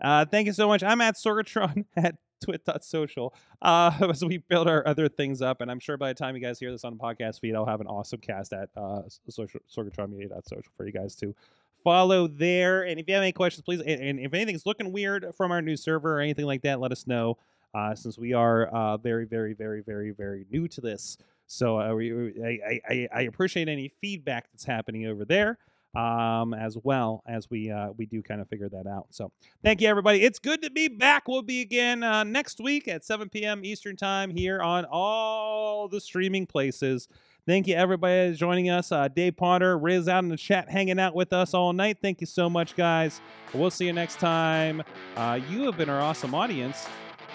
uh, 0.00 0.24
thank 0.24 0.46
you 0.46 0.52
so 0.52 0.66
much. 0.68 0.82
I'm 0.82 1.00
at 1.00 1.14
Sorgatron 1.16 1.84
at 1.96 2.16
twit.social 2.42 3.34
uh, 3.60 3.92
as 4.10 4.24
we 4.24 4.38
build 4.38 4.68
our 4.68 4.86
other 4.86 5.08
things 5.08 5.42
up. 5.42 5.60
And 5.60 5.70
I'm 5.70 5.78
sure 5.78 5.96
by 5.96 6.08
the 6.08 6.14
time 6.14 6.34
you 6.34 6.42
guys 6.42 6.58
hear 6.58 6.72
this 6.72 6.84
on 6.84 6.96
the 6.96 7.02
podcast 7.02 7.40
feed, 7.40 7.54
I'll 7.54 7.66
have 7.66 7.80
an 7.80 7.86
awesome 7.86 8.20
cast 8.20 8.52
at 8.52 8.68
uh, 8.76 9.02
social, 9.28 9.60
sorgatronmedia.social 9.74 10.72
for 10.76 10.86
you 10.86 10.92
guys 10.92 11.14
to 11.16 11.34
follow 11.82 12.26
there. 12.26 12.82
And 12.82 12.98
if 12.98 13.08
you 13.08 13.14
have 13.14 13.22
any 13.22 13.32
questions, 13.32 13.64
please, 13.64 13.80
and, 13.80 14.00
and 14.00 14.20
if 14.20 14.34
anything's 14.34 14.66
looking 14.66 14.92
weird 14.92 15.26
from 15.36 15.52
our 15.52 15.62
new 15.62 15.76
server 15.76 16.18
or 16.18 16.20
anything 16.20 16.46
like 16.46 16.62
that, 16.62 16.80
let 16.80 16.92
us 16.92 17.06
know 17.06 17.38
uh, 17.74 17.94
since 17.94 18.18
we 18.18 18.32
are 18.32 18.66
uh, 18.66 18.96
very, 18.96 19.24
very, 19.24 19.54
very, 19.54 19.82
very, 19.82 20.10
very 20.10 20.46
new 20.50 20.68
to 20.68 20.80
this. 20.80 21.16
So 21.46 21.78
uh, 21.78 21.94
we, 21.94 22.32
I, 22.42 22.80
I, 22.88 23.08
I 23.14 23.22
appreciate 23.22 23.68
any 23.68 23.92
feedback 24.00 24.50
that's 24.52 24.64
happening 24.64 25.06
over 25.06 25.24
there, 25.24 25.58
um, 25.94 26.54
as 26.54 26.78
well 26.82 27.22
as 27.26 27.50
we 27.50 27.70
uh, 27.70 27.90
we 27.96 28.06
do 28.06 28.22
kind 28.22 28.40
of 28.40 28.48
figure 28.48 28.68
that 28.70 28.86
out. 28.86 29.06
So 29.10 29.30
thank 29.62 29.80
you, 29.80 29.88
everybody. 29.88 30.22
It's 30.22 30.38
good 30.38 30.62
to 30.62 30.70
be 30.70 30.88
back. 30.88 31.28
We'll 31.28 31.42
be 31.42 31.60
again 31.60 32.02
uh, 32.02 32.24
next 32.24 32.60
week 32.60 32.88
at 32.88 33.04
7 33.04 33.28
p.m. 33.28 33.64
Eastern 33.64 33.96
Time 33.96 34.30
here 34.30 34.62
on 34.62 34.86
all 34.90 35.88
the 35.88 36.00
streaming 36.00 36.46
places. 36.46 37.08
Thank 37.44 37.66
you, 37.66 37.74
everybody, 37.74 38.34
joining 38.34 38.70
us. 38.70 38.92
Uh, 38.92 39.08
Dave 39.08 39.36
Potter, 39.36 39.76
Riz 39.76 40.06
out 40.06 40.22
in 40.22 40.28
the 40.28 40.36
chat, 40.36 40.70
hanging 40.70 41.00
out 41.00 41.14
with 41.14 41.32
us 41.32 41.54
all 41.54 41.72
night. 41.72 41.98
Thank 42.00 42.20
you 42.20 42.26
so 42.26 42.48
much, 42.48 42.76
guys. 42.76 43.20
We'll 43.52 43.70
see 43.70 43.86
you 43.86 43.92
next 43.92 44.20
time. 44.20 44.82
Uh, 45.16 45.40
you 45.50 45.64
have 45.64 45.76
been 45.76 45.88
our 45.88 46.00
awesome 46.00 46.34
audience. 46.36 46.86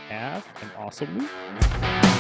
Have 0.08 0.48
an 0.62 0.72
awesome 0.78 1.18
week. 1.18 2.14